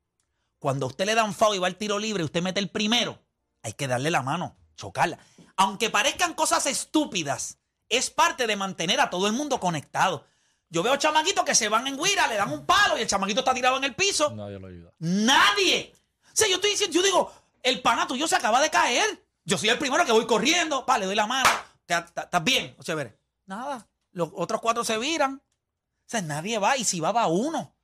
Cuando 0.64 0.86
a 0.86 0.88
usted 0.88 1.04
le 1.04 1.14
dan 1.14 1.34
foul 1.34 1.56
y 1.56 1.58
va 1.58 1.66
al 1.66 1.76
tiro 1.76 1.98
libre 1.98 2.22
y 2.22 2.24
usted 2.24 2.40
mete 2.40 2.58
el 2.58 2.70
primero, 2.70 3.22
hay 3.62 3.74
que 3.74 3.86
darle 3.86 4.10
la 4.10 4.22
mano, 4.22 4.56
chocarla. 4.76 5.18
Aunque 5.56 5.90
parezcan 5.90 6.32
cosas 6.32 6.64
estúpidas, 6.64 7.58
es 7.90 8.08
parte 8.08 8.46
de 8.46 8.56
mantener 8.56 8.98
a 8.98 9.10
todo 9.10 9.26
el 9.26 9.34
mundo 9.34 9.60
conectado. 9.60 10.24
Yo 10.70 10.82
veo 10.82 10.96
chamaquitos 10.96 11.44
que 11.44 11.54
se 11.54 11.68
van 11.68 11.86
en 11.86 11.98
guira, 11.98 12.26
le 12.28 12.36
dan 12.36 12.50
un 12.50 12.64
palo 12.64 12.96
y 12.96 13.02
el 13.02 13.06
chamaquito 13.06 13.40
está 13.40 13.52
tirado 13.52 13.76
en 13.76 13.84
el 13.84 13.94
piso. 13.94 14.30
Nadie 14.30 14.58
lo 14.58 14.68
ayuda. 14.68 14.90
Nadie. 15.00 15.92
O 16.22 16.30
sea, 16.32 16.48
yo 16.48 16.54
estoy 16.54 16.70
diciendo, 16.70 16.94
yo 16.94 17.02
digo, 17.02 17.30
el 17.62 17.82
pana 17.82 18.06
tuyo 18.06 18.26
se 18.26 18.36
acaba 18.36 18.62
de 18.62 18.70
caer. 18.70 19.22
Yo 19.44 19.58
soy 19.58 19.68
el 19.68 19.78
primero 19.78 20.06
que 20.06 20.12
voy 20.12 20.26
corriendo, 20.26 20.86
pa, 20.86 20.96
le 20.96 21.04
doy 21.04 21.14
la 21.14 21.26
mano. 21.26 21.50
¿Estás 21.80 22.06
estás 22.06 22.42
bien? 22.42 22.74
O 22.78 22.82
sea, 22.82 22.94
ver, 22.94 23.20
nada. 23.44 23.86
Los 24.12 24.30
otros 24.32 24.62
cuatro 24.62 24.82
se 24.82 24.96
viran. 24.96 25.34
O 25.34 26.06
sea, 26.06 26.22
nadie 26.22 26.58
va 26.58 26.78
y 26.78 26.84
si 26.84 27.00
va, 27.00 27.12
va 27.12 27.26
uno. 27.26 27.76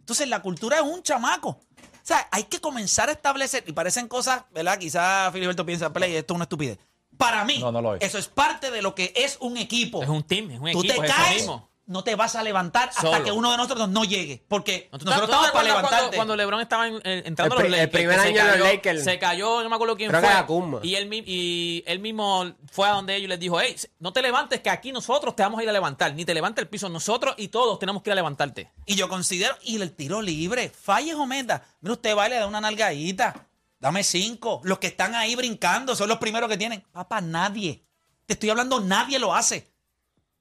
Entonces, 0.00 0.28
la 0.28 0.42
cultura 0.42 0.78
es 0.78 0.82
un 0.82 1.00
chamaco. 1.04 1.60
O 2.08 2.10
sea, 2.10 2.26
hay 2.30 2.44
que 2.44 2.58
comenzar 2.58 3.10
a 3.10 3.12
establecer, 3.12 3.64
y 3.66 3.72
parecen 3.72 4.08
cosas, 4.08 4.44
¿verdad? 4.50 4.78
Quizás 4.78 5.30
Filiberto 5.30 5.66
piensa, 5.66 5.92
play, 5.92 6.16
esto 6.16 6.32
es 6.32 6.36
una 6.36 6.44
estupidez. 6.44 6.78
Para 7.18 7.44
mí, 7.44 7.58
No, 7.58 7.70
no 7.70 7.82
lo 7.82 7.96
es. 7.96 8.02
eso 8.02 8.16
es 8.16 8.28
parte 8.28 8.70
de 8.70 8.80
lo 8.80 8.94
que 8.94 9.12
es 9.14 9.36
un 9.40 9.58
equipo. 9.58 10.02
Es 10.02 10.08
un 10.08 10.22
team, 10.22 10.50
es 10.52 10.58
un 10.58 10.72
Tú 10.72 10.78
equipo, 10.80 11.02
te 11.02 11.06
es 11.06 11.12
eso 11.12 11.14
caes. 11.14 11.46
No 11.88 12.04
te 12.04 12.14
vas 12.14 12.36
a 12.36 12.42
levantar 12.42 12.90
hasta 12.90 13.00
Solo. 13.00 13.24
que 13.24 13.32
uno 13.32 13.50
de 13.50 13.56
nosotros 13.56 13.88
no 13.88 14.04
llegue. 14.04 14.44
Porque 14.46 14.88
¿Tú 14.92 14.98
te- 14.98 15.04
nosotros 15.06 15.30
estamos 15.30 15.50
para 15.50 15.64
levantarte. 15.64 15.96
Cuando, 15.98 16.16
cuando 16.16 16.36
LeBron 16.36 16.60
estaba 16.60 16.86
en- 16.86 17.00
eh, 17.02 17.22
entrando 17.24 17.56
El 17.58 17.66
a 17.66 17.68
los 17.70 17.78
el 17.80 17.90
primer 17.90 18.20
año 18.20 18.44
de 18.44 18.58
los 18.58 18.68
Lakers. 18.68 19.04
Se 19.04 19.18
cayó, 19.18 19.62
no 19.62 19.68
me 19.70 19.74
acuerdo 19.74 19.96
quién 19.96 20.10
Creo 20.10 20.20
que 20.20 20.28
fue. 20.46 20.80
y, 20.86 20.94
él, 20.94 21.12
y 21.26 21.82
él 21.86 21.98
mismo 21.98 22.52
fue 22.70 22.86
a 22.88 22.92
donde 22.92 23.16
ellos 23.16 23.24
y 23.24 23.28
les 23.28 23.40
dijo, 23.40 23.58
hey, 23.60 23.74
no 23.98 24.12
te 24.12 24.20
levantes, 24.22 24.60
que 24.60 24.70
aquí 24.70 24.92
nosotros 24.92 25.34
te 25.34 25.42
vamos 25.42 25.58
a 25.60 25.62
ir 25.62 25.68
a 25.68 25.72
levantar. 25.72 26.14
Ni 26.14 26.24
te 26.24 26.34
levanta 26.34 26.60
el 26.60 26.68
piso, 26.68 26.88
nosotros 26.90 27.34
y 27.38 27.48
todos 27.48 27.78
tenemos 27.78 28.02
que 28.02 28.10
ir 28.10 28.12
a 28.12 28.16
levantarte. 28.16 28.70
Y 28.84 28.94
yo 28.94 29.08
considero, 29.08 29.56
y 29.62 29.80
el 29.80 29.90
tiro 29.92 30.20
libre, 30.22 30.68
falles 30.70 31.14
o 31.14 31.24
meta. 31.26 31.64
Mira, 31.80 31.94
usted 31.94 32.14
va 32.16 32.26
y 32.26 32.30
le 32.30 32.36
da 32.36 32.46
una 32.46 32.60
nalgadita. 32.60 33.46
Dame 33.80 34.04
cinco. 34.04 34.60
Los 34.64 34.78
que 34.78 34.88
están 34.88 35.14
ahí 35.14 35.36
brincando 35.36 35.96
son 35.96 36.08
los 36.10 36.18
primeros 36.18 36.50
que 36.50 36.58
tienen. 36.58 36.82
Papá, 36.92 37.20
nadie. 37.22 37.82
Te 38.26 38.34
estoy 38.34 38.50
hablando, 38.50 38.80
nadie 38.80 39.18
lo 39.18 39.34
hace. 39.34 39.70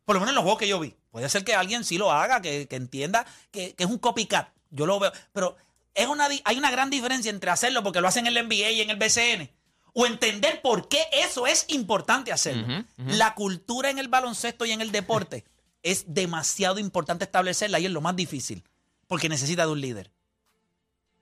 Por 0.04 0.16
lo 0.16 0.20
menos 0.20 0.32
en 0.32 0.36
los 0.36 0.44
juegos 0.44 0.60
que 0.60 0.68
yo 0.68 0.80
vi. 0.80 0.96
Puede 1.12 1.30
ser 1.30 1.44
que 1.44 1.56
alguien 1.56 1.84
sí 1.84 1.98
lo 1.98 2.12
haga, 2.12 2.42
que, 2.42 2.68
que 2.68 2.76
entienda 2.76 3.26
que, 3.52 3.74
que 3.76 3.84
es 3.84 3.90
un 3.90 3.98
copycat. 3.98 4.50
Yo 4.70 4.86
lo 4.86 5.00
veo. 5.00 5.12
Pero 5.34 5.56
es 5.94 6.08
una, 6.08 6.28
hay 6.44 6.58
una 6.58 6.72
gran 6.72 6.90
diferencia 6.90 7.32
entre 7.32 7.50
hacerlo 7.50 7.84
porque 7.84 8.02
lo 8.02 8.08
hacen 8.08 8.28
en 8.28 8.38
el 8.38 8.48
NBA 8.48 8.72
y 8.72 8.82
en 8.82 8.90
el 8.90 8.98
BCN. 8.98 9.50
O 9.94 10.06
entender 10.06 10.62
por 10.62 10.88
qué 10.90 11.00
eso 11.12 11.48
es 11.48 11.66
importante 11.70 12.32
hacerlo. 12.32 12.86
La 12.98 13.34
cultura 13.34 13.90
en 13.90 13.98
el 13.98 14.08
baloncesto 14.08 14.66
y 14.66 14.72
en 14.72 14.82
el 14.82 14.92
deporte 14.92 15.44
es 15.84 16.06
demasiado 16.08 16.78
importante 16.78 17.26
establecerla 17.26 17.80
y 17.80 17.86
es 17.86 17.92
lo 17.92 18.02
más 18.02 18.16
difícil. 18.16 18.64
Porque 19.08 19.28
necesita 19.28 19.66
de 19.66 19.72
un 19.72 19.82
líder. 19.82 20.12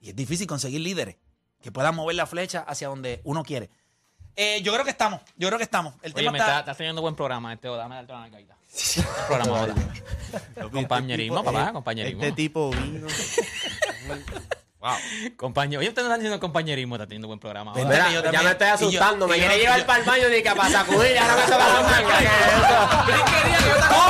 Y 0.02 0.10
es 0.10 0.16
difícil 0.16 0.46
conseguir 0.46 0.82
líderes 0.82 1.16
que 1.62 1.72
puedan 1.72 1.96
mover 1.96 2.16
la 2.16 2.28
flecha 2.28 2.60
hacia 2.60 2.90
donde 2.90 3.22
uno 3.24 3.44
quiere. 3.44 3.70
Eh, 4.38 4.62
yo 4.62 4.74
creo 4.74 4.84
que 4.84 4.92
estamos, 4.92 5.22
yo 5.38 5.48
creo 5.48 5.58
que 5.58 5.64
estamos. 5.64 5.94
El 6.02 6.12
Oye, 6.14 6.26
tema 6.26 6.38
está, 6.38 6.60
está 6.60 6.72
haciendo 6.72 7.02
buen 7.02 7.16
programa 7.16 7.54
este, 7.54 7.70
oh, 7.70 7.74
o 7.74 7.78
dame 7.78 8.04
la 8.04 8.30
caída. 8.30 8.58
Este 8.74 9.02
programa 9.28 9.68
este 10.56 10.70
compañerismo, 10.70 11.42
papá, 11.42 11.70
eh, 11.70 11.74
compañerismo. 11.74 12.24
Este 12.24 12.36
tipo 12.36 12.72
vino. 12.72 13.08
wow. 14.80 14.94
Compañero, 15.38 15.80
oye, 15.80 15.88
ustedes 15.88 16.06
no 16.06 16.12
están 16.12 16.20
diciendo 16.20 16.40
compañerismo, 16.42 16.96
está 16.96 17.08
teniendo 17.08 17.28
buen 17.28 17.40
programa. 17.40 17.72
Pues 17.72 17.88
ya 17.88 18.42
me 18.44 18.52
estoy 18.52 18.68
asustando, 18.68 19.26
me 19.26 19.38
quiere 19.38 19.58
llevar 19.58 19.86
para 19.86 20.00
el 20.00 20.06
baño 20.06 20.28
ni 20.28 20.44
que 20.44 20.52
para 20.52 20.70
sacudir, 20.70 21.18
ahora 21.18 21.36
me 21.36 21.46
se 21.46 21.52
va 21.52 21.66
a 21.66 21.78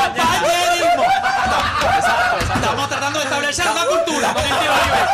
¡Compañerismo! 0.07 1.03
Estamos 2.55 2.89
tratando 2.89 3.19
de 3.19 3.25
establecer 3.25 3.67
una 3.67 3.85
cultura 3.85 4.33
con 4.33 4.41
el 4.43 4.49
tiro 4.49 4.73
libre. 4.73 5.05